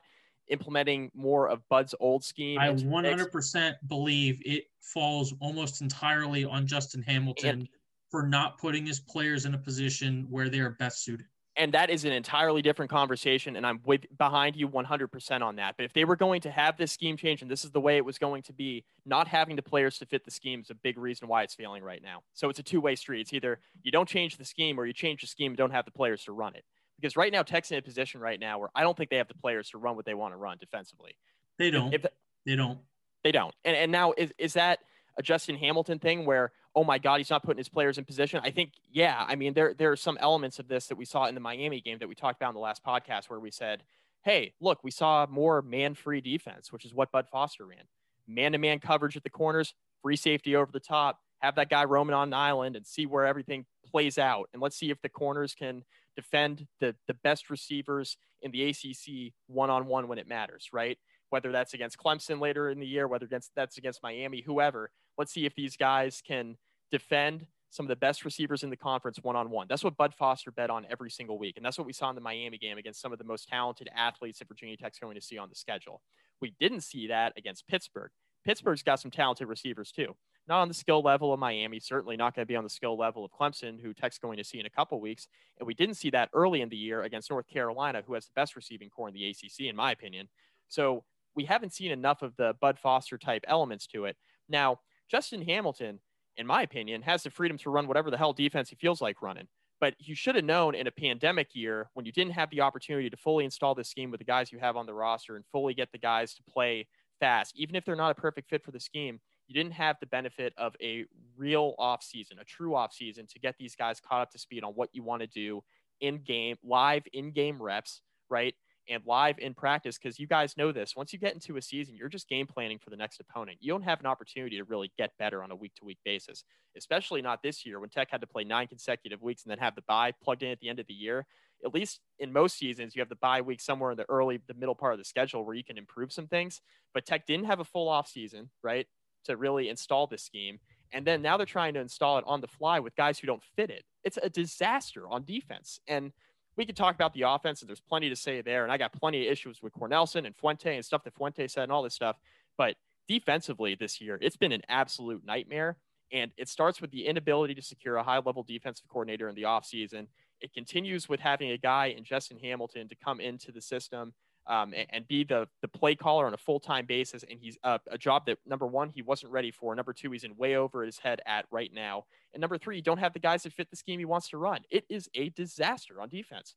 implementing 0.49 1.11
more 1.13 1.49
of 1.49 1.61
Bud's 1.69 1.93
old 1.99 2.23
scheme, 2.23 2.59
I 2.59 2.69
into 2.69 2.85
the 2.85 3.01
mix, 3.01 3.23
100% 3.23 3.75
believe 3.87 4.41
it 4.45 4.65
falls 4.81 5.33
almost 5.39 5.81
entirely 5.81 6.45
on 6.45 6.65
Justin 6.67 7.01
Hamilton 7.03 7.49
And- 7.61 7.69
for 8.09 8.23
not 8.25 8.57
putting 8.57 8.85
his 8.85 8.99
players 9.01 9.45
in 9.45 9.53
a 9.53 9.57
position 9.57 10.25
where 10.29 10.47
they 10.49 10.59
are 10.59 10.69
best 10.71 11.03
suited. 11.03 11.25
and 11.57 11.73
that 11.73 11.89
is 11.89 12.05
an 12.05 12.11
entirely 12.13 12.61
different 12.61 12.89
conversation 12.91 13.55
and 13.55 13.65
i'm 13.65 13.79
with 13.83 14.05
behind 14.19 14.55
you 14.55 14.67
100% 14.69 15.41
on 15.41 15.55
that. 15.55 15.75
But 15.75 15.85
if 15.85 15.91
they 15.93 16.05
were 16.05 16.15
going 16.15 16.39
to 16.41 16.51
have 16.51 16.77
this 16.77 16.91
scheme 16.91 17.17
change 17.17 17.41
and 17.41 17.49
this 17.49 17.65
is 17.65 17.71
the 17.71 17.81
way 17.81 17.97
it 17.97 18.05
was 18.05 18.19
going 18.19 18.43
to 18.43 18.53
be 18.53 18.85
not 19.07 19.27
having 19.27 19.55
the 19.55 19.63
players 19.63 19.97
to 19.97 20.05
fit 20.05 20.23
the 20.23 20.29
scheme 20.31 20.59
is 20.61 20.69
a 20.69 20.75
big 20.75 20.97
reason 20.99 21.27
why 21.27 21.41
it's 21.41 21.55
failing 21.55 21.81
right 21.83 22.03
now. 22.03 22.21
So 22.33 22.47
it's 22.49 22.59
a 22.59 22.63
two-way 22.63 22.95
street. 22.95 23.21
It's 23.21 23.33
either 23.33 23.59
you 23.81 23.91
don't 23.91 24.07
change 24.07 24.37
the 24.37 24.45
scheme 24.45 24.79
or 24.79 24.85
you 24.85 24.93
change 24.93 25.21
the 25.21 25.27
scheme 25.27 25.51
and 25.53 25.57
don't 25.57 25.71
have 25.71 25.85
the 25.85 25.91
players 25.91 26.23
to 26.25 26.31
run 26.31 26.55
it 26.55 26.63
because 26.99 27.15
right 27.15 27.31
now 27.31 27.43
tech's 27.43 27.71
in 27.71 27.77
a 27.77 27.81
position 27.81 28.19
right 28.19 28.39
now 28.39 28.59
where 28.59 28.69
i 28.75 28.81
don't 28.81 28.97
think 28.97 29.09
they 29.09 29.17
have 29.17 29.27
the 29.27 29.33
players 29.33 29.69
to 29.69 29.77
run 29.77 29.95
what 29.95 30.05
they 30.05 30.13
want 30.13 30.33
to 30.33 30.37
run 30.37 30.57
defensively. 30.59 31.15
They 31.57 31.71
don't. 31.71 31.93
if 31.93 32.05
they 32.45 32.55
don't. 32.55 32.79
they 33.23 33.31
don't. 33.31 33.53
And, 33.65 33.75
and 33.75 33.91
now 33.91 34.13
is, 34.17 34.31
is 34.37 34.53
that 34.53 34.79
a 35.17 35.23
justin 35.23 35.55
hamilton 35.55 35.99
thing 35.99 36.25
where 36.25 36.51
oh 36.75 36.83
my 36.83 36.97
god 36.97 37.17
he's 37.17 37.29
not 37.29 37.43
putting 37.43 37.57
his 37.57 37.69
players 37.69 37.97
in 37.97 38.05
position? 38.05 38.41
I 38.43 38.51
think 38.51 38.71
yeah 38.91 39.23
i 39.27 39.35
mean 39.35 39.53
there 39.53 39.73
there 39.73 39.91
are 39.91 39.97
some 39.97 40.17
elements 40.21 40.59
of 40.59 40.67
this 40.67 40.87
that 40.87 40.97
we 40.97 41.05
saw 41.05 41.25
in 41.25 41.35
the 41.35 41.41
miami 41.41 41.81
game 41.81 41.99
that 41.99 42.09
we 42.09 42.15
talked 42.15 42.39
about 42.39 42.49
in 42.49 42.55
the 42.55 42.61
last 42.61 42.83
podcast 42.83 43.29
where 43.29 43.39
we 43.39 43.51
said 43.51 43.83
hey 44.23 44.53
look 44.59 44.83
we 44.83 44.91
saw 44.91 45.25
more 45.29 45.61
man-free 45.61 46.21
defense 46.21 46.71
which 46.71 46.85
is 46.85 46.93
what 46.93 47.11
bud 47.11 47.27
foster 47.31 47.65
ran. 47.65 47.83
Man-to-man 48.29 48.79
coverage 48.79 49.15
at 49.15 49.23
the 49.23 49.29
corners 49.29 49.73
free 50.01 50.17
safety 50.17 50.55
over 50.55 50.71
the 50.71 50.79
top 50.79 51.19
have 51.39 51.55
that 51.55 51.69
guy 51.69 51.85
roaming 51.85 52.13
on 52.13 52.29
an 52.29 52.33
island 52.33 52.75
and 52.75 52.85
see 52.85 53.05
where 53.05 53.25
everything 53.25 53.65
plays 53.89 54.17
out. 54.17 54.49
And 54.53 54.61
let's 54.61 54.75
see 54.75 54.89
if 54.89 55.01
the 55.01 55.09
corners 55.09 55.53
can 55.53 55.83
defend 56.17 56.67
the 56.81 56.93
the 57.07 57.13
best 57.13 57.49
receivers 57.49 58.17
in 58.41 58.51
the 58.51 58.69
acc 58.69 59.33
one-on-one 59.47 60.07
when 60.09 60.17
it 60.17 60.27
matters 60.27 60.67
right 60.73 60.97
whether 61.29 61.51
that's 61.51 61.73
against 61.73 61.97
Clemson 61.97 62.39
later 62.39 62.69
in 62.69 62.79
the 62.79 62.87
year, 62.87 63.07
whether 63.07 63.25
against 63.25 63.51
that's 63.55 63.77
against 63.77 64.01
Miami, 64.03 64.41
whoever. 64.41 64.91
Let's 65.17 65.33
see 65.33 65.45
if 65.45 65.55
these 65.55 65.75
guys 65.75 66.21
can 66.25 66.57
defend 66.91 67.45
some 67.69 67.85
of 67.85 67.89
the 67.89 67.95
best 67.97 68.23
receivers 68.23 68.63
in 68.63 68.69
the 68.69 68.77
conference 68.77 69.19
one 69.21 69.35
on 69.35 69.49
one. 69.49 69.67
That's 69.69 69.83
what 69.83 69.97
Bud 69.97 70.13
Foster 70.13 70.51
bet 70.51 70.69
on 70.69 70.85
every 70.89 71.11
single 71.11 71.37
week. 71.37 71.57
And 71.57 71.65
that's 71.65 71.77
what 71.77 71.85
we 71.85 71.93
saw 71.93 72.09
in 72.09 72.15
the 72.15 72.21
Miami 72.21 72.57
game 72.57 72.77
against 72.77 73.01
some 73.01 73.11
of 73.11 73.17
the 73.17 73.25
most 73.25 73.49
talented 73.49 73.89
athletes 73.93 74.39
that 74.39 74.47
Virginia 74.47 74.77
Tech's 74.77 74.99
going 74.99 75.15
to 75.15 75.21
see 75.21 75.37
on 75.37 75.49
the 75.49 75.55
schedule. 75.55 76.01
We 76.41 76.53
didn't 76.59 76.81
see 76.81 77.07
that 77.07 77.33
against 77.35 77.67
Pittsburgh. 77.67 78.11
Pittsburgh's 78.45 78.83
got 78.83 79.01
some 79.01 79.11
talented 79.11 79.49
receivers 79.49 79.91
too. 79.91 80.15
Not 80.47 80.61
on 80.61 80.67
the 80.67 80.73
skill 80.73 81.01
level 81.01 81.33
of 81.33 81.39
Miami, 81.39 81.79
certainly 81.79 82.15
not 82.15 82.33
going 82.33 82.43
to 82.43 82.47
be 82.47 82.55
on 82.55 82.63
the 82.63 82.69
skill 82.69 82.97
level 82.97 83.25
of 83.25 83.31
Clemson, 83.31 83.81
who 83.81 83.93
Tech's 83.93 84.17
going 84.17 84.37
to 84.37 84.43
see 84.43 84.59
in 84.59 84.65
a 84.65 84.69
couple 84.69 84.99
weeks. 85.01 85.27
And 85.59 85.67
we 85.67 85.73
didn't 85.73 85.95
see 85.95 86.09
that 86.11 86.29
early 86.33 86.61
in 86.61 86.69
the 86.69 86.77
year 86.77 87.03
against 87.03 87.29
North 87.29 87.47
Carolina, 87.47 88.01
who 88.05 88.13
has 88.13 88.25
the 88.25 88.31
best 88.35 88.55
receiving 88.55 88.89
corps 88.89 89.09
in 89.09 89.13
the 89.13 89.29
ACC, 89.29 89.67
in 89.67 89.75
my 89.75 89.91
opinion. 89.91 90.29
So 90.69 91.03
we 91.35 91.45
haven't 91.45 91.73
seen 91.73 91.91
enough 91.91 92.21
of 92.21 92.35
the 92.37 92.55
Bud 92.61 92.79
Foster 92.79 93.17
type 93.17 93.43
elements 93.47 93.87
to 93.87 94.05
it. 94.05 94.15
Now, 94.47 94.79
Justin 95.09 95.41
Hamilton, 95.41 95.99
in 96.37 96.47
my 96.47 96.61
opinion, 96.61 97.01
has 97.01 97.23
the 97.23 97.29
freedom 97.29 97.57
to 97.59 97.69
run 97.69 97.87
whatever 97.87 98.09
the 98.09 98.17
hell 98.17 98.33
defense 98.33 98.69
he 98.69 98.75
feels 98.75 99.01
like 99.01 99.21
running. 99.21 99.47
But 99.79 99.95
you 99.99 100.15
should 100.15 100.35
have 100.35 100.45
known 100.45 100.75
in 100.75 100.87
a 100.87 100.91
pandemic 100.91 101.49
year 101.53 101.89
when 101.93 102.05
you 102.05 102.11
didn't 102.11 102.33
have 102.33 102.49
the 102.49 102.61
opportunity 102.61 103.09
to 103.09 103.17
fully 103.17 103.45
install 103.45 103.75
this 103.75 103.89
scheme 103.89 104.09
with 104.09 104.19
the 104.19 104.25
guys 104.25 104.51
you 104.51 104.59
have 104.59 104.75
on 104.75 104.85
the 104.85 104.93
roster 104.93 105.35
and 105.35 105.45
fully 105.51 105.73
get 105.73 105.91
the 105.91 105.99
guys 105.99 106.33
to 106.35 106.43
play 106.43 106.87
fast, 107.19 107.53
even 107.55 107.75
if 107.75 107.85
they're 107.85 107.95
not 107.95 108.11
a 108.11 108.15
perfect 108.15 108.49
fit 108.49 108.63
for 108.63 108.71
the 108.71 108.79
scheme, 108.79 109.19
you 109.47 109.53
didn't 109.53 109.73
have 109.73 109.97
the 109.99 110.05
benefit 110.07 110.53
of 110.57 110.75
a 110.81 111.05
real 111.37 111.75
off 111.77 112.03
season, 112.03 112.37
a 112.39 112.43
true 112.43 112.75
off 112.75 112.93
season 112.93 113.25
to 113.27 113.39
get 113.39 113.55
these 113.57 113.75
guys 113.75 113.99
caught 113.99 114.21
up 114.21 114.31
to 114.31 114.37
speed 114.37 114.63
on 114.63 114.73
what 114.73 114.89
you 114.93 115.03
want 115.03 115.21
to 115.21 115.27
do 115.27 115.63
in 116.01 116.19
game, 116.23 116.57
live 116.63 117.03
in 117.13 117.31
game 117.31 117.61
reps, 117.61 118.01
right? 118.29 118.53
and 118.89 119.03
live 119.05 119.37
in 119.39 119.53
practice 119.53 119.97
because 119.97 120.19
you 120.19 120.27
guys 120.27 120.55
know 120.57 120.71
this. 120.71 120.95
Once 120.95 121.11
you 121.11 121.19
get 121.19 121.33
into 121.33 121.57
a 121.57 121.61
season, 121.61 121.95
you're 121.95 122.09
just 122.09 122.29
game 122.29 122.47
planning 122.47 122.79
for 122.79 122.89
the 122.89 122.95
next 122.95 123.19
opponent. 123.19 123.57
You 123.59 123.71
don't 123.71 123.83
have 123.83 123.99
an 123.99 124.05
opportunity 124.05 124.57
to 124.57 124.63
really 124.63 124.91
get 124.97 125.11
better 125.19 125.43
on 125.43 125.51
a 125.51 125.55
week 125.55 125.73
to 125.75 125.85
week 125.85 125.99
basis, 126.05 126.43
especially 126.77 127.21
not 127.21 127.41
this 127.43 127.65
year 127.65 127.79
when 127.79 127.89
Tech 127.89 128.09
had 128.09 128.21
to 128.21 128.27
play 128.27 128.43
nine 128.43 128.67
consecutive 128.67 129.21
weeks 129.21 129.43
and 129.43 129.51
then 129.51 129.57
have 129.59 129.75
the 129.75 129.83
bye 129.87 130.13
plugged 130.23 130.43
in 130.43 130.51
at 130.51 130.59
the 130.59 130.69
end 130.69 130.79
of 130.79 130.87
the 130.87 130.93
year. 130.93 131.25
At 131.65 131.73
least 131.73 131.99
in 132.19 132.31
most 132.31 132.57
seasons, 132.57 132.95
you 132.95 133.01
have 133.01 133.09
the 133.09 133.15
bye 133.15 133.41
week 133.41 133.61
somewhere 133.61 133.91
in 133.91 133.97
the 133.97 134.05
early, 134.09 134.39
the 134.47 134.53
middle 134.53 134.75
part 134.75 134.93
of 134.93 134.99
the 134.99 135.05
schedule 135.05 135.43
where 135.43 135.55
you 135.55 135.63
can 135.63 135.77
improve 135.77 136.13
some 136.13 136.27
things. 136.27 136.61
But 136.93 137.05
Tech 137.05 137.25
didn't 137.25 137.45
have 137.45 137.59
a 137.59 137.65
full 137.65 137.89
off 137.89 138.07
season, 138.07 138.49
right, 138.63 138.87
to 139.25 139.37
really 139.37 139.69
install 139.69 140.07
this 140.07 140.23
scheme. 140.23 140.59
And 140.91 141.05
then 141.05 141.21
now 141.21 141.37
they're 141.37 141.45
trying 141.45 141.73
to 141.73 141.79
install 141.79 142.17
it 142.17 142.23
on 142.27 142.41
the 142.41 142.47
fly 142.47 142.79
with 142.79 142.95
guys 142.95 143.19
who 143.19 143.27
don't 143.27 143.43
fit 143.55 143.69
it. 143.69 143.83
It's 144.03 144.17
a 144.21 144.29
disaster 144.29 145.07
on 145.07 145.25
defense. 145.25 145.79
And 145.87 146.13
we 146.55 146.65
could 146.65 146.77
talk 146.77 146.95
about 146.95 147.13
the 147.13 147.23
offense, 147.23 147.61
and 147.61 147.69
there's 147.69 147.81
plenty 147.81 148.09
to 148.09 148.15
say 148.15 148.41
there. 148.41 148.63
And 148.63 148.71
I 148.71 148.77
got 148.77 148.93
plenty 148.93 149.25
of 149.27 149.31
issues 149.31 149.61
with 149.61 149.73
Cornelsen 149.73 150.25
and 150.25 150.35
Fuente 150.35 150.75
and 150.75 150.83
stuff 150.83 151.03
that 151.03 151.15
Fuente 151.15 151.47
said 151.47 151.63
and 151.63 151.71
all 151.71 151.83
this 151.83 151.93
stuff. 151.93 152.17
But 152.57 152.75
defensively 153.07 153.75
this 153.75 154.01
year, 154.01 154.17
it's 154.21 154.37
been 154.37 154.51
an 154.51 154.63
absolute 154.67 155.23
nightmare. 155.25 155.77
And 156.11 156.31
it 156.37 156.47
starts 156.47 156.81
with 156.81 156.91
the 156.91 157.05
inability 157.05 157.53
to 157.55 157.61
secure 157.61 157.97
a 157.97 158.03
high 158.03 158.19
level 158.19 158.41
defensive 158.41 158.87
coordinator 158.87 159.27
in 159.29 159.35
the 159.35 159.43
offseason. 159.43 160.07
It 160.39 160.53
continues 160.53 161.09
with 161.09 161.19
having 161.19 161.51
a 161.51 161.57
guy 161.57 161.87
in 161.87 162.03
Justin 162.03 162.39
Hamilton 162.39 162.87
to 162.87 162.95
come 162.95 163.19
into 163.19 163.51
the 163.51 163.61
system 163.61 164.13
um, 164.47 164.73
and, 164.73 164.87
and, 164.89 165.07
be 165.07 165.23
the, 165.23 165.47
the 165.61 165.67
play 165.67 165.95
caller 165.95 166.25
on 166.25 166.33
a 166.33 166.37
full 166.37 166.59
time 166.59 166.85
basis. 166.85 167.23
And 167.29 167.39
he's 167.39 167.57
uh, 167.63 167.77
a 167.89 167.97
job 167.97 168.25
that, 168.27 168.37
number 168.45 168.65
one, 168.65 168.89
he 168.89 169.01
wasn't 169.01 169.31
ready 169.31 169.51
for. 169.51 169.75
Number 169.75 169.93
two, 169.93 170.11
he's 170.11 170.23
in 170.23 170.35
way 170.37 170.55
over 170.55 170.83
his 170.83 170.97
head 170.97 171.21
at 171.25 171.45
right 171.51 171.71
now. 171.73 172.05
And 172.33 172.41
number 172.41 172.57
three, 172.57 172.77
you 172.77 172.81
don't 172.81 172.99
have 172.99 173.13
the 173.13 173.19
guys 173.19 173.43
that 173.43 173.53
fit 173.53 173.69
the 173.69 173.75
scheme 173.75 173.99
he 173.99 174.05
wants 174.05 174.29
to 174.29 174.37
run. 174.37 174.61
It 174.69 174.85
is 174.89 175.09
a 175.15 175.29
disaster 175.29 176.01
on 176.01 176.09
defense. 176.09 176.55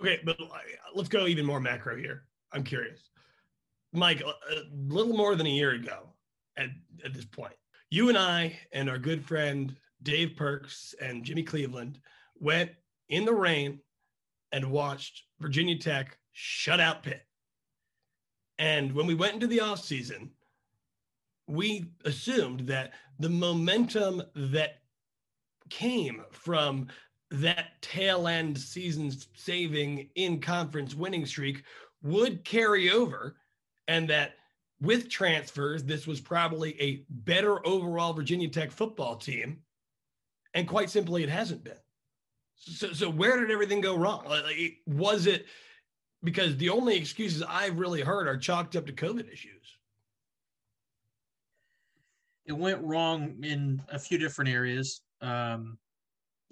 Okay, 0.00 0.20
but 0.24 0.40
uh, 0.40 0.46
let's 0.94 1.08
go 1.08 1.26
even 1.26 1.44
more 1.44 1.60
macro 1.60 1.96
here. 1.96 2.24
I'm 2.52 2.62
curious. 2.62 3.00
Mike, 3.92 4.20
a 4.20 4.62
little 4.88 5.16
more 5.16 5.36
than 5.36 5.46
a 5.46 5.50
year 5.50 5.72
ago 5.72 6.10
at, 6.56 6.68
at 7.04 7.14
this 7.14 7.24
point, 7.24 7.54
you 7.90 8.08
and 8.08 8.18
I 8.18 8.58
and 8.72 8.90
our 8.90 8.98
good 8.98 9.24
friend 9.24 9.74
Dave 10.02 10.36
Perks 10.36 10.94
and 11.00 11.24
Jimmy 11.24 11.42
Cleveland 11.42 11.98
went 12.38 12.70
in 13.08 13.24
the 13.24 13.32
rain 13.32 13.80
and 14.52 14.70
watched 14.70 15.24
Virginia 15.40 15.78
Tech 15.78 16.18
shut 16.38 16.80
out 16.80 17.02
Pitt. 17.02 17.24
And 18.58 18.92
when 18.92 19.06
we 19.06 19.14
went 19.14 19.32
into 19.32 19.46
the 19.46 19.58
offseason, 19.58 20.28
we 21.46 21.86
assumed 22.04 22.60
that 22.60 22.92
the 23.18 23.30
momentum 23.30 24.22
that 24.34 24.82
came 25.70 26.22
from 26.30 26.88
that 27.30 27.80
tail 27.80 28.28
end 28.28 28.58
season 28.58 29.10
saving 29.34 30.10
in 30.14 30.38
conference 30.38 30.94
winning 30.94 31.24
streak 31.24 31.62
would 32.02 32.44
carry 32.44 32.90
over 32.90 33.36
and 33.88 34.06
that 34.08 34.34
with 34.80 35.08
transfers 35.08 35.82
this 35.84 36.06
was 36.06 36.20
probably 36.20 36.80
a 36.80 37.04
better 37.08 37.66
overall 37.66 38.12
Virginia 38.12 38.48
Tech 38.48 38.70
football 38.70 39.16
team 39.16 39.58
and 40.54 40.68
quite 40.68 40.90
simply 40.90 41.22
it 41.22 41.30
hasn't 41.30 41.64
been 41.64 41.78
so, 42.54 42.92
so 42.92 43.10
where 43.10 43.40
did 43.40 43.50
everything 43.50 43.80
go 43.80 43.96
wrong 43.96 44.24
like, 44.26 44.76
was 44.86 45.26
it 45.26 45.46
because 46.26 46.56
the 46.58 46.68
only 46.68 46.96
excuses 46.96 47.42
I've 47.48 47.78
really 47.78 48.02
heard 48.02 48.28
are 48.28 48.36
chalked 48.36 48.76
up 48.76 48.86
to 48.86 48.92
covid 48.92 49.32
issues 49.32 49.78
it 52.44 52.52
went 52.52 52.82
wrong 52.82 53.42
in 53.42 53.82
a 53.90 53.98
few 53.98 54.18
different 54.18 54.50
areas 54.50 55.00
um, 55.20 55.78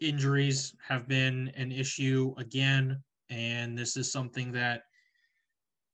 injuries 0.00 0.74
have 0.86 1.08
been 1.08 1.52
an 1.56 1.72
issue 1.72 2.34
again, 2.38 3.02
and 3.30 3.76
this 3.76 3.96
is 3.96 4.10
something 4.10 4.52
that, 4.52 4.84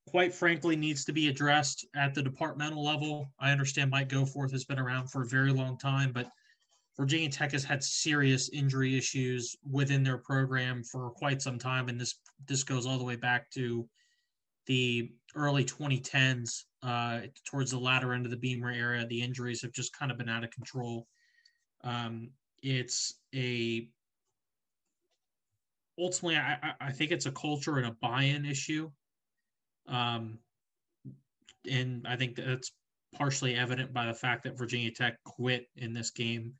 quite 0.08 0.34
frankly, 0.34 0.76
needs 0.76 1.04
to 1.04 1.12
be 1.12 1.28
addressed 1.28 1.86
at 1.94 2.14
the 2.14 2.22
departmental 2.22 2.84
level. 2.84 3.32
I 3.38 3.50
understand 3.50 3.90
Mike 3.90 4.08
Goforth 4.08 4.52
has 4.52 4.64
been 4.64 4.78
around 4.78 5.08
for 5.08 5.22
a 5.22 5.26
very 5.26 5.52
long 5.52 5.78
time, 5.78 6.12
but 6.12 6.30
Virginia 7.00 7.30
Tech 7.30 7.52
has 7.52 7.64
had 7.64 7.82
serious 7.82 8.50
injury 8.50 8.94
issues 8.94 9.56
within 9.66 10.02
their 10.02 10.18
program 10.18 10.84
for 10.84 11.08
quite 11.08 11.40
some 11.40 11.58
time, 11.58 11.88
and 11.88 11.98
this 11.98 12.20
this 12.46 12.62
goes 12.62 12.84
all 12.84 12.98
the 12.98 13.04
way 13.04 13.16
back 13.16 13.50
to 13.52 13.88
the 14.66 15.10
early 15.34 15.64
2010s, 15.64 16.64
uh, 16.82 17.20
towards 17.46 17.70
the 17.70 17.78
latter 17.78 18.12
end 18.12 18.26
of 18.26 18.30
the 18.30 18.36
Beamer 18.36 18.70
era. 18.70 19.06
The 19.06 19.22
injuries 19.22 19.62
have 19.62 19.72
just 19.72 19.96
kind 19.96 20.12
of 20.12 20.18
been 20.18 20.28
out 20.28 20.44
of 20.44 20.50
control. 20.50 21.06
Um, 21.84 22.32
it's 22.62 23.14
a 23.34 23.88
ultimately 25.98 26.36
I, 26.36 26.74
I 26.82 26.92
think 26.92 27.12
it's 27.12 27.24
a 27.24 27.32
culture 27.32 27.78
and 27.78 27.86
a 27.86 27.96
buy-in 28.02 28.44
issue. 28.44 28.90
Um, 29.88 30.38
and 31.66 32.06
I 32.06 32.16
think 32.16 32.36
that's 32.36 32.72
partially 33.14 33.54
evident 33.54 33.94
by 33.94 34.04
the 34.04 34.12
fact 34.12 34.44
that 34.44 34.58
Virginia 34.58 34.90
Tech 34.90 35.16
quit 35.24 35.64
in 35.76 35.94
this 35.94 36.10
game 36.10 36.52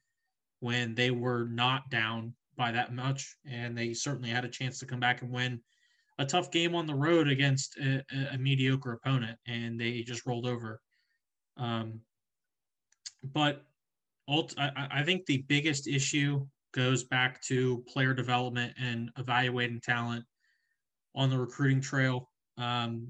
when 0.61 0.95
they 0.95 1.11
were 1.11 1.47
not 1.47 1.91
down 1.91 2.35
by 2.57 2.73
that 2.73 2.95
much, 2.95 3.37
and 3.51 3.77
they 3.77 3.93
certainly 3.93 4.31
had 4.31 4.45
a 4.45 4.49
chance 4.49 4.79
to 4.79 4.87
come 4.87 5.01
back 5.01 5.23
and 5.23 5.31
win 5.31 5.61
a 6.19 6.27
tough 6.27 6.51
game 6.51 6.75
on 6.75 6.87
the 6.87 6.95
road 6.95 7.29
against 7.29 7.79
a, 7.79 8.05
a 8.33 8.39
mediocre 8.39 8.93
opponent, 8.93 9.39
and 9.47 9.81
they 9.81 10.03
just 10.03 10.27
rolled 10.27 10.47
over. 10.47 10.81
Um, 11.57 12.01
but 13.25 13.65
I, 14.29 14.89
I 14.91 15.03
think 15.03 15.27
the 15.27 15.45
biggest 15.49 15.89
issue 15.89 16.47
goes 16.73 17.05
back 17.05 17.43
to 17.43 17.85
player 17.89 18.15
development 18.15 18.75
and 18.79 19.11
evaluating 19.19 19.81
talent 19.81 20.25
on 21.15 21.31
the 21.31 21.39
recruiting 21.39 21.81
trail. 21.81 22.31
Um, 22.57 23.09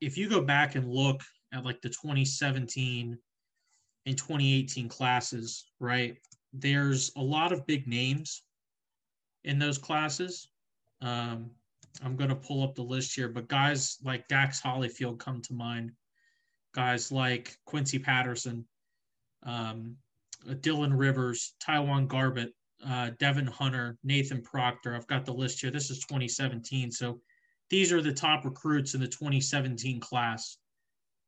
if 0.00 0.18
you 0.18 0.28
go 0.28 0.40
back 0.40 0.74
and 0.74 0.88
look 0.88 1.20
at 1.52 1.64
like 1.64 1.80
the 1.82 1.88
2017 1.88 3.16
and 4.06 4.18
2018 4.18 4.88
classes, 4.88 5.66
right, 5.78 6.16
there's 6.54 7.10
a 7.16 7.22
lot 7.22 7.52
of 7.52 7.66
big 7.66 7.86
names 7.86 8.42
in 9.42 9.58
those 9.58 9.76
classes. 9.78 10.48
Um, 11.02 11.50
I'm 12.02 12.16
going 12.16 12.30
to 12.30 12.36
pull 12.36 12.62
up 12.62 12.74
the 12.74 12.82
list 12.82 13.14
here, 13.14 13.28
but 13.28 13.48
guys 13.48 13.98
like 14.02 14.28
Dax 14.28 14.60
Hollyfield 14.60 15.18
come 15.18 15.42
to 15.42 15.52
mind. 15.52 15.92
Guys 16.74 17.12
like 17.12 17.56
Quincy 17.66 17.98
Patterson, 17.98 18.64
um, 19.44 19.96
Dylan 20.44 20.92
Rivers, 20.96 21.54
Taiwan 21.60 22.08
Garbett, 22.08 22.52
uh, 22.84 23.10
Devin 23.18 23.46
Hunter, 23.46 23.96
Nathan 24.02 24.42
Proctor. 24.42 24.94
I've 24.96 25.06
got 25.06 25.24
the 25.24 25.32
list 25.32 25.60
here. 25.60 25.70
This 25.70 25.90
is 25.90 26.00
2017. 26.00 26.90
So 26.90 27.20
these 27.70 27.92
are 27.92 28.02
the 28.02 28.12
top 28.12 28.44
recruits 28.44 28.94
in 28.94 29.00
the 29.00 29.06
2017 29.06 30.00
class. 30.00 30.58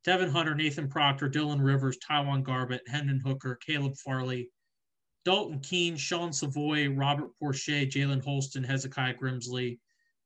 Devin 0.05 0.31
Hunter, 0.31 0.55
Nathan 0.55 0.89
Proctor, 0.89 1.29
Dylan 1.29 1.65
Rivers, 1.65 1.97
Taiwan 1.99 2.43
Garbett, 2.43 2.83
Hendon 2.89 3.21
Hooker, 3.25 3.59
Caleb 3.65 3.97
Farley, 3.97 4.51
Dalton 5.27 5.59
Keene, 5.59 5.97
Sean 5.97 6.33
Savoy, 6.33 6.89
Robert 6.89 7.37
Porcher, 7.41 7.85
Jalen 7.85 8.23
Holston, 8.23 8.63
Hezekiah 8.63 9.15
Grimsley. 9.15 9.77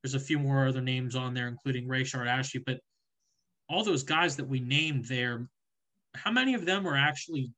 There's 0.02 0.12
a 0.12 0.20
few 0.20 0.38
more 0.38 0.68
other 0.68 0.82
names 0.82 1.16
on 1.16 1.32
there, 1.32 1.48
including 1.48 1.88
Rayshard 1.88 2.28
Ashby. 2.28 2.58
But 2.58 2.80
all 3.70 3.82
those 3.82 4.02
guys 4.02 4.36
that 4.36 4.46
we 4.46 4.60
named 4.60 5.06
there, 5.06 5.48
how 6.14 6.30
many 6.30 6.52
of 6.52 6.66
them 6.66 6.86
are 6.86 6.96
actually 6.96 7.50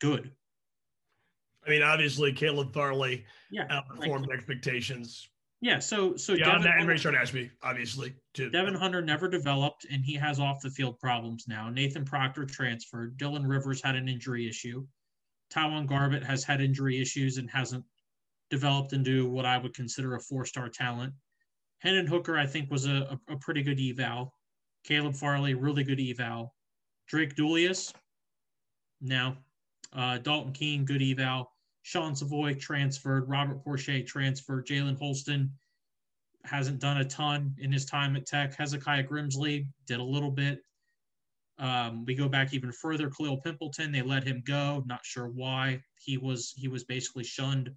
good? 0.00 0.30
I 1.66 1.70
mean, 1.70 1.82
obviously, 1.82 2.32
Caleb 2.32 2.72
Farley 2.72 3.24
yeah, 3.50 3.66
outperformed 3.66 4.28
like, 4.28 4.38
expectations. 4.38 5.28
Yeah, 5.60 5.80
so 5.80 6.16
so 6.16 6.34
yeah, 6.34 6.52
Devin 6.52 6.70
and 6.70 6.88
Rayshard 6.88 7.20
Ashby, 7.20 7.50
obviously, 7.64 8.14
too. 8.32 8.48
Devin 8.50 8.74
Hunter 8.74 9.02
never 9.02 9.26
developed, 9.26 9.86
and 9.90 10.04
he 10.04 10.14
has 10.14 10.38
off 10.38 10.60
the 10.60 10.70
field 10.70 11.00
problems 11.00 11.46
now. 11.48 11.68
Nathan 11.68 12.04
Proctor 12.04 12.44
transferred. 12.44 13.18
Dylan 13.18 13.48
Rivers 13.48 13.82
had 13.82 13.96
an 13.96 14.08
injury 14.08 14.48
issue. 14.48 14.86
Taiwan 15.50 15.86
Garbett 15.86 16.24
has 16.24 16.44
had 16.44 16.60
injury 16.60 17.00
issues 17.00 17.38
and 17.38 17.50
hasn't 17.50 17.84
developed 18.50 18.92
into 18.92 19.28
what 19.28 19.44
I 19.44 19.58
would 19.58 19.74
consider 19.74 20.14
a 20.14 20.20
four 20.20 20.44
star 20.44 20.68
talent. 20.68 21.12
Hendon 21.78 22.06
Hooker, 22.06 22.38
I 22.38 22.46
think, 22.46 22.70
was 22.70 22.86
a, 22.86 23.18
a, 23.28 23.36
pretty 23.36 23.62
good 23.62 23.78
eval. 23.78 24.32
Caleb 24.84 25.14
Farley, 25.14 25.54
really 25.54 25.84
good 25.84 26.00
eval. 26.00 26.54
Drake 27.08 27.36
Deiuliis, 27.36 27.92
now. 29.00 29.36
Uh, 29.92 30.18
Dalton 30.18 30.52
Keene, 30.52 30.84
good 30.84 31.02
eval. 31.02 31.50
Sean 31.82 32.16
Savoy 32.16 32.54
transferred, 32.54 33.28
Robert 33.28 33.62
Porcher 33.62 34.02
transferred, 34.02 34.66
Jalen 34.66 34.98
Holston 34.98 35.52
hasn't 36.44 36.80
done 36.80 36.98
a 36.98 37.04
ton 37.04 37.54
in 37.58 37.72
his 37.72 37.84
time 37.84 38.16
at 38.16 38.26
Tech. 38.26 38.54
Hezekiah 38.56 39.04
Grimsley 39.04 39.68
did 39.86 40.00
a 40.00 40.04
little 40.04 40.30
bit. 40.30 40.60
Um, 41.58 42.04
we 42.04 42.14
go 42.14 42.28
back 42.28 42.52
even 42.52 42.70
further. 42.70 43.10
Khalil 43.10 43.40
Pimpleton, 43.40 43.92
they 43.92 44.02
let 44.02 44.24
him 44.24 44.42
go. 44.46 44.82
Not 44.86 45.04
sure 45.04 45.28
why. 45.28 45.80
He 45.98 46.18
was 46.18 46.52
he 46.56 46.68
was 46.68 46.84
basically 46.84 47.24
shunned 47.24 47.70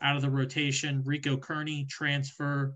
out 0.00 0.16
of 0.16 0.22
the 0.22 0.30
rotation. 0.30 1.02
Rico 1.04 1.36
Kearney 1.36 1.86
transfer. 1.90 2.74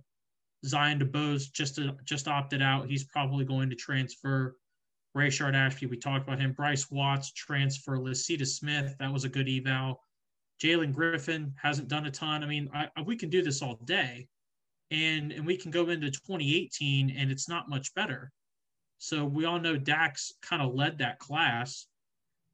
Zion 0.65 0.99
DeBose 0.99 1.53
just 1.53 1.81
just 2.05 2.29
opted 2.29 2.63
out. 2.63 2.89
He's 2.89 3.05
probably 3.05 3.45
going 3.45 3.71
to 3.71 3.77
transfer. 3.77 4.57
Rayshard 5.17 5.55
Ashby, 5.55 5.87
we 5.87 5.97
talked 5.97 6.29
about 6.29 6.41
him. 6.41 6.53
Bryce 6.53 6.91
Watts 6.91 7.33
transfer. 7.33 7.97
Lecitus 7.97 8.59
Smith, 8.59 8.95
that 8.99 9.13
was 9.13 9.25
a 9.25 9.31
good 9.31 9.49
eval. 9.49 10.03
Jalen 10.63 10.93
Griffin 10.93 11.55
hasn't 11.61 11.89
done 11.89 12.07
a 12.07 12.11
ton. 12.11 12.43
I 12.43 12.47
mean, 12.47 12.69
I, 12.75 12.89
we 13.03 13.17
can 13.17 13.31
do 13.31 13.43
this 13.43 13.63
all 13.63 13.79
day, 13.85 14.29
and 14.91 15.33
and 15.33 15.47
we 15.47 15.57
can 15.57 15.71
go 15.71 15.89
into 15.89 16.11
2018 16.11 17.11
and 17.17 17.31
it's 17.31 17.49
not 17.49 17.69
much 17.69 17.95
better. 17.95 18.31
So 18.99 19.25
we 19.25 19.45
all 19.45 19.59
know 19.59 19.77
Dax 19.77 20.33
kind 20.43 20.63
of 20.63 20.75
led 20.75 20.99
that 20.99 21.19
class, 21.19 21.87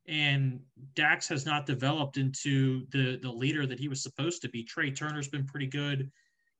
and 0.08 0.60
Dax 0.94 1.28
has 1.28 1.46
not 1.46 1.66
developed 1.66 2.16
into 2.16 2.86
the 2.90 3.18
the 3.22 3.30
leader 3.30 3.66
that 3.66 3.78
he 3.78 3.88
was 3.88 4.02
supposed 4.02 4.42
to 4.42 4.48
be. 4.48 4.64
Trey 4.64 4.90
Turner's 4.90 5.28
been 5.28 5.46
pretty 5.46 5.68
good. 5.68 6.10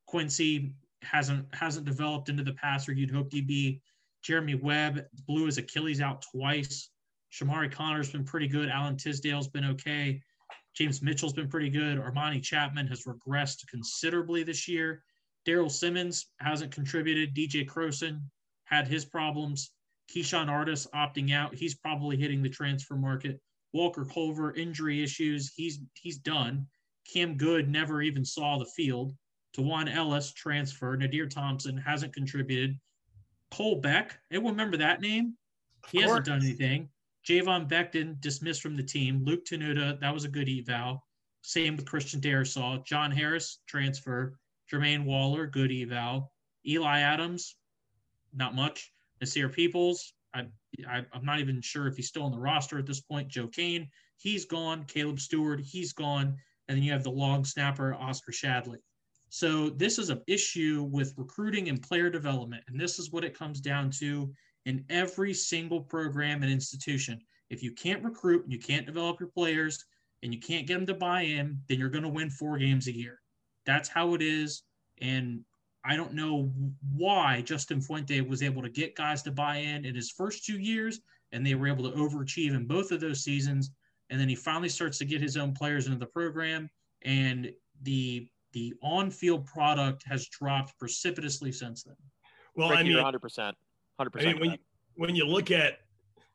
Quincy 0.07 0.75
hasn't 1.03 1.53
hasn't 1.55 1.85
developed 1.85 2.29
into 2.29 2.45
the 2.45 2.55
passer 2.55 2.93
you'd 2.93 3.11
hope 3.11 3.33
he'd 3.33 3.47
be. 3.47 3.81
Jeremy 4.23 4.55
Webb 4.55 5.05
blew 5.27 5.47
his 5.47 5.59
Achilles 5.59 6.01
out 6.01 6.25
twice. 6.31 6.91
Chamarri 7.33 7.73
Conner's 7.73 8.11
been 8.11 8.25
pretty 8.25 8.47
good. 8.47 8.69
Alan 8.69 8.97
Tisdale's 8.97 9.49
been 9.49 9.65
okay. 9.65 10.23
James 10.75 11.03
Mitchell's 11.03 11.33
been 11.33 11.49
pretty 11.49 11.71
good. 11.71 11.99
Armani 11.99 12.43
Chapman 12.43 12.87
has 12.87 13.05
regressed 13.05 13.67
considerably 13.69 14.43
this 14.43 14.69
year. 14.69 15.03
Daryl 15.47 15.71
Simmons 15.71 16.27
hasn't 16.39 16.73
contributed. 16.73 17.35
DJ 17.35 17.67
Croson 17.67 18.21
had 18.73 18.89
his 18.89 19.05
problems. 19.05 19.71
Keyshawn 20.11 20.49
Artis 20.49 20.87
opting 20.95 21.33
out. 21.33 21.55
He's 21.55 21.75
probably 21.75 22.17
hitting 22.17 22.43
the 22.43 22.49
transfer 22.49 22.97
market. 22.97 23.41
Walker 23.73 24.05
Culver, 24.05 24.55
injury 24.55 25.03
issues. 25.03 25.53
He's 25.55 25.81
he's 25.95 26.19
done. 26.19 26.67
Cam 27.13 27.37
Good 27.37 27.69
never 27.69 28.03
even 28.03 28.25
saw 28.25 28.59
the 28.59 28.71
field. 28.77 29.15
Tawan 29.57 29.93
Ellis 29.95 30.33
transfer. 30.33 30.97
Nadir 30.97 31.27
Thompson 31.27 31.77
hasn't 31.77 32.15
contributed. 32.15 32.79
Cole 33.51 33.81
Beck, 33.81 34.19
everyone 34.31 34.55
remember 34.55 34.79
that 34.79 35.03
name? 35.03 35.37
He 35.91 36.01
hasn't 36.01 36.25
done 36.25 36.41
anything. 36.43 36.89
Javon 37.29 37.69
Beckton 37.69 38.21
dismissed 38.21 38.63
from 38.63 38.77
the 38.77 38.83
team. 38.83 39.23
Luke 39.25 39.45
Tenuta, 39.45 40.01
that 40.01 40.15
was 40.15 40.25
a 40.25 40.29
good 40.29 40.49
eval. 40.49 41.05
Same 41.43 41.77
with 41.77 41.87
Christian 41.87 42.21
Darrisaw. 42.21 42.85
John 42.87 43.11
Harris, 43.11 43.61
transfer. 43.67 44.39
Jermaine 44.73 45.05
Waller, 45.05 45.47
good 45.47 45.71
eval. 45.71 46.33
Eli 46.67 47.01
Adams, 47.01 47.57
not 48.33 48.55
much. 48.55 48.91
Nasir 49.21 49.49
Peoples, 49.49 50.15
I, 50.35 50.47
I, 50.89 51.05
am 51.15 51.25
not 51.25 51.41
even 51.41 51.61
sure 51.61 51.87
if 51.87 51.97
he's 51.97 52.09
still 52.09 52.25
on 52.25 52.33
the 52.33 52.39
roster 52.39 52.79
at 52.79 52.87
this 52.87 53.01
point. 53.01 53.29
Joe 53.29 53.49
Kane, 53.49 53.89
he's 54.17 54.45
gone. 54.45 54.85
Caleb 54.85 55.21
Stewart, 55.21 55.61
he's 55.61 55.93
gone. 55.93 56.37
And 56.69 56.77
then 56.77 56.83
you 56.83 56.93
have 56.93 57.05
the 57.05 57.11
long 57.11 57.45
snapper, 57.45 57.95
Oscar 57.95 58.33
Shadley. 58.33 58.79
So 59.29 59.71
this 59.71 59.99
is 59.99 60.11
an 60.11 60.23
issue 60.27 60.89
with 60.91 61.15
recruiting 61.17 61.69
and 61.69 61.81
player 61.81 62.11
development. 62.11 62.65
And 62.69 62.79
this 62.79 62.99
is 62.99 63.11
what 63.11 63.25
it 63.25 63.37
comes 63.37 63.61
down 63.61 63.91
to 63.99 64.33
in 64.67 64.85
every 64.91 65.35
single 65.35 65.81
program 65.81 66.43
and 66.43 66.53
institution. 66.53 67.21
If 67.51 67.63
you 67.63 67.73
can't 67.73 68.03
recruit, 68.03 68.45
you 68.49 68.59
can't 68.59 68.87
develop 68.87 69.21
your 69.21 69.31
players, 69.31 69.85
and 70.23 70.33
you 70.33 70.41
can't 70.41 70.67
get 70.67 70.75
them 70.75 70.87
to 70.87 70.95
buy 70.95 71.23
in, 71.23 71.59
then 71.69 71.79
you're 71.79 71.89
going 71.89 72.05
to 72.05 72.09
win 72.09 72.31
four 72.31 72.57
games 72.59 72.87
a 72.87 72.97
year. 72.97 73.19
That's 73.67 73.89
how 73.89 74.15
it 74.15 74.23
is. 74.23 74.63
And 75.01 75.45
I 75.85 75.97
don't 75.97 76.15
know 76.15 76.53
why 76.95 77.43
Justin 77.43 77.81
Fuente 77.81 78.21
was 78.21 78.43
able 78.43 78.63
to 78.63 78.69
get 78.69 78.95
guys 78.95 79.23
to 79.23 79.33
buy 79.33 79.57
in 79.57 79.85
in 79.85 79.95
his 79.95 80.11
first 80.11 80.45
two 80.45 80.59
years, 80.59 81.01
and 81.33 81.45
they 81.45 81.55
were 81.55 81.67
able 81.67 81.91
to 81.91 81.97
overachieve 81.97 82.55
in 82.55 82.67
both 82.67 82.93
of 82.93 83.01
those 83.01 83.25
seasons. 83.25 83.71
And 84.11 84.21
then 84.21 84.29
he 84.29 84.35
finally 84.35 84.69
starts 84.69 84.99
to 84.99 85.05
get 85.05 85.21
his 85.21 85.37
own 85.37 85.53
players 85.55 85.87
into 85.87 85.99
the 85.99 86.07
program, 86.07 86.71
and 87.03 87.51
the 87.83 88.29
the 88.53 88.75
on-field 88.83 89.47
product 89.47 90.05
has 90.07 90.29
dropped 90.29 90.79
precipitously 90.79 91.51
since 91.51 91.85
then. 91.85 91.97
Well, 92.55 92.69
Ricky, 92.69 92.81
I 92.81 92.85
mean, 92.85 92.97
100 92.97 93.19
percent, 93.19 93.57
100 93.97 94.11
percent. 94.11 94.41
When 94.41 94.51
you, 94.51 94.59
when 94.97 95.17
you 95.17 95.27
look 95.27 95.51
at, 95.51 95.79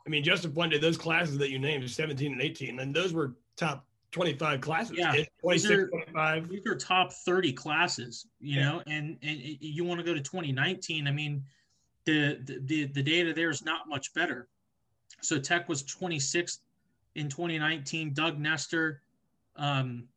I 0.06 0.10
mean, 0.10 0.24
Justin 0.24 0.52
Fuente, 0.52 0.80
those 0.80 0.98
classes 0.98 1.38
that 1.38 1.52
you 1.52 1.60
named, 1.60 1.90
17 1.90 2.32
and 2.32 2.42
18, 2.42 2.80
and 2.80 2.94
those 2.94 3.14
were 3.14 3.36
top 3.56 3.87
25 4.18 4.62
classes. 4.62 4.98
Yeah. 4.98 5.12
26, 5.42 5.70
these 5.70 5.72
are, 5.72 5.88
25. 5.88 6.50
These 6.50 6.68
are 6.68 6.76
top 6.76 7.14
30 7.14 7.54
classes, 7.54 8.28
you 8.40 8.60
yeah. 8.60 8.70
know, 8.70 8.84
and, 8.88 9.18
and 9.22 9.40
you 9.42 9.84
want 9.84 10.00
to 10.00 10.06
go 10.06 10.14
to 10.14 10.22
2019. 10.22 11.08
I 11.08 11.12
mean, 11.12 11.44
the, 12.06 12.40
the, 12.66 12.86
the 12.86 13.04
data 13.04 13.34
there 13.34 13.50
is 13.50 13.64
not 13.64 13.88
much 13.88 14.14
better. 14.14 14.48
So 15.22 15.40
Tech 15.40 15.70
was 15.70 15.84
26th 15.84 16.60
in 17.16 17.30
2019. 17.30 18.14
Doug 18.14 18.40
Nester, 18.40 19.02
um, 19.56 20.08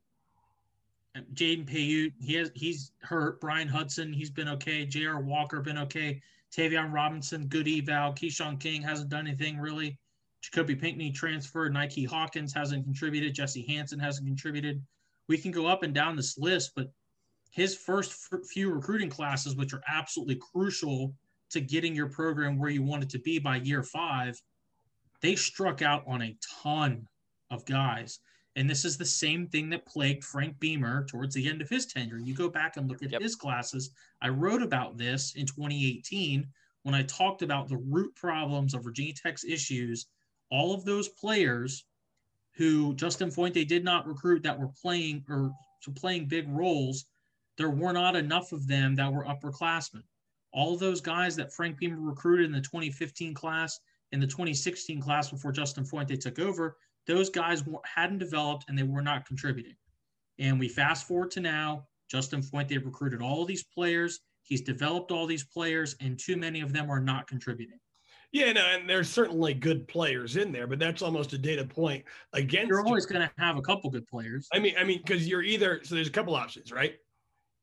Jaden 1.35 1.67
Payoute, 1.67 2.13
he 2.21 2.35
has 2.35 2.53
he's 2.55 2.93
hurt. 3.03 3.41
Brian 3.41 3.67
Hudson, 3.67 4.13
he's 4.13 4.31
been 4.31 4.49
okay. 4.49 4.87
J.R. 4.87 5.21
Walker 5.21 5.61
been 5.61 5.79
okay. 5.79 6.23
Tayvion 6.53 6.93
Robinson, 6.93 7.47
good 7.47 7.69
eval. 7.69 8.13
Keyshawn 8.13 8.61
King 8.61 8.83
hasn't 8.83 9.11
done 9.11 9.27
anything 9.27 9.59
really. 9.59 9.99
Jacoby 10.43 10.74
Pinckney 10.74 11.11
transferred. 11.11 11.72
Nike 11.72 12.05
Hawkins 12.05 12.53
hasn't 12.53 12.84
contributed. 12.84 13.34
Jesse 13.34 13.66
Hansen 13.68 13.99
hasn't 13.99 14.26
contributed. 14.26 14.82
We 15.28 15.38
can 15.38 15.51
go 15.51 15.66
up 15.66 15.82
and 15.82 15.95
down 15.95 16.16
this 16.16 16.38
list, 16.38 16.72
but 16.74 16.91
his 17.51 17.76
first 17.76 18.12
few 18.53 18.72
recruiting 18.72 19.11
classes, 19.11 19.57
which 19.57 19.74
are 19.74 19.82
absolutely 19.88 20.36
crucial 20.36 21.14
to 21.51 21.61
getting 21.61 21.95
your 21.95 22.09
program 22.09 22.59
where 22.59 22.70
you 22.70 22.82
want 22.82 23.03
it 23.03 23.11
to 23.11 23.18
be 23.18 23.38
by 23.38 23.57
year 23.57 23.82
five, 23.82 24.41
they 25.20 25.34
struck 25.34 25.82
out 25.82 26.05
on 26.07 26.22
a 26.22 26.36
ton 26.62 27.07
of 27.51 27.64
guys. 27.66 28.20
And 28.57 28.68
this 28.68 28.84
is 28.84 28.97
the 28.97 29.05
same 29.05 29.47
thing 29.47 29.70
that 29.70 29.86
plagued 29.86 30.24
Frank 30.24 30.59
Beamer 30.59 31.05
towards 31.07 31.34
the 31.34 31.49
end 31.49 31.61
of 31.61 31.68
his 31.68 31.86
tenure. 31.86 32.18
You 32.18 32.34
go 32.34 32.49
back 32.49 32.76
and 32.76 32.88
look 32.88 33.03
at 33.03 33.12
yep. 33.12 33.22
his 33.22 33.36
classes. 33.36 33.91
I 34.22 34.28
wrote 34.28 34.62
about 34.62 34.97
this 34.97 35.34
in 35.36 35.47
2018 35.47 36.47
when 36.82 36.95
I 36.95 37.03
talked 37.03 37.43
about 37.43 37.68
the 37.68 37.76
root 37.76 38.14
problems 38.16 38.74
of 38.74 38.84
Virginia 38.84 39.12
Tech's 39.14 39.45
issues 39.45 40.07
all 40.51 40.75
of 40.75 40.85
those 40.85 41.09
players 41.09 41.85
who 42.57 42.95
Justin 42.95 43.31
Fuente 43.31 43.65
did 43.65 43.85
not 43.85 44.07
recruit 44.07 44.43
that 44.43 44.59
were 44.59 44.71
playing 44.83 45.25
or 45.29 45.53
playing 45.95 46.27
big 46.27 46.49
roles, 46.49 47.07
there 47.57 47.71
were 47.71 47.93
not 47.93 48.17
enough 48.17 48.53
of 48.53 48.67
them 48.67 48.95
that 48.97 49.13
were 49.13 49.25
upperclassmen. 49.25 50.03
All 50.53 50.77
those 50.77 51.01
guys 51.01 51.37
that 51.37 51.53
Frank 51.53 51.79
Beamer 51.79 52.01
recruited 52.01 52.47
in 52.47 52.53
the 52.53 52.61
2015 52.61 53.35
class, 53.35 53.79
in 54.13 54.21
the 54.21 54.27
2016 54.27 55.01
class 55.01 55.31
before 55.31 55.53
Justin 55.53 55.85
Fuente 55.85 56.17
took 56.17 56.39
over, 56.39 56.77
those 57.07 57.31
guys 57.31 57.63
hadn't 57.85 58.19
developed 58.19 58.65
and 58.69 58.77
they 58.77 58.83
were 58.83 59.03
not 59.03 59.27
contributing. 59.27 59.77
And 60.39 60.59
we 60.59 60.69
fast 60.69 61.07
forward 61.07 61.31
to 61.33 61.41
now, 61.41 61.87
Justin 62.11 62.43
Fuente 62.43 62.77
recruited 62.79 63.23
all 63.23 63.45
these 63.45 63.63
players. 63.63 64.21
He's 64.43 64.63
developed 64.63 65.13
all 65.13 65.27
these 65.27 65.45
players, 65.45 65.95
and 66.01 66.19
too 66.19 66.37
many 66.37 66.61
of 66.61 66.73
them 66.73 66.91
are 66.91 67.01
not 67.01 67.29
contributing. 67.29 67.79
Yeah, 68.33 68.53
no, 68.53 68.61
uh, 68.61 68.76
and 68.76 68.89
there's 68.89 69.11
certainly 69.11 69.55
good 69.55 69.89
players 69.89 70.37
in 70.37 70.53
there, 70.53 70.68
but 70.68 70.78
that's 70.78 71.03
almost 71.03 71.33
a 71.33 71.39
data 71.39 71.64
point 71.64 72.05
against. 72.33 72.68
You're 72.68 72.87
always 72.87 73.05
going 73.05 73.22
to 73.22 73.31
have 73.39 73.57
a 73.57 73.62
couple 73.62 73.91
good 73.91 74.07
players. 74.07 74.49
I 74.53 74.61
mean, 74.61 74.74
I 74.78 74.85
mean, 74.85 74.99
because 75.05 75.26
you're 75.26 75.43
either 75.43 75.81
so 75.83 75.97
there's 75.97 76.09
a 76.09 76.12
couple 76.12 76.37
options, 76.37 76.70
right? 76.70 76.95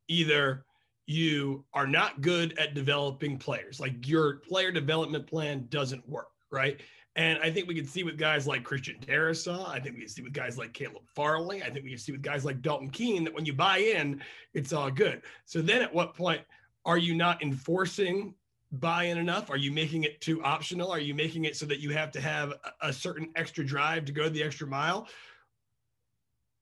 Either 0.10 0.66
you 1.06 1.64
are 1.74 1.88
not 1.88 2.20
good 2.20 2.58
at 2.60 2.74
developing 2.74 3.38
players, 3.38 3.80
like 3.80 4.08
your 4.08 4.38
player 4.48 4.72
development 4.72 5.26
plan 5.26 5.68
doesn't 5.70 6.08
work, 6.08 6.28
right? 6.52 6.82
And 7.16 7.40
I 7.42 7.50
think 7.50 7.68
we 7.68 7.74
can 7.74 7.88
see 7.88 8.04
with 8.04 8.18
guys 8.18 8.46
like 8.46 8.64
Christian 8.64 8.98
Darrisaw. 9.00 9.70
I 9.70 9.80
think 9.80 9.96
we 9.96 10.02
can 10.02 10.10
see 10.10 10.22
with 10.22 10.34
guys 10.34 10.58
like 10.58 10.74
Caleb 10.74 11.04
Farley. 11.16 11.64
I 11.64 11.70
think 11.70 11.86
we 11.86 11.92
can 11.92 11.98
see 11.98 12.12
with 12.12 12.22
guys 12.22 12.46
like 12.46 12.62
Dalton 12.62 12.90
Keene 12.90 13.24
that 13.24 13.34
when 13.34 13.46
you 13.46 13.54
buy 13.54 13.78
in, 13.78 14.22
it's 14.54 14.74
all 14.74 14.92
good. 14.92 15.24
So 15.46 15.62
then 15.62 15.82
at 15.82 15.92
what 15.92 16.14
point 16.14 16.42
are 16.86 16.98
you 16.98 17.16
not 17.16 17.42
enforcing 17.42 18.36
buy 18.72 19.06
in 19.06 19.18
enough? 19.18 19.50
Are 19.50 19.58
you 19.58 19.72
making 19.72 20.04
it 20.04 20.22
too 20.22 20.44
optional? 20.44 20.92
Are 20.92 21.00
you 21.00 21.14
making 21.14 21.46
it 21.46 21.56
so 21.56 21.66
that 21.68 21.80
you 21.80 21.92
have 21.92 22.12
to 22.12 22.22
have 22.22 22.54
a 22.82 22.92
certain 22.92 23.30
extra 23.36 23.66
drive 23.66 24.06
to 24.06 24.12
go 24.12 24.30
the 24.30 24.44
extra 24.44 24.68
mile? 24.68 25.08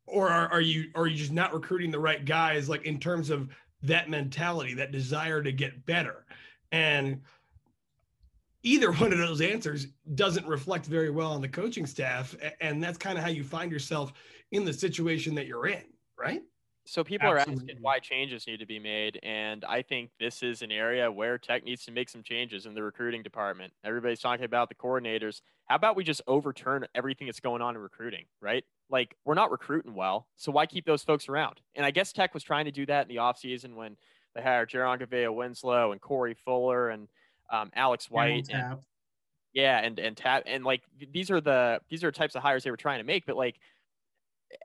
Or 0.08 0.30
are, 0.30 0.48
are 0.52 0.62
you 0.62 0.92
are 0.94 1.08
you 1.08 1.18
just 1.18 1.32
not 1.32 1.54
recruiting 1.54 1.92
the 1.92 2.00
right 2.00 2.24
guys 2.24 2.70
like 2.70 2.84
in 2.84 3.00
terms 3.00 3.30
of 3.30 3.50
that 3.82 4.10
mentality, 4.10 4.76
that 4.76 4.92
desire 4.92 5.42
to 5.42 5.52
get 5.52 5.86
better? 5.86 6.26
And 6.72 7.22
either 8.62 8.92
one 8.94 9.12
of 9.12 9.20
those 9.20 9.42
answers 9.42 9.88
doesn't 10.14 10.46
reflect 10.46 10.86
very 10.86 11.10
well 11.10 11.32
on 11.32 11.42
the 11.42 11.50
coaching 11.50 11.86
staff. 11.86 12.36
And 12.62 12.84
that's 12.84 12.98
kind 12.98 13.18
of 13.18 13.24
how 13.24 13.30
you 13.30 13.44
find 13.44 13.72
yourself 13.72 14.14
in 14.52 14.66
the 14.66 14.74
situation 14.74 15.34
that 15.36 15.48
you're 15.48 15.68
in, 15.68 15.84
right? 16.18 16.44
So 16.88 17.04
people 17.04 17.30
Absolutely. 17.30 17.54
are 17.54 17.64
asking 17.64 17.82
why 17.82 18.00
changes 18.00 18.46
need 18.46 18.60
to 18.60 18.66
be 18.66 18.78
made, 18.78 19.20
and 19.24 19.66
I 19.66 19.82
think 19.82 20.12
this 20.20 20.44
is 20.44 20.62
an 20.62 20.72
area 20.72 21.12
where 21.12 21.38
Tech 21.40 21.64
needs 21.64 21.84
to 21.86 21.92
make 21.92 22.10
some 22.10 22.22
changes 22.22 22.68
in 22.68 22.76
the 22.76 22.84
recruiting 22.84 23.24
department. 23.24 23.74
Everybody's 23.84 24.20
talking 24.20 24.46
about 24.46 24.70
the 24.70 24.76
coordinators. 24.76 25.42
How 25.66 25.78
about 25.78 25.96
we 25.96 26.04
just 26.04 26.22
overturn 26.28 26.86
everything 26.94 27.26
that's 27.26 27.40
going 27.40 27.64
on 27.64 27.76
in 27.76 27.82
recruiting, 27.82 28.26
right? 28.40 28.64
Like 28.90 29.16
we're 29.26 29.34
not 29.34 29.50
recruiting 29.50 29.96
well, 29.96 30.28
so 30.36 30.52
why 30.52 30.68
keep 30.68 30.86
those 30.86 31.02
folks 31.02 31.28
around? 31.28 31.60
And 31.74 31.84
I 31.84 31.90
guess 31.90 32.14
Tech 32.14 32.36
was 32.36 32.44
trying 32.44 32.66
to 32.66 32.72
do 32.72 32.86
that 32.86 33.04
in 33.04 33.08
the 33.08 33.22
offseason 33.22 33.74
when 33.76 33.98
they 34.36 34.44
hired 34.44 34.70
Jaron 34.70 35.02
Gavea 35.02 35.34
Winslow 35.34 35.92
and 35.92 36.00
Corey 36.00 36.36
Fuller 36.36 36.90
and 36.90 37.08
um, 37.52 37.72
Alex 37.74 38.12
White. 38.12 38.50
And, 38.50 38.78
yeah, 39.54 39.80
and 39.80 39.98
and 39.98 40.16
tap 40.16 40.44
and 40.46 40.64
like 40.66 40.84
these 41.14 41.32
are 41.32 41.42
the 41.42 41.80
these 41.90 42.04
are 42.04 42.12
types 42.12 42.36
of 42.36 42.44
hires 42.44 42.64
they 42.64 42.72
were 42.72 42.78
trying 42.78 43.00
to 43.00 43.06
make, 43.06 43.26
but 43.26 43.38
like 43.38 43.56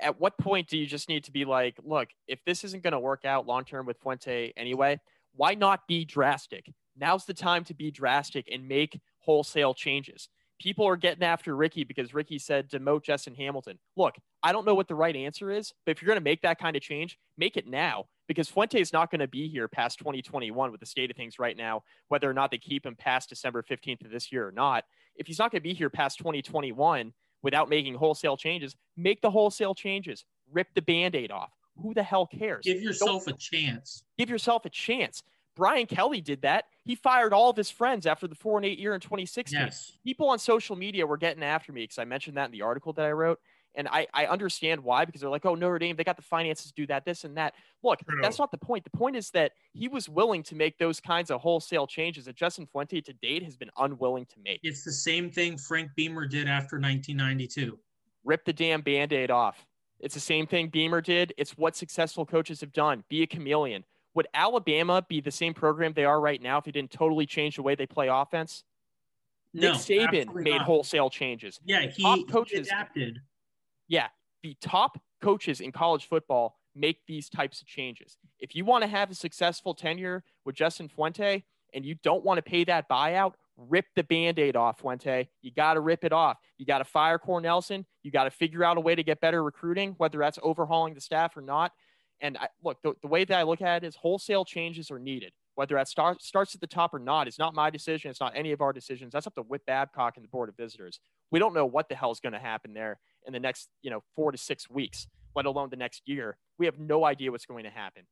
at 0.01 0.21
what 0.21 0.39
point 0.39 0.69
do 0.69 0.77
you 0.77 0.87
just 0.87 1.09
need 1.09 1.25
to 1.25 1.33
be 1.33 1.45
like, 1.45 1.77
look, 1.83 2.09
if 2.27 2.45
this 2.45 2.65
isn't 2.65 2.83
going 2.83 2.93
to 2.93 2.99
work 2.99 3.25
out 3.25 3.47
long 3.47 3.65
term 3.65 3.87
with 3.87 3.99
Fuente 3.99 4.53
anyway, 4.57 5.01
why 5.35 5.55
not 5.55 5.87
be 5.87 6.05
drastic? 6.05 6.73
Now's 6.99 7.25
the 7.25 7.35
time 7.35 7.65
to 7.65 7.75
be 7.75 7.91
drastic 7.91 8.49
and 8.53 8.69
make 8.69 9.01
wholesale 9.21 9.75
changes. 9.75 10.29
People 10.61 10.87
are 10.87 10.97
getting 10.97 11.23
after 11.23 11.57
Ricky 11.57 11.85
because 11.85 12.13
Ricky 12.13 12.39
said 12.39 12.69
demote 12.69 13.03
Justin 13.03 13.35
Hamilton. 13.35 13.79
Look, 13.97 14.17
I 14.43 14.53
don't 14.53 14.67
know 14.67 14.75
what 14.75 14.89
the 14.89 14.95
right 14.95 15.17
answer 15.17 15.51
is, 15.51 15.73
but 15.87 15.93
if 15.93 16.03
you're 16.03 16.09
going 16.09 16.19
to 16.19 16.25
make 16.25 16.43
that 16.43 16.59
kind 16.59 16.77
of 16.77 16.83
change, 16.83 17.19
make 17.39 17.57
it 17.57 17.67
now 17.67 18.07
because 18.31 18.49
Fuente 18.49 18.81
is 18.81 18.93
not 18.93 19.11
going 19.11 19.19
to 19.19 19.27
be 19.27 19.49
here 19.49 19.67
past 19.67 19.99
2021 19.99 20.71
with 20.71 20.79
the 20.79 20.87
state 20.87 21.11
of 21.11 21.17
things 21.17 21.41
right 21.41 21.57
now, 21.57 21.83
whether 22.07 22.31
or 22.31 22.33
not 22.33 22.53
they 22.53 22.59
keep 22.59 22.87
him 22.87 22.95
past 22.95 23.29
December 23.29 23.61
15th 23.61 24.05
of 24.05 24.13
this 24.13 24.31
year 24.31 24.47
or 24.47 24.53
not. 24.53 24.85
If 25.17 25.27
he's 25.27 25.41
not 25.41 25.51
going 25.51 25.61
to 25.61 25.69
be 25.69 25.75
here 25.75 25.91
past 25.91 26.19
2021, 26.19 27.13
without 27.43 27.69
making 27.69 27.95
wholesale 27.95 28.37
changes, 28.37 28.77
make 28.97 29.21
the 29.21 29.31
wholesale 29.31 29.75
changes. 29.75 30.25
Rip 30.53 30.69
the 30.75 30.83
band 30.83 31.15
aid 31.15 31.31
off. 31.31 31.53
Who 31.81 31.95
the 31.95 32.03
hell 32.03 32.27
cares? 32.27 32.65
Give 32.65 32.83
yourself 32.83 33.25
Don't, 33.27 33.37
a 33.37 33.39
chance. 33.39 34.03
Give 34.19 34.29
yourself 34.29 34.65
a 34.65 34.71
chance. 34.71 35.23
Brian 35.57 35.87
Kelly 35.87 36.21
did 36.21 36.43
that. 36.43 36.65
He 36.85 36.95
fired 36.95 37.33
all 37.33 37.51
of 37.51 37.57
his 37.57 37.71
friends 37.71 38.07
after 38.07 38.27
the 38.27 38.35
four 38.35 38.59
and 38.59 38.67
eight 38.67 38.79
year 38.79 38.95
in 38.95 39.01
2016. 39.01 39.59
Yes. 39.59 39.93
People 40.05 40.29
on 40.29 40.39
social 40.39 40.77
media 40.77 41.07
were 41.07 41.17
getting 41.17 41.43
after 41.43 41.73
me 41.73 41.83
because 41.83 41.99
I 41.99 42.05
mentioned 42.05 42.37
that 42.37 42.47
in 42.47 42.53
the 42.53 42.63
article 42.63 42.93
that 42.95 43.05
I 43.05 43.13
wrote. 43.13 43.41
And 43.75 43.87
I, 43.89 44.07
I 44.13 44.27
understand 44.27 44.83
why, 44.83 45.05
because 45.05 45.21
they're 45.21 45.31
like, 45.31 45.47
oh, 45.47 45.55
Notre 45.55 45.79
Dame, 45.79 45.97
they 45.97 46.05
got 46.05 46.17
the 46.17 46.23
finances 46.23 46.67
to 46.67 46.75
do 46.75 46.87
that, 46.89 47.05
this 47.05 47.25
and 47.25 47.37
that. 47.37 47.55
Look, 47.83 48.01
True. 48.01 48.19
that's 48.21 48.39
not 48.39 48.51
the 48.51 48.59
point. 48.59 48.85
The 48.85 48.91
point 48.91 49.17
is 49.17 49.31
that 49.31 49.53
he 49.73 49.87
was 49.89 50.09
willing 50.09 50.43
to 50.45 50.57
make 50.57 50.77
those 50.79 51.01
kinds 51.01 51.31
of 51.31 51.41
wholesale 51.41 51.87
changes 51.87 52.25
that 52.25 52.35
Justin 52.35 52.67
Fuente 52.67 53.01
to 53.01 53.13
date 53.15 53.45
has 53.45 53.57
been 53.57 53.71
unwilling 53.79 54.27
to 54.27 54.41
make. 54.45 54.61
It's 54.63 54.83
the 54.83 54.93
same 54.93 55.31
thing 55.31 55.57
Frank 55.57 55.91
Beamer 55.97 56.27
did 56.27 56.49
after 56.49 56.77
1992. 56.77 57.79
Rip 58.25 58.45
the 58.45 58.53
damn 58.53 58.81
band 58.81 59.13
aid 59.13 59.31
off. 59.31 59.65
It's 60.01 60.15
the 60.15 60.21
same 60.21 60.47
thing 60.47 60.69
Beamer 60.69 61.01
did. 61.01 61.33
It's 61.37 61.57
what 61.57 61.77
successful 61.77 62.27
coaches 62.27 62.61
have 62.63 62.73
done. 62.73 63.05
Be 63.09 63.23
a 63.23 63.27
chameleon. 63.27 63.85
Would 64.15 64.27
Alabama 64.35 65.05
be 65.09 65.21
the 65.21 65.31
same 65.31 65.55
program 65.55 65.93
they 65.93 66.05
are 66.05 66.21
right 66.21 66.43
now 66.43 66.59
if 66.59 66.65
he 66.65 66.73
didn't 66.73 66.91
totally 66.91 67.27
change 67.27 67.57
the 67.57 67.63
way 67.63 67.77
they 67.77 67.87
play 67.87 68.09
offense? 68.09 68.65
No, 69.53 69.73
Nick 69.73 69.81
Saban 69.81 70.35
made 70.35 70.57
not. 70.57 70.63
wholesale 70.63 71.11
changes. 71.11 71.61
Yeah, 71.65 71.83
he, 71.83 72.03
he 72.03 72.57
adapted 72.57 73.21
yeah, 73.91 74.07
the 74.43 74.57
top 74.63 74.99
coaches 75.21 75.61
in 75.61 75.73
college 75.73 76.07
football 76.07 76.57
make 76.75 76.99
these 77.07 77.29
types 77.29 77.61
of 77.61 77.67
changes. 77.67 78.17
If 78.39 78.55
you 78.55 78.65
want 78.65 78.83
to 78.83 78.89
have 78.89 79.11
a 79.11 79.15
successful 79.15 79.75
tenure 79.75 80.23
with 80.47 80.55
Justin 80.55 80.89
Fuente 80.89 81.45
and 81.75 81.85
you 81.85 81.97
don't 82.03 82.25
want 82.25 82.39
to 82.39 82.43
pay 82.43 82.65
that 82.65 82.89
buyout, 82.89 83.35
rip 83.57 83.87
the 83.97 84.05
band-aid 84.05 84.57
off 84.57 84.81
fuente. 84.81 85.29
You 85.43 85.51
got 85.51 85.75
to 85.75 85.81
rip 85.81 86.05
it 86.05 86.13
off. 86.13 86.39
You 86.57 86.65
got 86.65 86.79
to 86.79 86.85
fire 86.85 87.19
cornelsen 87.19 87.85
you 88.03 88.11
got 88.11 88.25
to 88.25 88.31
figure 88.31 88.65
out 88.65 88.77
a 88.77 88.81
way 88.81 88.95
to 88.95 89.03
get 89.03 89.21
better 89.21 89.43
recruiting 89.43 89.95
whether 89.99 90.19
that's 90.19 90.39
overhauling 90.43 90.95
the 90.95 91.01
staff 91.01 91.37
or 91.37 91.43
not. 91.43 91.73
And 92.21 92.39
I, 92.39 92.49
look 92.63 92.79
the, 92.83 92.95
the 93.03 93.09
way 93.09 93.25
that 93.25 93.39
i 93.39 93.43
look 93.43 93.61
at 93.61 93.83
it 93.83 93.87
is 93.87 93.97
wholesale 93.97 94.45
changes 94.45 94.91
are 94.91 94.99
needed 94.99 95.33
whether 95.61 95.75
that 95.75 95.89
start, 95.89 96.23
starts 96.23 96.55
at 96.55 96.61
the 96.63 96.67
top 96.67 96.95
or 96.95 96.99
not 96.99 97.29
is 97.29 97.39
not 97.39 97.55
my 97.55 97.69
decision 97.69 98.11
it's 98.11 98.21
not 98.21 98.33
any 98.35 98.51
of 98.51 98.63
our 98.63 98.73
decisions 98.73 99.13
that's 99.13 99.27
up 99.27 99.35
to 99.35 99.43
whit 99.43 99.65
babcock 99.67 100.17
and 100.17 100.25
the 100.25 100.29
board 100.29 100.49
of 100.49 100.57
visitors 100.57 101.01
we 101.31 101.39
don't 101.39 101.53
know 101.53 101.67
what 101.67 101.91
the 101.91 101.95
hell 101.95 102.11
is 102.11 102.19
going 102.19 102.33
to 102.33 102.39
happen 102.39 102.73
there 102.73 102.99
in 103.27 103.33
the 103.35 103.39
next 103.39 103.69
you 103.83 103.91
know 103.91 104.03
four 104.17 104.33
to 104.33 104.39
six 104.39 104.71
weeks 104.71 105.07
let 105.37 105.45
alone 105.45 105.69
the 105.69 105.77
next 105.77 106.03
year 106.07 106.39
we 106.59 106.65
have 106.65 106.79
no 106.79 107.05
idea 107.05 107.31
what's 107.31 107.45
going 107.45 107.65
to 107.65 107.71
happen 107.71 108.03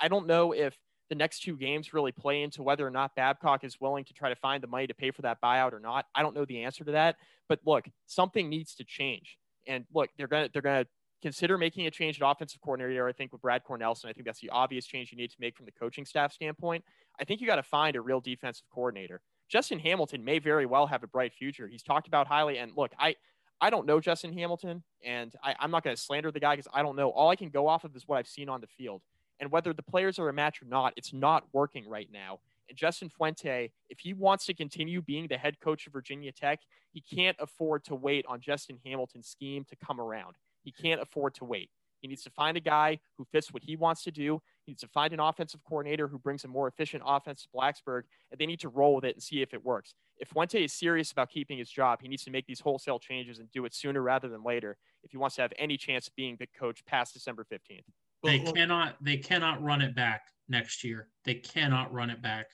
i 0.00 0.08
don't 0.08 0.26
know 0.26 0.52
if 0.52 0.76
the 1.08 1.16
next 1.16 1.40
two 1.40 1.56
games 1.56 1.92
really 1.92 2.12
play 2.12 2.42
into 2.42 2.62
whether 2.62 2.86
or 2.86 2.90
not 2.90 3.16
Babcock 3.16 3.64
is 3.64 3.80
willing 3.80 4.04
to 4.04 4.14
try 4.14 4.28
to 4.28 4.36
find 4.36 4.62
the 4.62 4.68
money 4.68 4.86
to 4.86 4.94
pay 4.94 5.10
for 5.10 5.22
that 5.22 5.38
buyout 5.42 5.72
or 5.72 5.80
not. 5.80 6.06
I 6.14 6.22
don't 6.22 6.36
know 6.36 6.44
the 6.44 6.62
answer 6.62 6.84
to 6.84 6.92
that, 6.92 7.16
but 7.48 7.58
look, 7.66 7.84
something 8.06 8.48
needs 8.48 8.76
to 8.76 8.84
change. 8.84 9.36
And 9.66 9.84
look, 9.92 10.08
they're 10.16 10.28
gonna 10.28 10.48
they're 10.52 10.62
gonna 10.62 10.86
consider 11.20 11.58
making 11.58 11.86
a 11.86 11.90
change 11.90 12.20
at 12.20 12.28
offensive 12.28 12.60
coordinator. 12.60 13.06
I 13.08 13.12
think 13.12 13.32
with 13.32 13.42
Brad 13.42 13.62
Cornelsen, 13.64 14.08
I 14.08 14.12
think 14.12 14.26
that's 14.26 14.40
the 14.40 14.50
obvious 14.50 14.86
change 14.86 15.12
you 15.12 15.18
need 15.18 15.30
to 15.30 15.36
make 15.40 15.56
from 15.56 15.66
the 15.66 15.72
coaching 15.72 16.04
staff 16.04 16.32
standpoint. 16.32 16.84
I 17.20 17.24
think 17.24 17.40
you 17.40 17.46
got 17.46 17.56
to 17.56 17.62
find 17.62 17.96
a 17.96 18.00
real 18.00 18.20
defensive 18.20 18.66
coordinator. 18.72 19.20
Justin 19.48 19.78
Hamilton 19.80 20.24
may 20.24 20.38
very 20.38 20.66
well 20.66 20.86
have 20.86 21.02
a 21.02 21.06
bright 21.06 21.32
future. 21.32 21.66
He's 21.66 21.82
talked 21.82 22.06
about 22.06 22.26
highly, 22.26 22.58
and 22.58 22.72
look, 22.76 22.92
I 22.98 23.16
I 23.60 23.68
don't 23.68 23.86
know 23.86 24.00
Justin 24.00 24.32
Hamilton, 24.32 24.82
and 25.04 25.34
I, 25.42 25.54
I'm 25.58 25.70
not 25.70 25.84
going 25.84 25.94
to 25.94 26.00
slander 26.00 26.30
the 26.30 26.40
guy 26.40 26.56
because 26.56 26.70
I 26.72 26.82
don't 26.82 26.96
know. 26.96 27.10
All 27.10 27.28
I 27.28 27.36
can 27.36 27.50
go 27.50 27.66
off 27.66 27.84
of 27.84 27.94
is 27.94 28.08
what 28.08 28.16
I've 28.16 28.26
seen 28.26 28.48
on 28.48 28.60
the 28.60 28.66
field. 28.66 29.02
And 29.38 29.50
whether 29.50 29.72
the 29.72 29.82
players 29.82 30.18
are 30.18 30.28
a 30.28 30.32
match 30.32 30.62
or 30.62 30.66
not, 30.66 30.94
it's 30.96 31.12
not 31.12 31.44
working 31.52 31.88
right 31.88 32.08
now. 32.12 32.40
And 32.68 32.78
Justin 32.78 33.08
Fuente, 33.10 33.72
if 33.88 33.98
he 33.98 34.14
wants 34.14 34.46
to 34.46 34.54
continue 34.54 35.02
being 35.02 35.26
the 35.26 35.36
head 35.36 35.60
coach 35.60 35.86
of 35.86 35.92
Virginia 35.92 36.30
Tech, 36.30 36.60
he 36.92 37.00
can't 37.00 37.36
afford 37.40 37.84
to 37.84 37.94
wait 37.94 38.24
on 38.28 38.40
Justin 38.40 38.78
Hamilton's 38.84 39.28
scheme 39.28 39.64
to 39.64 39.76
come 39.76 40.00
around. 40.00 40.36
He 40.62 40.72
can't 40.72 41.00
afford 41.00 41.34
to 41.34 41.44
wait. 41.44 41.70
He 42.00 42.08
needs 42.08 42.22
to 42.22 42.30
find 42.30 42.56
a 42.56 42.60
guy 42.60 42.98
who 43.18 43.26
fits 43.30 43.52
what 43.52 43.62
he 43.62 43.76
wants 43.76 44.02
to 44.04 44.10
do. 44.10 44.40
He 44.64 44.72
needs 44.72 44.80
to 44.80 44.88
find 44.88 45.12
an 45.12 45.20
offensive 45.20 45.60
coordinator 45.68 46.08
who 46.08 46.18
brings 46.18 46.44
a 46.44 46.48
more 46.48 46.66
efficient 46.66 47.02
offense 47.06 47.42
to 47.42 47.48
Blacksburg, 47.54 48.02
and 48.30 48.38
they 48.38 48.46
need 48.46 48.60
to 48.60 48.70
roll 48.70 48.94
with 48.94 49.04
it 49.04 49.16
and 49.16 49.22
see 49.22 49.42
if 49.42 49.52
it 49.52 49.62
works. 49.62 49.94
If 50.16 50.28
Fuente 50.28 50.64
is 50.64 50.72
serious 50.72 51.12
about 51.12 51.30
keeping 51.30 51.58
his 51.58 51.70
job, 51.70 52.00
he 52.00 52.08
needs 52.08 52.24
to 52.24 52.30
make 52.30 52.46
these 52.46 52.60
wholesale 52.60 52.98
changes 52.98 53.38
and 53.38 53.50
do 53.52 53.64
it 53.64 53.74
sooner 53.74 54.02
rather 54.02 54.28
than 54.28 54.42
later 54.42 54.76
if 55.02 55.10
he 55.10 55.18
wants 55.18 55.36
to 55.36 55.42
have 55.42 55.52
any 55.58 55.76
chance 55.76 56.08
of 56.08 56.16
being 56.16 56.36
the 56.38 56.46
coach 56.58 56.84
past 56.86 57.12
December 57.12 57.46
15th. 57.52 57.84
They 58.22 58.38
cannot. 58.38 58.96
They 59.02 59.16
cannot 59.16 59.62
run 59.62 59.80
it 59.80 59.94
back 59.94 60.22
next 60.48 60.84
year. 60.84 61.08
They 61.24 61.34
cannot 61.34 61.92
run 61.92 62.10
it 62.10 62.20
back. 62.20 62.46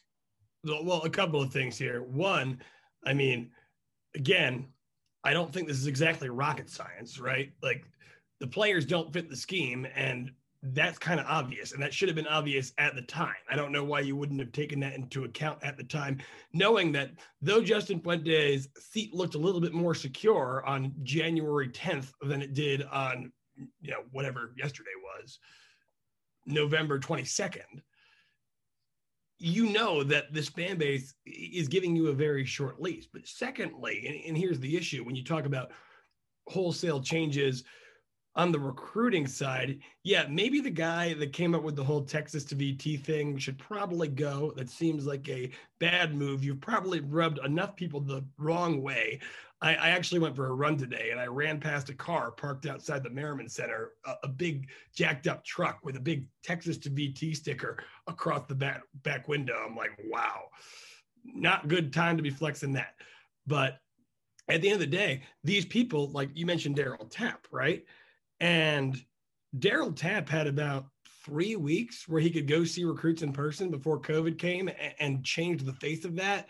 Well, 0.64 1.02
a 1.02 1.10
couple 1.10 1.40
of 1.40 1.52
things 1.52 1.78
here. 1.78 2.02
One, 2.02 2.60
I 3.04 3.12
mean, 3.12 3.50
again, 4.14 4.68
I 5.26 5.32
don't 5.32 5.52
think 5.52 5.66
this 5.66 5.78
is 5.78 5.88
exactly 5.88 6.28
rocket 6.28 6.70
science, 6.70 7.18
right? 7.18 7.52
Like 7.62 7.84
the 8.38 8.46
players 8.46 8.86
don't 8.86 9.12
fit 9.12 9.28
the 9.28 9.36
scheme, 9.36 9.86
and 9.94 10.30
that's 10.62 10.98
kind 10.98 11.18
of 11.18 11.26
obvious, 11.26 11.72
and 11.72 11.82
that 11.82 11.92
should 11.92 12.08
have 12.08 12.14
been 12.14 12.28
obvious 12.28 12.72
at 12.78 12.94
the 12.94 13.02
time. 13.02 13.34
I 13.50 13.56
don't 13.56 13.72
know 13.72 13.84
why 13.84 14.00
you 14.00 14.14
wouldn't 14.14 14.38
have 14.38 14.52
taken 14.52 14.78
that 14.80 14.94
into 14.94 15.24
account 15.24 15.58
at 15.62 15.76
the 15.76 15.84
time, 15.84 16.18
knowing 16.52 16.92
that 16.92 17.10
though 17.42 17.60
Justin 17.60 18.00
Fuente's 18.00 18.68
seat 18.78 19.12
looked 19.12 19.34
a 19.34 19.38
little 19.38 19.60
bit 19.60 19.72
more 19.72 19.94
secure 19.94 20.64
on 20.64 20.94
January 21.02 21.68
10th 21.68 22.12
than 22.22 22.40
it 22.40 22.54
did 22.54 22.84
on 22.84 23.32
you 23.56 23.90
know, 23.90 24.02
whatever 24.12 24.52
yesterday 24.56 24.90
was, 25.02 25.38
November 26.46 27.00
22nd, 27.00 27.82
you 29.38 29.70
know 29.70 30.02
that 30.02 30.32
this 30.32 30.48
fan 30.48 30.78
base 30.78 31.14
is 31.26 31.68
giving 31.68 31.94
you 31.94 32.08
a 32.08 32.14
very 32.14 32.44
short 32.44 32.80
lease. 32.80 33.06
But 33.12 33.26
secondly, 33.26 34.04
and, 34.06 34.16
and 34.28 34.36
here's 34.36 34.60
the 34.60 34.76
issue 34.76 35.04
when 35.04 35.16
you 35.16 35.24
talk 35.24 35.46
about 35.46 35.72
wholesale 36.46 37.00
changes 37.00 37.64
on 38.36 38.52
the 38.52 38.60
recruiting 38.60 39.26
side, 39.26 39.78
yeah, 40.04 40.26
maybe 40.28 40.60
the 40.60 40.70
guy 40.70 41.14
that 41.14 41.32
came 41.32 41.54
up 41.54 41.62
with 41.62 41.74
the 41.74 41.82
whole 41.82 42.02
Texas 42.02 42.44
to 42.44 42.54
VT 42.54 43.02
thing 43.02 43.38
should 43.38 43.58
probably 43.58 44.08
go. 44.08 44.52
That 44.56 44.68
seems 44.68 45.06
like 45.06 45.26
a 45.28 45.50
bad 45.80 46.14
move. 46.14 46.44
You've 46.44 46.60
probably 46.60 47.00
rubbed 47.00 47.38
enough 47.44 47.74
people 47.74 47.98
the 47.98 48.24
wrong 48.36 48.82
way. 48.82 49.20
I, 49.62 49.74
I 49.74 49.88
actually 49.88 50.20
went 50.20 50.36
for 50.36 50.48
a 50.48 50.54
run 50.54 50.76
today 50.76 51.08
and 51.12 51.18
I 51.18 51.26
ran 51.26 51.58
past 51.58 51.88
a 51.88 51.94
car 51.94 52.30
parked 52.30 52.66
outside 52.66 53.02
the 53.02 53.08
Merryman 53.08 53.48
Center, 53.48 53.92
a, 54.04 54.12
a 54.24 54.28
big 54.28 54.68
jacked 54.94 55.26
up 55.26 55.42
truck 55.42 55.78
with 55.82 55.96
a 55.96 56.00
big 56.00 56.26
Texas 56.44 56.76
to 56.78 56.90
VT 56.90 57.34
sticker 57.34 57.82
across 58.06 58.46
the 58.46 58.54
back, 58.54 58.82
back 59.02 59.28
window. 59.28 59.64
I'm 59.66 59.74
like, 59.74 59.98
wow, 60.10 60.50
not 61.24 61.68
good 61.68 61.90
time 61.90 62.18
to 62.18 62.22
be 62.22 62.30
flexing 62.30 62.74
that. 62.74 62.96
But 63.46 63.80
at 64.48 64.60
the 64.60 64.68
end 64.68 64.74
of 64.74 64.90
the 64.90 64.96
day, 64.96 65.22
these 65.42 65.64
people, 65.64 66.10
like 66.10 66.28
you 66.34 66.44
mentioned 66.44 66.76
Darryl 66.76 67.10
Tapp, 67.10 67.46
right? 67.50 67.82
And 68.40 68.96
Darryl 69.56 69.94
Tapp 69.94 70.28
had 70.28 70.46
about 70.46 70.86
three 71.24 71.56
weeks 71.56 72.08
where 72.08 72.20
he 72.20 72.30
could 72.30 72.46
go 72.46 72.64
see 72.64 72.84
recruits 72.84 73.22
in 73.22 73.32
person 73.32 73.70
before 73.70 74.00
COVID 74.00 74.38
came 74.38 74.68
and, 74.68 74.94
and 75.00 75.24
change 75.24 75.62
the 75.62 75.72
face 75.74 76.04
of 76.04 76.16
that. 76.16 76.48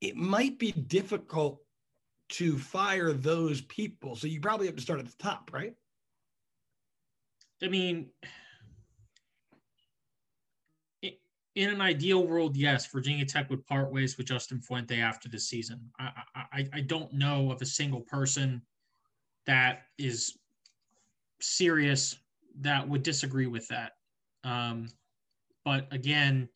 It 0.00 0.16
might 0.16 0.58
be 0.58 0.72
difficult 0.72 1.60
to 2.30 2.58
fire 2.58 3.12
those 3.12 3.60
people. 3.62 4.16
So 4.16 4.26
you 4.26 4.40
probably 4.40 4.66
have 4.66 4.76
to 4.76 4.82
start 4.82 5.00
at 5.00 5.06
the 5.06 5.16
top, 5.18 5.50
right? 5.52 5.74
I 7.62 7.68
mean, 7.68 8.10
in 11.54 11.70
an 11.70 11.80
ideal 11.80 12.26
world, 12.26 12.56
yes, 12.56 12.86
Virginia 12.86 13.26
Tech 13.26 13.50
would 13.50 13.66
part 13.66 13.92
ways 13.92 14.16
with 14.16 14.26
Justin 14.26 14.60
Fuente 14.60 14.98
after 14.98 15.28
the 15.28 15.38
season. 15.38 15.90
I, 15.98 16.10
I, 16.34 16.68
I 16.72 16.80
don't 16.80 17.12
know 17.12 17.50
of 17.52 17.60
a 17.60 17.66
single 17.66 18.00
person 18.00 18.62
that 19.46 19.82
is 19.98 20.38
serious 21.40 22.16
that 22.60 22.88
would 22.88 23.02
disagree 23.02 23.46
with 23.46 23.66
that. 23.68 23.92
Um, 24.44 24.88
but 25.64 25.86
again, 25.92 26.48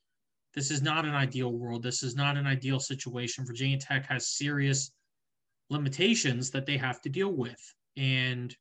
this 0.55 0.71
is 0.71 0.83
not 0.83 1.05
an 1.05 1.15
ideal 1.15 1.53
world. 1.53 1.83
This 1.83 2.03
is 2.03 2.17
not 2.17 2.37
an 2.37 2.47
ideal 2.47 2.81
situation. 2.81 3.47
Virginia 3.47 3.79
Tech 3.79 4.07
has 4.07 4.29
serious 4.29 4.91
limitations 5.71 6.51
that 6.51 6.67
they 6.67 6.77
have 6.77 7.01
to 7.03 7.09
deal 7.09 7.33
with. 7.33 7.61
And 7.97 8.55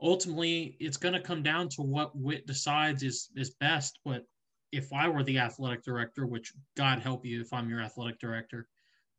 ultimately, 0.00 0.76
it's 0.80 0.96
going 0.96 1.14
to 1.14 1.20
come 1.20 1.42
down 1.42 1.68
to 1.70 1.82
what 1.82 2.16
Whit 2.16 2.46
decides 2.46 3.02
is, 3.02 3.30
is 3.34 3.50
best. 3.50 3.98
But 4.04 4.24
if 4.72 4.92
I 4.92 5.08
were 5.08 5.22
the 5.22 5.38
athletic 5.38 5.84
director, 5.84 6.26
which 6.26 6.52
God 6.76 7.00
help 7.00 7.24
you 7.24 7.40
if 7.40 7.52
I'm 7.52 7.70
your 7.70 7.80
athletic 7.80 8.18
director, 8.18 8.68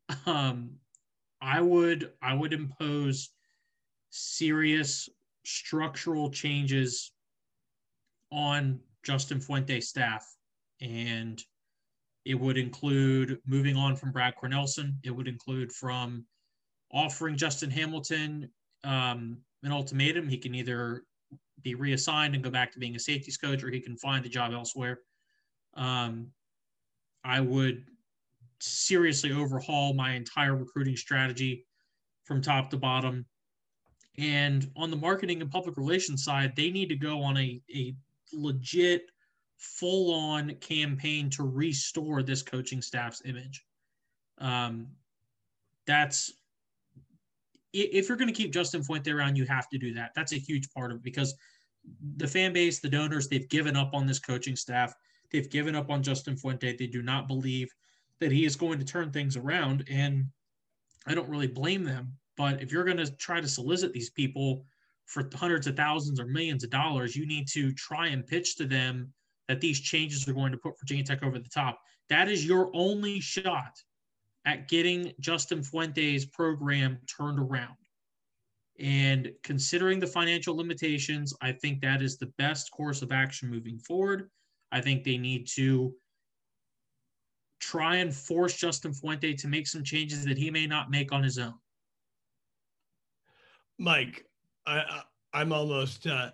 um, 0.25 0.71
I 1.41 1.61
would 1.61 2.11
I 2.21 2.33
would 2.33 2.53
impose 2.53 3.29
serious 4.09 5.09
structural 5.45 6.29
changes 6.29 7.11
on 8.31 8.79
Justin 9.03 9.39
Fuente's 9.39 9.87
staff. 9.87 10.25
And 10.81 11.41
it 12.25 12.35
would 12.35 12.57
include 12.57 13.39
moving 13.45 13.77
on 13.77 13.95
from 13.95 14.11
Brad 14.11 14.35
Cornelsen. 14.35 14.97
It 15.03 15.11
would 15.11 15.27
include 15.27 15.71
from 15.71 16.25
offering 16.91 17.37
Justin 17.37 17.71
Hamilton 17.71 18.49
um, 18.83 19.37
an 19.63 19.71
ultimatum. 19.71 20.27
He 20.27 20.37
can 20.37 20.53
either 20.53 21.03
be 21.61 21.75
reassigned 21.75 22.35
and 22.35 22.43
go 22.43 22.49
back 22.49 22.71
to 22.73 22.79
being 22.79 22.95
a 22.95 22.99
safeties 22.99 23.37
coach, 23.37 23.63
or 23.63 23.71
he 23.71 23.79
can 23.79 23.97
find 23.97 24.25
a 24.25 24.29
job 24.29 24.51
elsewhere. 24.53 24.99
Um, 25.75 26.27
I 27.23 27.39
would 27.39 27.85
seriously 28.59 29.31
overhaul 29.31 29.93
my 29.93 30.13
entire 30.13 30.55
recruiting 30.55 30.95
strategy 30.95 31.65
from 32.25 32.41
top 32.41 32.69
to 32.71 32.77
bottom. 32.77 33.25
And 34.17 34.69
on 34.75 34.89
the 34.89 34.97
marketing 34.97 35.41
and 35.41 35.51
public 35.51 35.77
relations 35.77 36.23
side, 36.23 36.55
they 36.55 36.71
need 36.71 36.89
to 36.89 36.95
go 36.95 37.21
on 37.21 37.37
a, 37.37 37.61
a 37.73 37.95
legit, 38.33 39.11
full 39.57 40.13
on 40.13 40.55
campaign 40.55 41.29
to 41.31 41.43
restore 41.43 42.23
this 42.23 42.41
coaching 42.41 42.81
staff's 42.81 43.21
image. 43.25 43.63
Um, 44.39 44.87
that's 45.85 46.33
if 47.73 48.07
you're 48.07 48.17
going 48.17 48.33
to 48.33 48.33
keep 48.33 48.51
Justin 48.51 48.83
Fuente 48.83 49.11
around, 49.11 49.35
you 49.35 49.45
have 49.45 49.69
to 49.69 49.77
do 49.77 49.93
that. 49.93 50.11
That's 50.15 50.33
a 50.33 50.37
huge 50.37 50.71
part 50.71 50.91
of 50.91 50.97
it 50.97 51.03
because 51.03 51.35
the 52.17 52.27
fan 52.27 52.53
base, 52.53 52.79
the 52.79 52.89
donors, 52.89 53.27
they've 53.27 53.47
given 53.49 53.75
up 53.75 53.93
on 53.93 54.07
this 54.07 54.19
coaching 54.19 54.55
staff. 54.55 54.93
They've 55.31 55.49
given 55.49 55.75
up 55.75 55.89
on 55.89 56.03
Justin 56.03 56.37
Fuente. 56.37 56.75
They 56.75 56.87
do 56.87 57.01
not 57.01 57.27
believe 57.27 57.69
that 58.19 58.31
he 58.31 58.45
is 58.45 58.55
going 58.55 58.79
to 58.79 58.85
turn 58.85 59.11
things 59.11 59.37
around. 59.37 59.85
And 59.89 60.25
I 61.05 61.13
don't 61.13 61.29
really 61.29 61.47
blame 61.47 61.83
them. 61.83 62.13
But 62.37 62.61
if 62.61 62.71
you're 62.71 62.83
going 62.83 62.97
to 62.97 63.11
try 63.17 63.41
to 63.41 63.47
solicit 63.47 63.93
these 63.93 64.11
people 64.11 64.63
for 65.05 65.29
hundreds 65.33 65.67
of 65.67 65.75
thousands 65.75 66.19
or 66.19 66.25
millions 66.25 66.63
of 66.63 66.69
dollars, 66.69 67.15
you 67.15 67.25
need 67.25 67.47
to 67.49 67.73
try 67.73 68.07
and 68.07 68.25
pitch 68.25 68.55
to 68.57 68.65
them 68.65 69.11
that 69.47 69.61
these 69.61 69.79
changes 69.79 70.27
are 70.27 70.33
going 70.33 70.51
to 70.51 70.57
put 70.57 70.79
Virginia 70.79 71.03
Tech 71.03 71.23
over 71.23 71.39
the 71.39 71.49
top. 71.49 71.79
That 72.09 72.29
is 72.29 72.45
your 72.45 72.69
only 72.73 73.19
shot 73.19 73.81
at 74.45 74.67
getting 74.67 75.13
Justin 75.19 75.63
Fuente's 75.63 76.25
program 76.25 76.99
turned 77.07 77.39
around. 77.39 77.75
And 78.79 79.31
considering 79.43 79.99
the 79.99 80.07
financial 80.07 80.55
limitations, 80.55 81.33
I 81.41 81.51
think 81.51 81.81
that 81.81 82.01
is 82.01 82.17
the 82.17 82.31
best 82.37 82.71
course 82.71 83.01
of 83.01 83.11
action 83.11 83.49
moving 83.49 83.79
forward. 83.79 84.29
I 84.71 84.81
think 84.81 85.03
they 85.03 85.17
need 85.17 85.47
to 85.55 85.93
try 87.59 87.95
and 87.97 88.13
force 88.13 88.55
Justin 88.55 88.93
Fuente 88.93 89.33
to 89.33 89.47
make 89.47 89.67
some 89.67 89.83
changes 89.83 90.23
that 90.25 90.37
he 90.37 90.51
may 90.51 90.67
not 90.67 90.91
make 90.91 91.11
on 91.11 91.23
his 91.23 91.39
own. 91.39 91.55
Mike, 93.77 94.25
I, 94.65 95.01
I 95.33 95.41
am 95.41 95.53
almost. 95.53 96.07
Uh, 96.07 96.31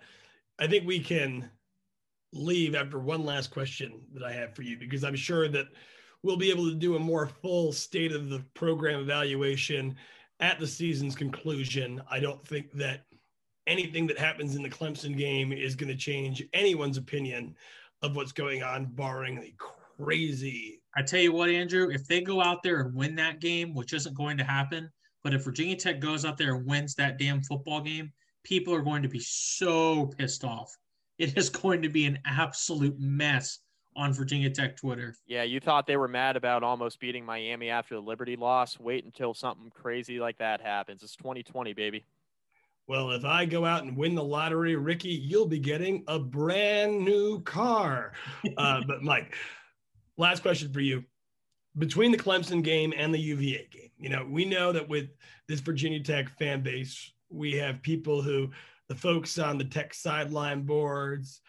I 0.58 0.66
think 0.66 0.86
we 0.86 1.00
can 1.00 1.50
leave 2.32 2.74
after 2.74 2.98
one 2.98 3.24
last 3.24 3.50
question 3.50 4.00
that 4.12 4.24
I 4.24 4.32
have 4.32 4.54
for 4.54 4.62
you 4.62 4.76
because 4.76 5.04
I'm 5.04 5.16
sure 5.16 5.48
that 5.48 5.66
we'll 6.22 6.36
be 6.36 6.50
able 6.50 6.68
to 6.68 6.74
do 6.74 6.96
a 6.96 7.00
more 7.00 7.26
full 7.26 7.72
state 7.72 8.12
of 8.12 8.28
the 8.28 8.42
program 8.54 9.00
evaluation 9.00 9.96
at 10.40 10.58
the 10.58 10.66
season's 10.66 11.14
conclusion. 11.14 12.02
I 12.10 12.18
don't 12.18 12.44
think 12.46 12.72
that 12.72 13.04
anything 13.66 14.06
that 14.08 14.18
happens 14.18 14.56
in 14.56 14.62
the 14.62 14.70
Clemson 14.70 15.16
game 15.16 15.52
is 15.52 15.74
going 15.74 15.90
to 15.90 15.96
change 15.96 16.42
anyone's 16.52 16.96
opinion 16.96 17.54
of 18.02 18.16
what's 18.16 18.32
going 18.32 18.62
on, 18.62 18.86
barring 18.86 19.40
the 19.40 19.54
crazy. 19.98 20.80
I 20.96 21.02
tell 21.02 21.20
you 21.20 21.32
what, 21.32 21.50
Andrew, 21.50 21.90
if 21.90 22.06
they 22.06 22.20
go 22.20 22.42
out 22.42 22.62
there 22.62 22.80
and 22.80 22.94
win 22.94 23.14
that 23.16 23.40
game, 23.40 23.74
which 23.74 23.92
isn't 23.92 24.16
going 24.16 24.36
to 24.38 24.44
happen, 24.44 24.90
but 25.24 25.34
if 25.34 25.42
Virginia 25.42 25.74
Tech 25.74 25.98
goes 25.98 26.24
out 26.24 26.38
there 26.38 26.54
and 26.54 26.66
wins 26.66 26.94
that 26.94 27.18
damn 27.18 27.42
football 27.42 27.80
game, 27.80 28.12
people 28.44 28.74
are 28.74 28.82
going 28.82 29.02
to 29.02 29.08
be 29.08 29.18
so 29.18 30.06
pissed 30.18 30.44
off. 30.44 30.76
It 31.18 31.36
is 31.36 31.48
going 31.48 31.82
to 31.82 31.88
be 31.88 32.04
an 32.04 32.18
absolute 32.26 33.00
mess 33.00 33.60
on 33.96 34.12
Virginia 34.12 34.50
Tech 34.50 34.76
Twitter. 34.76 35.14
Yeah, 35.26 35.44
you 35.44 35.60
thought 35.60 35.86
they 35.86 35.96
were 35.96 36.08
mad 36.08 36.36
about 36.36 36.62
almost 36.62 37.00
beating 37.00 37.24
Miami 37.24 37.70
after 37.70 37.94
the 37.94 38.00
Liberty 38.02 38.36
loss. 38.36 38.78
Wait 38.78 39.04
until 39.04 39.32
something 39.32 39.70
crazy 39.70 40.20
like 40.20 40.38
that 40.38 40.60
happens. 40.60 41.02
It's 41.02 41.16
2020, 41.16 41.72
baby. 41.72 42.04
Well, 42.86 43.12
if 43.12 43.24
I 43.24 43.46
go 43.46 43.64
out 43.64 43.84
and 43.84 43.96
win 43.96 44.14
the 44.14 44.22
lottery, 44.22 44.76
Ricky, 44.76 45.08
you'll 45.08 45.46
be 45.46 45.58
getting 45.58 46.04
a 46.06 46.18
brand 46.18 47.02
new 47.02 47.40
car. 47.42 48.12
Uh, 48.58 48.82
but 48.86 49.02
Mike, 49.02 49.34
last 50.18 50.42
question 50.42 50.70
for 50.70 50.80
you. 50.80 51.04
Between 51.76 52.12
the 52.12 52.18
Clemson 52.18 52.62
game 52.62 52.92
and 52.96 53.12
the 53.12 53.18
UVA 53.18 53.68
game, 53.70 53.90
you 53.98 54.08
know, 54.08 54.26
we 54.28 54.44
know 54.44 54.72
that 54.72 54.88
with 54.88 55.08
this 55.48 55.60
Virginia 55.60 56.00
Tech 56.00 56.28
fan 56.38 56.62
base, 56.62 57.12
we 57.30 57.52
have 57.54 57.82
people 57.82 58.22
who 58.22 58.50
the 58.88 58.94
folks 58.94 59.38
on 59.38 59.58
the 59.58 59.64
tech 59.64 59.94
sideline 59.94 60.62
boards, 60.62 61.40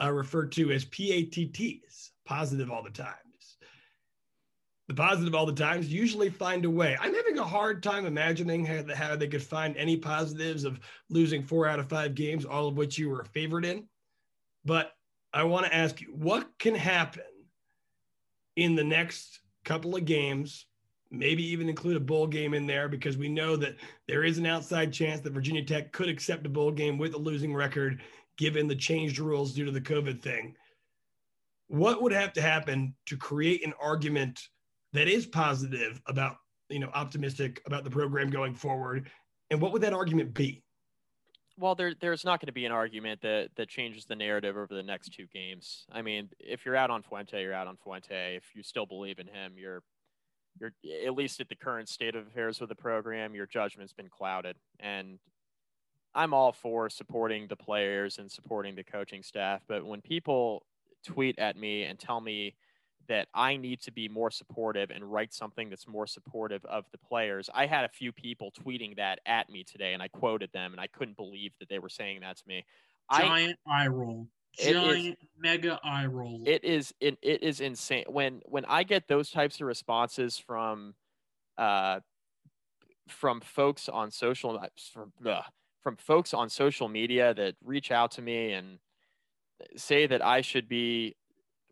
uh, 0.00 0.10
referred 0.10 0.52
to 0.52 0.70
as 0.72 0.84
PATTs, 0.84 2.10
positive 2.24 2.70
all 2.70 2.82
the 2.82 2.90
times. 2.90 3.16
The 4.88 4.94
positive 4.94 5.34
all 5.34 5.46
the 5.46 5.52
times 5.52 5.92
usually 5.92 6.28
find 6.28 6.64
a 6.64 6.70
way. 6.70 6.96
I'm 7.00 7.14
having 7.14 7.38
a 7.38 7.44
hard 7.44 7.82
time 7.82 8.04
imagining 8.04 8.64
how, 8.66 8.82
how 8.94 9.16
they 9.16 9.28
could 9.28 9.42
find 9.42 9.76
any 9.76 9.96
positives 9.96 10.64
of 10.64 10.80
losing 11.08 11.42
four 11.42 11.66
out 11.66 11.78
of 11.78 11.88
five 11.88 12.14
games, 12.14 12.44
all 12.44 12.68
of 12.68 12.76
which 12.76 12.98
you 12.98 13.08
were 13.08 13.20
a 13.20 13.26
favorite 13.26 13.64
in. 13.64 13.84
But 14.64 14.92
I 15.32 15.44
want 15.44 15.66
to 15.66 15.74
ask 15.74 16.00
you 16.00 16.08
what 16.08 16.46
can 16.58 16.74
happen 16.74 17.22
in 18.56 18.74
the 18.74 18.84
next 18.84 19.40
couple 19.64 19.96
of 19.96 20.04
games, 20.04 20.66
maybe 21.10 21.44
even 21.44 21.68
include 21.68 21.96
a 21.96 22.00
bowl 22.00 22.26
game 22.26 22.54
in 22.54 22.66
there, 22.66 22.88
because 22.88 23.16
we 23.16 23.28
know 23.28 23.56
that 23.56 23.76
there 24.08 24.24
is 24.24 24.38
an 24.38 24.46
outside 24.46 24.92
chance 24.92 25.20
that 25.20 25.32
Virginia 25.32 25.64
Tech 25.64 25.92
could 25.92 26.08
accept 26.08 26.46
a 26.46 26.48
bowl 26.48 26.70
game 26.70 26.98
with 26.98 27.14
a 27.14 27.18
losing 27.18 27.54
record 27.54 28.00
given 28.38 28.66
the 28.66 28.74
changed 28.74 29.18
rules 29.18 29.52
due 29.52 29.64
to 29.64 29.70
the 29.70 29.80
COVID 29.80 30.22
thing. 30.22 30.56
What 31.68 32.02
would 32.02 32.12
have 32.12 32.32
to 32.34 32.42
happen 32.42 32.94
to 33.06 33.16
create 33.16 33.64
an 33.64 33.74
argument 33.80 34.48
that 34.92 35.08
is 35.08 35.26
positive 35.26 36.00
about, 36.06 36.36
you 36.68 36.78
know, 36.78 36.90
optimistic 36.94 37.62
about 37.66 37.84
the 37.84 37.90
program 37.90 38.30
going 38.30 38.54
forward? 38.54 39.10
And 39.50 39.60
what 39.60 39.72
would 39.72 39.82
that 39.82 39.92
argument 39.92 40.34
be? 40.34 40.62
Well, 41.62 41.76
there, 41.76 41.94
there's 42.00 42.24
not 42.24 42.40
going 42.40 42.48
to 42.48 42.52
be 42.52 42.66
an 42.66 42.72
argument 42.72 43.20
that 43.20 43.50
that 43.54 43.68
changes 43.68 44.04
the 44.04 44.16
narrative 44.16 44.56
over 44.56 44.74
the 44.74 44.82
next 44.82 45.12
two 45.14 45.28
games. 45.32 45.86
I 45.92 46.02
mean, 46.02 46.28
if 46.40 46.66
you're 46.66 46.74
out 46.74 46.90
on 46.90 47.04
Fuente, 47.04 47.40
you're 47.40 47.54
out 47.54 47.68
on 47.68 47.76
Fuente. 47.76 48.34
If 48.34 48.42
you 48.56 48.64
still 48.64 48.84
believe 48.84 49.20
in 49.20 49.28
him, 49.28 49.52
you're 49.56 49.84
you're 50.58 50.72
at 51.06 51.14
least 51.14 51.40
at 51.40 51.48
the 51.48 51.54
current 51.54 51.88
state 51.88 52.16
of 52.16 52.26
affairs 52.26 52.58
with 52.58 52.68
the 52.68 52.74
program, 52.74 53.36
your 53.36 53.46
judgment's 53.46 53.92
been 53.92 54.08
clouded. 54.08 54.56
And 54.80 55.20
I'm 56.16 56.34
all 56.34 56.50
for 56.50 56.90
supporting 56.90 57.46
the 57.46 57.54
players 57.54 58.18
and 58.18 58.28
supporting 58.28 58.74
the 58.74 58.82
coaching 58.82 59.22
staff, 59.22 59.62
but 59.68 59.86
when 59.86 60.00
people 60.00 60.66
tweet 61.06 61.38
at 61.38 61.56
me 61.56 61.84
and 61.84 61.96
tell 61.96 62.20
me 62.20 62.56
that 63.08 63.28
I 63.34 63.56
need 63.56 63.80
to 63.82 63.92
be 63.92 64.08
more 64.08 64.30
supportive 64.30 64.90
and 64.90 65.04
write 65.04 65.32
something 65.32 65.68
that's 65.70 65.86
more 65.86 66.06
supportive 66.06 66.64
of 66.64 66.84
the 66.92 66.98
players. 66.98 67.50
I 67.54 67.66
had 67.66 67.84
a 67.84 67.88
few 67.88 68.12
people 68.12 68.52
tweeting 68.52 68.96
that 68.96 69.20
at 69.26 69.50
me 69.50 69.64
today 69.64 69.92
and 69.94 70.02
I 70.02 70.08
quoted 70.08 70.50
them 70.52 70.72
and 70.72 70.80
I 70.80 70.86
couldn't 70.86 71.16
believe 71.16 71.52
that 71.60 71.68
they 71.68 71.78
were 71.78 71.88
saying 71.88 72.20
that 72.20 72.36
to 72.38 72.42
me. 72.46 72.64
Giant 73.14 73.58
I, 73.66 73.84
eye 73.84 73.88
roll. 73.88 74.28
Giant 74.58 75.18
is, 75.20 75.28
mega 75.38 75.80
eye 75.82 76.06
roll. 76.06 76.42
It 76.46 76.64
is 76.64 76.94
it, 77.00 77.18
it 77.22 77.42
is 77.42 77.60
insane. 77.60 78.04
When 78.08 78.42
when 78.44 78.64
I 78.66 78.82
get 78.82 79.08
those 79.08 79.30
types 79.30 79.60
of 79.60 79.66
responses 79.66 80.38
from 80.38 80.94
uh 81.58 82.00
from 83.08 83.40
folks 83.40 83.88
on 83.88 84.10
social 84.10 84.62
from 84.92 85.12
ugh, 85.26 85.44
from 85.82 85.96
folks 85.96 86.32
on 86.32 86.48
social 86.48 86.88
media 86.88 87.34
that 87.34 87.56
reach 87.64 87.90
out 87.90 88.12
to 88.12 88.22
me 88.22 88.52
and 88.52 88.78
say 89.76 90.06
that 90.06 90.24
I 90.24 90.40
should 90.40 90.68
be 90.68 91.16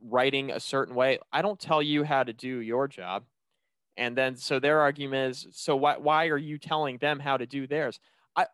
writing 0.02 0.50
a 0.50 0.60
certain 0.60 0.94
way. 0.94 1.18
I 1.32 1.42
don't 1.42 1.58
tell 1.58 1.82
you 1.82 2.04
how 2.04 2.22
to 2.22 2.32
do 2.32 2.58
your 2.60 2.88
job. 2.88 3.24
And 3.96 4.16
then 4.16 4.36
so 4.36 4.58
their 4.58 4.80
argument 4.80 5.30
is 5.30 5.46
so 5.52 5.76
why 5.76 5.98
why 5.98 6.28
are 6.28 6.38
you 6.38 6.58
telling 6.58 6.98
them 6.98 7.18
how 7.18 7.36
to 7.36 7.46
do 7.46 7.66
theirs? 7.66 8.00
I 8.34 8.46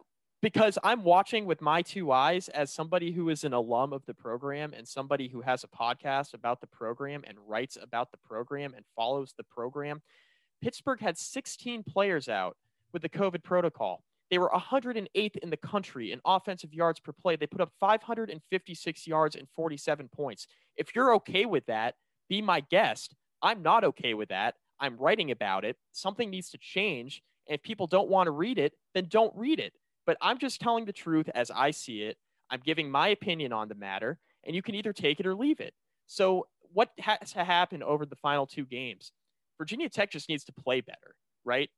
because 0.42 0.78
I'm 0.82 1.02
watching 1.02 1.46
with 1.46 1.60
my 1.60 1.82
two 1.82 2.12
eyes 2.12 2.48
as 2.48 2.72
somebody 2.72 3.12
who 3.12 3.28
is 3.30 3.44
an 3.44 3.52
alum 3.52 3.92
of 3.92 4.04
the 4.06 4.14
program 4.14 4.72
and 4.76 4.86
somebody 4.86 5.28
who 5.28 5.42
has 5.42 5.64
a 5.64 5.68
podcast 5.68 6.34
about 6.34 6.60
the 6.60 6.66
program 6.66 7.22
and 7.26 7.38
writes 7.46 7.78
about 7.80 8.10
the 8.10 8.18
program 8.18 8.74
and 8.74 8.84
follows 8.94 9.34
the 9.36 9.44
program. 9.44 10.02
Pittsburgh 10.62 11.00
had 11.00 11.18
16 11.18 11.84
players 11.84 12.28
out 12.28 12.56
with 12.92 13.02
the 13.02 13.08
COVID 13.08 13.42
protocol. 13.42 14.02
They 14.30 14.38
were 14.38 14.50
108th 14.50 15.36
in 15.36 15.50
the 15.50 15.56
country 15.56 16.12
in 16.12 16.20
offensive 16.24 16.74
yards 16.74 17.00
per 17.00 17.12
play. 17.12 17.36
They 17.36 17.46
put 17.46 17.60
up 17.60 17.72
556 17.78 19.06
yards 19.06 19.36
and 19.36 19.46
47 19.54 20.08
points. 20.08 20.46
If 20.76 20.94
you're 20.94 21.14
okay 21.16 21.46
with 21.46 21.66
that, 21.66 21.94
be 22.28 22.42
my 22.42 22.60
guest. 22.60 23.14
I'm 23.42 23.62
not 23.62 23.84
okay 23.84 24.14
with 24.14 24.30
that. 24.30 24.54
I'm 24.80 24.96
writing 24.96 25.30
about 25.30 25.64
it. 25.64 25.76
Something 25.92 26.30
needs 26.30 26.50
to 26.50 26.58
change. 26.58 27.22
And 27.48 27.54
if 27.54 27.62
people 27.62 27.86
don't 27.86 28.08
want 28.08 28.26
to 28.26 28.32
read 28.32 28.58
it, 28.58 28.72
then 28.94 29.06
don't 29.08 29.34
read 29.36 29.60
it. 29.60 29.72
But 30.06 30.16
I'm 30.20 30.38
just 30.38 30.60
telling 30.60 30.84
the 30.84 30.92
truth 30.92 31.28
as 31.34 31.50
I 31.50 31.70
see 31.70 32.02
it. 32.02 32.16
I'm 32.50 32.60
giving 32.64 32.90
my 32.90 33.08
opinion 33.08 33.52
on 33.52 33.68
the 33.68 33.74
matter, 33.74 34.18
and 34.44 34.54
you 34.54 34.62
can 34.62 34.74
either 34.74 34.92
take 34.92 35.18
it 35.20 35.26
or 35.26 35.34
leave 35.34 35.60
it. 35.60 35.74
So, 36.06 36.46
what 36.72 36.90
has 36.98 37.32
to 37.32 37.44
happen 37.44 37.82
over 37.82 38.06
the 38.06 38.16
final 38.16 38.46
two 38.46 38.66
games? 38.66 39.12
Virginia 39.58 39.88
Tech 39.88 40.10
just 40.10 40.28
needs 40.28 40.44
to 40.44 40.52
play 40.52 40.80
better, 40.80 41.16
right? 41.44 41.70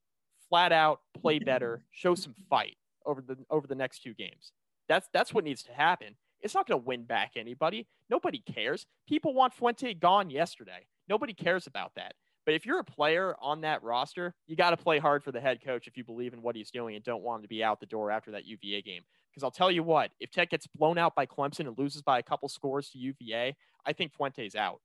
Flat 0.48 0.72
out 0.72 1.00
play 1.20 1.38
better, 1.38 1.82
show 1.90 2.14
some 2.14 2.34
fight 2.48 2.76
over 3.04 3.20
the 3.20 3.36
over 3.50 3.66
the 3.66 3.74
next 3.74 4.02
two 4.02 4.14
games. 4.14 4.52
That's 4.88 5.08
that's 5.12 5.32
what 5.34 5.44
needs 5.44 5.62
to 5.64 5.72
happen. 5.72 6.16
It's 6.40 6.54
not 6.54 6.68
going 6.68 6.80
to 6.80 6.86
win 6.86 7.04
back 7.04 7.32
anybody. 7.36 7.86
Nobody 8.08 8.38
cares. 8.38 8.86
People 9.08 9.34
want 9.34 9.54
Fuente 9.54 9.92
gone 9.94 10.30
yesterday. 10.30 10.86
Nobody 11.08 11.32
cares 11.32 11.66
about 11.66 11.92
that. 11.96 12.14
But 12.46 12.54
if 12.54 12.64
you're 12.64 12.78
a 12.78 12.84
player 12.84 13.34
on 13.42 13.60
that 13.62 13.82
roster, 13.82 14.34
you 14.46 14.56
got 14.56 14.70
to 14.70 14.76
play 14.76 14.98
hard 14.98 15.22
for 15.22 15.32
the 15.32 15.40
head 15.40 15.62
coach 15.62 15.86
if 15.86 15.96
you 15.96 16.04
believe 16.04 16.32
in 16.32 16.40
what 16.40 16.56
he's 16.56 16.70
doing 16.70 16.94
and 16.94 17.04
don't 17.04 17.22
want 17.22 17.40
him 17.40 17.42
to 17.42 17.48
be 17.48 17.62
out 17.62 17.80
the 17.80 17.86
door 17.86 18.10
after 18.10 18.30
that 18.30 18.46
UVA 18.46 18.80
game. 18.82 19.02
Because 19.30 19.42
I'll 19.44 19.50
tell 19.50 19.70
you 19.70 19.82
what, 19.82 20.12
if 20.18 20.30
Tech 20.30 20.48
gets 20.48 20.66
blown 20.66 20.96
out 20.96 21.14
by 21.14 21.26
Clemson 21.26 21.66
and 21.66 21.76
loses 21.76 22.00
by 22.00 22.18
a 22.18 22.22
couple 22.22 22.48
scores 22.48 22.88
to 22.90 22.98
UVA, 22.98 23.54
I 23.84 23.92
think 23.92 24.14
Fuente's 24.14 24.54
out. 24.54 24.80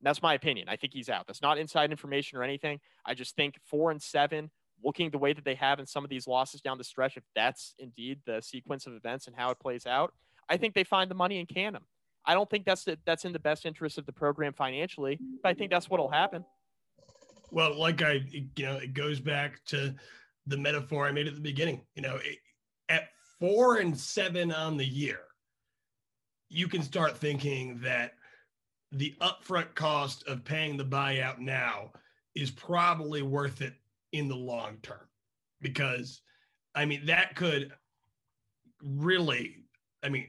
And 0.00 0.06
that's 0.06 0.22
my 0.22 0.34
opinion. 0.34 0.68
I 0.68 0.76
think 0.76 0.92
he's 0.92 1.08
out. 1.08 1.26
That's 1.26 1.40
not 1.40 1.56
inside 1.56 1.92
information 1.92 2.36
or 2.36 2.42
anything. 2.42 2.80
I 3.06 3.14
just 3.14 3.36
think 3.36 3.58
four 3.64 3.92
and 3.92 4.02
seven 4.02 4.50
looking 4.82 5.10
the 5.10 5.18
way 5.18 5.32
that 5.32 5.44
they 5.44 5.54
have 5.54 5.78
in 5.78 5.86
some 5.86 6.04
of 6.04 6.10
these 6.10 6.26
losses 6.26 6.60
down 6.60 6.78
the 6.78 6.84
stretch, 6.84 7.16
if 7.16 7.24
that's 7.34 7.74
indeed 7.78 8.20
the 8.26 8.40
sequence 8.40 8.86
of 8.86 8.94
events 8.94 9.26
and 9.26 9.36
how 9.36 9.50
it 9.50 9.58
plays 9.58 9.86
out, 9.86 10.12
I 10.48 10.56
think 10.56 10.74
they 10.74 10.84
find 10.84 11.10
the 11.10 11.14
money 11.14 11.38
and 11.38 11.48
can 11.48 11.72
them. 11.72 11.84
I 12.26 12.34
don't 12.34 12.48
think 12.48 12.64
that's 12.64 12.84
the, 12.84 12.98
that's 13.04 13.24
in 13.24 13.32
the 13.32 13.38
best 13.38 13.66
interest 13.66 13.98
of 13.98 14.06
the 14.06 14.12
program 14.12 14.52
financially, 14.52 15.18
but 15.42 15.48
I 15.50 15.54
think 15.54 15.70
that's 15.70 15.90
what'll 15.90 16.10
happen. 16.10 16.44
Well, 17.50 17.78
like 17.78 18.02
I, 18.02 18.24
you 18.30 18.64
know, 18.64 18.76
it 18.76 18.94
goes 18.94 19.20
back 19.20 19.64
to 19.66 19.94
the 20.46 20.56
metaphor 20.56 21.06
I 21.06 21.12
made 21.12 21.28
at 21.28 21.34
the 21.34 21.40
beginning. 21.40 21.82
You 21.94 22.02
know, 22.02 22.16
it, 22.16 22.38
at 22.88 23.08
four 23.38 23.76
and 23.76 23.96
seven 23.96 24.52
on 24.52 24.76
the 24.76 24.86
year, 24.86 25.20
you 26.48 26.68
can 26.68 26.82
start 26.82 27.16
thinking 27.16 27.78
that 27.82 28.14
the 28.92 29.14
upfront 29.20 29.74
cost 29.74 30.26
of 30.26 30.44
paying 30.44 30.76
the 30.76 30.84
buyout 30.84 31.38
now 31.38 31.90
is 32.34 32.50
probably 32.50 33.22
worth 33.22 33.60
it 33.60 33.74
in 34.14 34.28
the 34.28 34.36
long 34.36 34.78
term 34.80 35.08
because 35.60 36.22
I 36.74 36.84
mean 36.84 37.06
that 37.06 37.34
could 37.34 37.72
really 38.82 39.64
I 40.02 40.08
mean 40.08 40.28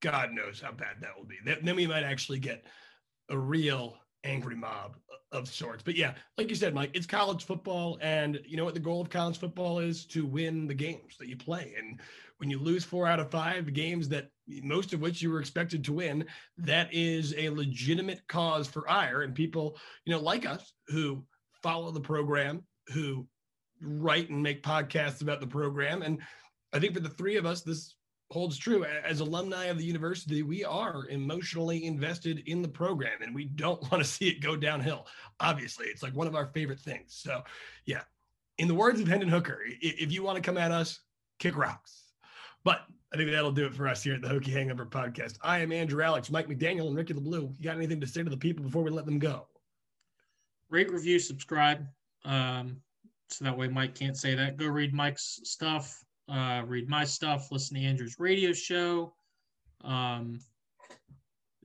God 0.00 0.32
knows 0.32 0.60
how 0.60 0.72
bad 0.72 0.96
that 1.00 1.16
will 1.16 1.24
be. 1.24 1.38
Then 1.44 1.76
we 1.76 1.86
might 1.86 2.02
actually 2.02 2.40
get 2.40 2.66
a 3.30 3.38
real 3.38 3.96
angry 4.24 4.56
mob 4.56 4.96
of 5.30 5.48
sorts. 5.48 5.82
But 5.82 5.96
yeah, 5.96 6.14
like 6.36 6.50
you 6.50 6.54
said, 6.54 6.74
Mike, 6.74 6.90
it's 6.92 7.06
college 7.06 7.44
football. 7.44 7.98
And 8.02 8.38
you 8.44 8.56
know 8.56 8.64
what 8.64 8.74
the 8.74 8.80
goal 8.80 9.00
of 9.00 9.08
college 9.08 9.38
football 9.38 9.78
is? 9.78 10.04
To 10.06 10.26
win 10.26 10.66
the 10.66 10.74
games 10.74 11.16
that 11.18 11.28
you 11.28 11.36
play. 11.36 11.74
And 11.78 12.00
when 12.38 12.50
you 12.50 12.58
lose 12.58 12.84
four 12.84 13.06
out 13.06 13.20
of 13.20 13.30
five 13.30 13.72
games 13.72 14.08
that 14.10 14.28
most 14.62 14.92
of 14.92 15.00
which 15.00 15.22
you 15.22 15.30
were 15.30 15.40
expected 15.40 15.84
to 15.84 15.92
win, 15.92 16.26
that 16.58 16.92
is 16.92 17.34
a 17.38 17.48
legitimate 17.48 18.20
cause 18.28 18.68
for 18.68 18.90
ire. 18.90 19.22
And 19.22 19.34
people, 19.34 19.78
you 20.04 20.12
know, 20.12 20.20
like 20.20 20.44
us 20.44 20.72
who 20.88 21.24
follow 21.62 21.90
the 21.92 22.00
program, 22.00 22.64
who 22.92 23.26
write 23.80 24.30
and 24.30 24.42
make 24.42 24.62
podcasts 24.62 25.22
about 25.22 25.40
the 25.40 25.46
program. 25.46 26.02
And 26.02 26.18
I 26.72 26.78
think 26.78 26.94
for 26.94 27.00
the 27.00 27.08
three 27.08 27.36
of 27.36 27.46
us, 27.46 27.62
this 27.62 27.96
holds 28.30 28.56
true. 28.56 28.84
As 28.84 29.20
alumni 29.20 29.66
of 29.66 29.78
the 29.78 29.84
university, 29.84 30.42
we 30.42 30.64
are 30.64 31.06
emotionally 31.08 31.84
invested 31.84 32.42
in 32.46 32.62
the 32.62 32.68
program 32.68 33.22
and 33.22 33.34
we 33.34 33.44
don't 33.44 33.82
want 33.90 34.02
to 34.02 34.08
see 34.08 34.28
it 34.28 34.40
go 34.40 34.56
downhill. 34.56 35.06
Obviously, 35.40 35.86
it's 35.86 36.02
like 36.02 36.14
one 36.14 36.26
of 36.26 36.34
our 36.34 36.46
favorite 36.46 36.80
things. 36.80 37.14
So, 37.22 37.42
yeah, 37.84 38.02
in 38.58 38.68
the 38.68 38.74
words 38.74 39.00
of 39.00 39.08
Hendon 39.08 39.28
Hooker, 39.28 39.60
if 39.80 40.12
you 40.12 40.22
want 40.22 40.36
to 40.36 40.42
come 40.42 40.58
at 40.58 40.72
us, 40.72 41.00
kick 41.38 41.56
rocks. 41.56 42.04
But 42.64 42.82
I 43.12 43.16
think 43.16 43.30
that'll 43.30 43.52
do 43.52 43.66
it 43.66 43.74
for 43.74 43.88
us 43.88 44.02
here 44.02 44.14
at 44.14 44.22
the 44.22 44.28
Hokie 44.28 44.52
Hangover 44.52 44.86
podcast. 44.86 45.36
I 45.42 45.58
am 45.58 45.72
Andrew 45.72 46.02
Alex, 46.02 46.30
Mike 46.30 46.48
McDaniel, 46.48 46.86
and 46.86 46.96
Ricky 46.96 47.14
LaBlue. 47.14 47.54
You 47.58 47.64
got 47.64 47.76
anything 47.76 48.00
to 48.00 48.06
say 48.06 48.22
to 48.22 48.30
the 48.30 48.36
people 48.36 48.64
before 48.64 48.82
we 48.82 48.90
let 48.90 49.04
them 49.04 49.18
go? 49.18 49.46
Rate, 50.70 50.90
review, 50.90 51.18
subscribe. 51.18 51.86
Um, 52.24 52.76
so 53.28 53.44
that 53.44 53.56
way 53.56 53.68
Mike 53.68 53.94
can't 53.94 54.16
say 54.16 54.34
that. 54.34 54.56
Go 54.56 54.66
read 54.66 54.92
Mike's 54.92 55.40
stuff 55.44 56.02
uh, 56.28 56.62
read 56.66 56.88
my 56.88 57.04
stuff, 57.04 57.50
listen 57.50 57.76
to 57.76 57.82
Andrew's 57.84 58.16
radio 58.18 58.52
show. 58.52 59.12
Um, 59.84 60.40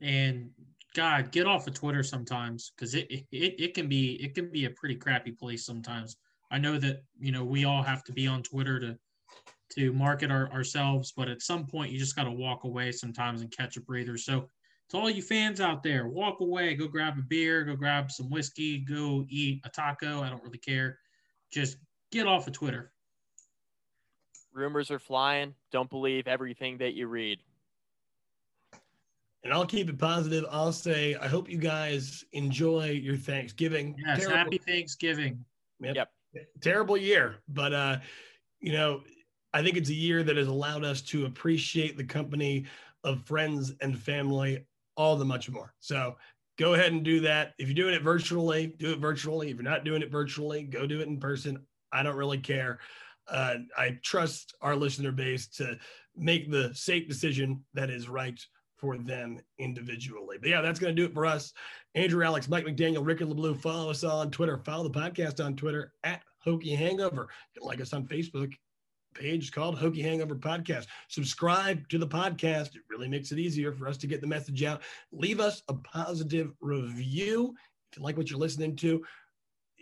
and 0.00 0.50
God, 0.94 1.30
get 1.32 1.46
off 1.46 1.66
of 1.66 1.74
Twitter 1.74 2.02
sometimes 2.02 2.72
because 2.76 2.94
it, 2.94 3.10
it 3.10 3.26
it 3.32 3.74
can 3.74 3.88
be 3.88 4.14
it 4.22 4.34
can 4.34 4.50
be 4.50 4.64
a 4.64 4.70
pretty 4.70 4.96
crappy 4.96 5.32
place 5.32 5.64
sometimes. 5.64 6.16
I 6.50 6.58
know 6.58 6.78
that 6.78 7.02
you 7.18 7.32
know 7.32 7.44
we 7.44 7.64
all 7.64 7.82
have 7.82 8.04
to 8.04 8.12
be 8.12 8.26
on 8.26 8.42
Twitter 8.42 8.80
to 8.80 8.98
to 9.72 9.92
market 9.92 10.30
our, 10.30 10.50
ourselves, 10.52 11.12
but 11.16 11.28
at 11.28 11.42
some 11.42 11.66
point 11.66 11.92
you 11.92 11.98
just 11.98 12.16
got 12.16 12.24
to 12.24 12.30
walk 12.30 12.64
away 12.64 12.90
sometimes 12.90 13.42
and 13.42 13.50
catch 13.50 13.76
a 13.76 13.80
breather. 13.80 14.16
So 14.16 14.48
to 14.90 14.96
all 14.96 15.10
you 15.10 15.22
fans 15.22 15.60
out 15.60 15.82
there, 15.82 16.08
walk 16.08 16.40
away, 16.40 16.74
go 16.74 16.88
grab 16.88 17.18
a 17.18 17.22
beer, 17.22 17.64
go 17.64 17.76
grab 17.76 18.10
some 18.10 18.30
whiskey, 18.30 18.78
go 18.78 19.24
eat 19.28 19.60
a 19.64 19.68
taco. 19.68 20.22
I 20.22 20.30
don't 20.30 20.42
really 20.42 20.58
care. 20.58 20.98
Just 21.52 21.78
get 22.10 22.26
off 22.26 22.46
of 22.46 22.52
Twitter 22.54 22.92
rumors 24.58 24.90
are 24.90 24.98
flying. 24.98 25.54
Don't 25.70 25.88
believe 25.88 26.26
everything 26.26 26.78
that 26.78 26.94
you 26.94 27.06
read. 27.06 27.38
And 29.44 29.52
I'll 29.52 29.66
keep 29.66 29.88
it 29.88 29.98
positive. 29.98 30.44
I'll 30.50 30.72
say, 30.72 31.14
I 31.14 31.28
hope 31.28 31.48
you 31.48 31.58
guys 31.58 32.24
enjoy 32.32 32.90
your 32.90 33.16
Thanksgiving. 33.16 33.94
Yes, 34.04 34.18
terrible, 34.18 34.36
happy 34.36 34.58
Thanksgiving. 34.58 35.44
Yep. 35.80 35.94
yep. 35.96 36.10
Terrible 36.60 36.96
year, 36.96 37.36
but 37.48 37.72
uh, 37.72 37.98
you 38.60 38.72
know, 38.72 39.02
I 39.54 39.62
think 39.62 39.76
it's 39.76 39.88
a 39.88 39.94
year 39.94 40.22
that 40.24 40.36
has 40.36 40.48
allowed 40.48 40.84
us 40.84 41.00
to 41.02 41.24
appreciate 41.24 41.96
the 41.96 42.04
company 42.04 42.66
of 43.04 43.22
friends 43.22 43.72
and 43.80 43.98
family 43.98 44.66
all 44.98 45.16
the 45.16 45.24
much 45.24 45.48
more. 45.48 45.72
So 45.80 46.16
go 46.58 46.74
ahead 46.74 46.92
and 46.92 47.02
do 47.02 47.20
that. 47.20 47.54
If 47.58 47.68
you're 47.68 47.74
doing 47.74 47.94
it 47.94 48.02
virtually, 48.02 48.74
do 48.78 48.92
it 48.92 48.98
virtually. 48.98 49.48
If 49.48 49.54
you're 49.54 49.62
not 49.62 49.84
doing 49.84 50.02
it 50.02 50.10
virtually, 50.10 50.64
go 50.64 50.86
do 50.86 51.00
it 51.00 51.08
in 51.08 51.18
person. 51.18 51.64
I 51.90 52.02
don't 52.02 52.16
really 52.16 52.38
care 52.38 52.80
uh, 53.30 53.56
I 53.76 53.98
trust 54.02 54.54
our 54.60 54.76
listener 54.76 55.12
base 55.12 55.46
to 55.48 55.78
make 56.16 56.50
the 56.50 56.72
safe 56.74 57.08
decision 57.08 57.64
that 57.74 57.90
is 57.90 58.08
right 58.08 58.40
for 58.76 58.96
them 58.96 59.40
individually. 59.58 60.38
But 60.40 60.50
yeah, 60.50 60.60
that's 60.60 60.78
going 60.78 60.94
to 60.94 61.00
do 61.00 61.06
it 61.06 61.14
for 61.14 61.26
us. 61.26 61.52
Andrew 61.94 62.24
Alex, 62.24 62.48
Mike 62.48 62.64
McDaniel, 62.64 63.04
Ricky 63.04 63.24
LaBlue. 63.24 63.60
Follow 63.60 63.90
us 63.90 64.04
on 64.04 64.30
Twitter. 64.30 64.58
Follow 64.58 64.88
the 64.88 64.98
podcast 64.98 65.44
on 65.44 65.56
Twitter 65.56 65.92
at 66.04 66.22
Hokie 66.46 66.76
Hangover. 66.76 67.28
Like 67.60 67.80
us 67.80 67.92
on 67.92 68.06
Facebook 68.06 68.54
page 69.18 69.52
called 69.52 69.78
Hokie 69.78 70.02
Hangover 70.02 70.36
Podcast. 70.36 70.86
Subscribe 71.08 71.88
to 71.88 71.98
the 71.98 72.06
podcast. 72.06 72.76
It 72.76 72.82
really 72.88 73.08
makes 73.08 73.32
it 73.32 73.38
easier 73.38 73.72
for 73.72 73.88
us 73.88 73.96
to 73.98 74.06
get 74.06 74.20
the 74.20 74.26
message 74.26 74.62
out. 74.62 74.82
Leave 75.12 75.40
us 75.40 75.62
a 75.68 75.74
positive 75.74 76.52
review 76.60 77.54
if 77.90 77.98
you 77.98 78.04
like 78.04 78.16
what 78.16 78.30
you're 78.30 78.38
listening 78.38 78.76
to 78.76 79.02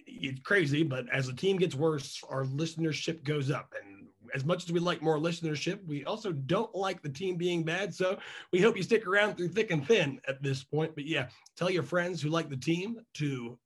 it's 0.07 0.41
crazy, 0.41 0.83
but 0.83 1.07
as 1.13 1.27
the 1.27 1.33
team 1.33 1.57
gets 1.57 1.75
worse, 1.75 2.23
our 2.29 2.45
listenership 2.45 3.25
goes 3.25 3.51
up. 3.51 3.73
And 3.81 4.07
as 4.35 4.45
much 4.45 4.65
as 4.65 4.73
we 4.73 4.81
like 4.81 5.03
more 5.03 5.19
listenership, 5.19 5.85
we 5.87 6.05
also 6.05 6.33
don't 6.33 6.75
like 6.75 7.03
the 7.03 7.09
team 7.09 7.37
being 7.37 7.65
bad. 7.65 7.95
So 7.95 8.19
we 8.53 8.61
hope 8.61 8.77
you 8.77 8.83
stick 8.83 9.07
around 9.07 9.37
through 9.37 9.49
thick 9.49 9.71
and 9.71 9.87
thin 9.87 10.21
at 10.29 10.43
this 10.43 10.63
point. 10.63 10.95
But 10.95 11.07
yeah, 11.07 11.29
tell 11.57 11.71
your 11.71 11.83
friends 11.83 12.23
who 12.23 12.31
like 12.31 12.49
the 12.49 12.57
team 12.57 12.99
to, 13.15 13.59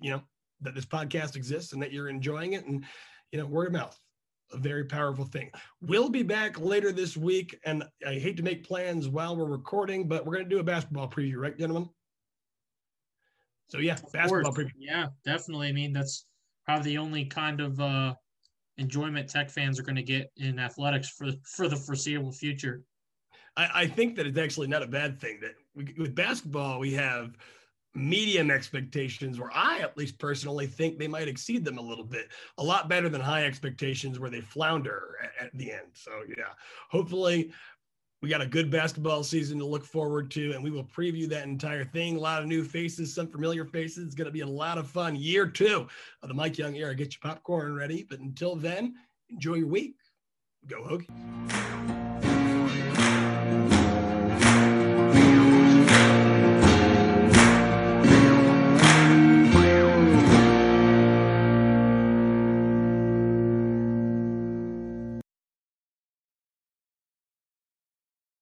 you 0.00 0.10
know, 0.10 0.22
that 0.62 0.74
this 0.74 0.86
podcast 0.86 1.36
exists 1.36 1.72
and 1.72 1.82
that 1.82 1.92
you're 1.92 2.08
enjoying 2.08 2.54
it. 2.54 2.64
And, 2.64 2.84
you 3.32 3.38
know, 3.38 3.46
word 3.46 3.66
of 3.66 3.72
mouth, 3.72 3.98
a 4.54 4.58
very 4.58 4.84
powerful 4.84 5.24
thing. 5.24 5.50
We'll 5.82 6.08
be 6.08 6.22
back 6.22 6.58
later 6.58 6.92
this 6.92 7.16
week. 7.16 7.58
And 7.64 7.84
I 8.06 8.14
hate 8.14 8.36
to 8.38 8.42
make 8.42 8.66
plans 8.66 9.08
while 9.08 9.36
we're 9.36 9.44
recording, 9.44 10.08
but 10.08 10.24
we're 10.24 10.34
going 10.34 10.48
to 10.48 10.54
do 10.54 10.60
a 10.60 10.64
basketball 10.64 11.08
preview, 11.08 11.36
right, 11.36 11.58
gentlemen? 11.58 11.88
So 13.68 13.78
yeah, 13.78 13.94
of 13.94 14.12
basketball. 14.12 14.52
Preview. 14.52 14.70
Yeah, 14.78 15.06
definitely. 15.24 15.68
I 15.68 15.72
mean, 15.72 15.92
that's 15.92 16.26
probably 16.64 16.92
the 16.92 16.98
only 16.98 17.24
kind 17.24 17.60
of 17.60 17.80
uh, 17.80 18.14
enjoyment 18.78 19.28
tech 19.28 19.50
fans 19.50 19.78
are 19.78 19.82
going 19.82 19.96
to 19.96 20.02
get 20.02 20.30
in 20.36 20.58
athletics 20.58 21.08
for 21.08 21.30
for 21.44 21.68
the 21.68 21.76
foreseeable 21.76 22.32
future. 22.32 22.82
I, 23.56 23.68
I 23.74 23.86
think 23.86 24.16
that 24.16 24.26
it's 24.26 24.38
actually 24.38 24.66
not 24.66 24.82
a 24.82 24.86
bad 24.86 25.20
thing 25.20 25.38
that 25.40 25.54
we, 25.74 25.94
with 25.98 26.14
basketball 26.14 26.78
we 26.78 26.92
have 26.94 27.36
medium 27.94 28.50
expectations 28.50 29.38
where 29.38 29.50
I 29.54 29.78
at 29.78 29.96
least 29.96 30.18
personally 30.18 30.66
think 30.66 30.98
they 30.98 31.08
might 31.08 31.28
exceed 31.28 31.64
them 31.64 31.78
a 31.78 31.82
little 31.82 32.04
bit. 32.04 32.28
A 32.58 32.64
lot 32.64 32.88
better 32.88 33.08
than 33.08 33.20
high 33.20 33.44
expectations 33.44 34.18
where 34.18 34.30
they 34.30 34.40
flounder 34.40 35.16
at, 35.22 35.46
at 35.46 35.54
the 35.54 35.72
end. 35.72 35.86
So 35.92 36.10
yeah, 36.28 36.52
hopefully 36.90 37.52
we 38.24 38.30
got 38.30 38.40
a 38.40 38.46
good 38.46 38.70
basketball 38.70 39.22
season 39.22 39.58
to 39.58 39.66
look 39.66 39.84
forward 39.84 40.30
to, 40.30 40.52
and 40.52 40.64
we 40.64 40.70
will 40.70 40.84
preview 40.84 41.28
that 41.28 41.44
entire 41.44 41.84
thing. 41.84 42.16
A 42.16 42.20
lot 42.20 42.40
of 42.40 42.48
new 42.48 42.64
faces, 42.64 43.14
some 43.14 43.28
familiar 43.28 43.66
faces. 43.66 44.06
It's 44.06 44.14
going 44.14 44.26
to 44.26 44.32
be 44.32 44.40
a 44.40 44.46
lot 44.46 44.78
of 44.78 44.88
fun. 44.88 45.14
Year 45.14 45.46
two 45.46 45.86
of 46.22 46.28
the 46.28 46.34
Mike 46.34 46.56
Young 46.56 46.74
era. 46.74 46.94
Get 46.94 47.14
your 47.14 47.20
popcorn 47.30 47.74
ready. 47.74 48.06
But 48.08 48.20
until 48.20 48.56
then, 48.56 48.94
enjoy 49.28 49.56
your 49.56 49.68
week. 49.68 49.96
Go 50.66 50.82
Hokies. 50.84 52.03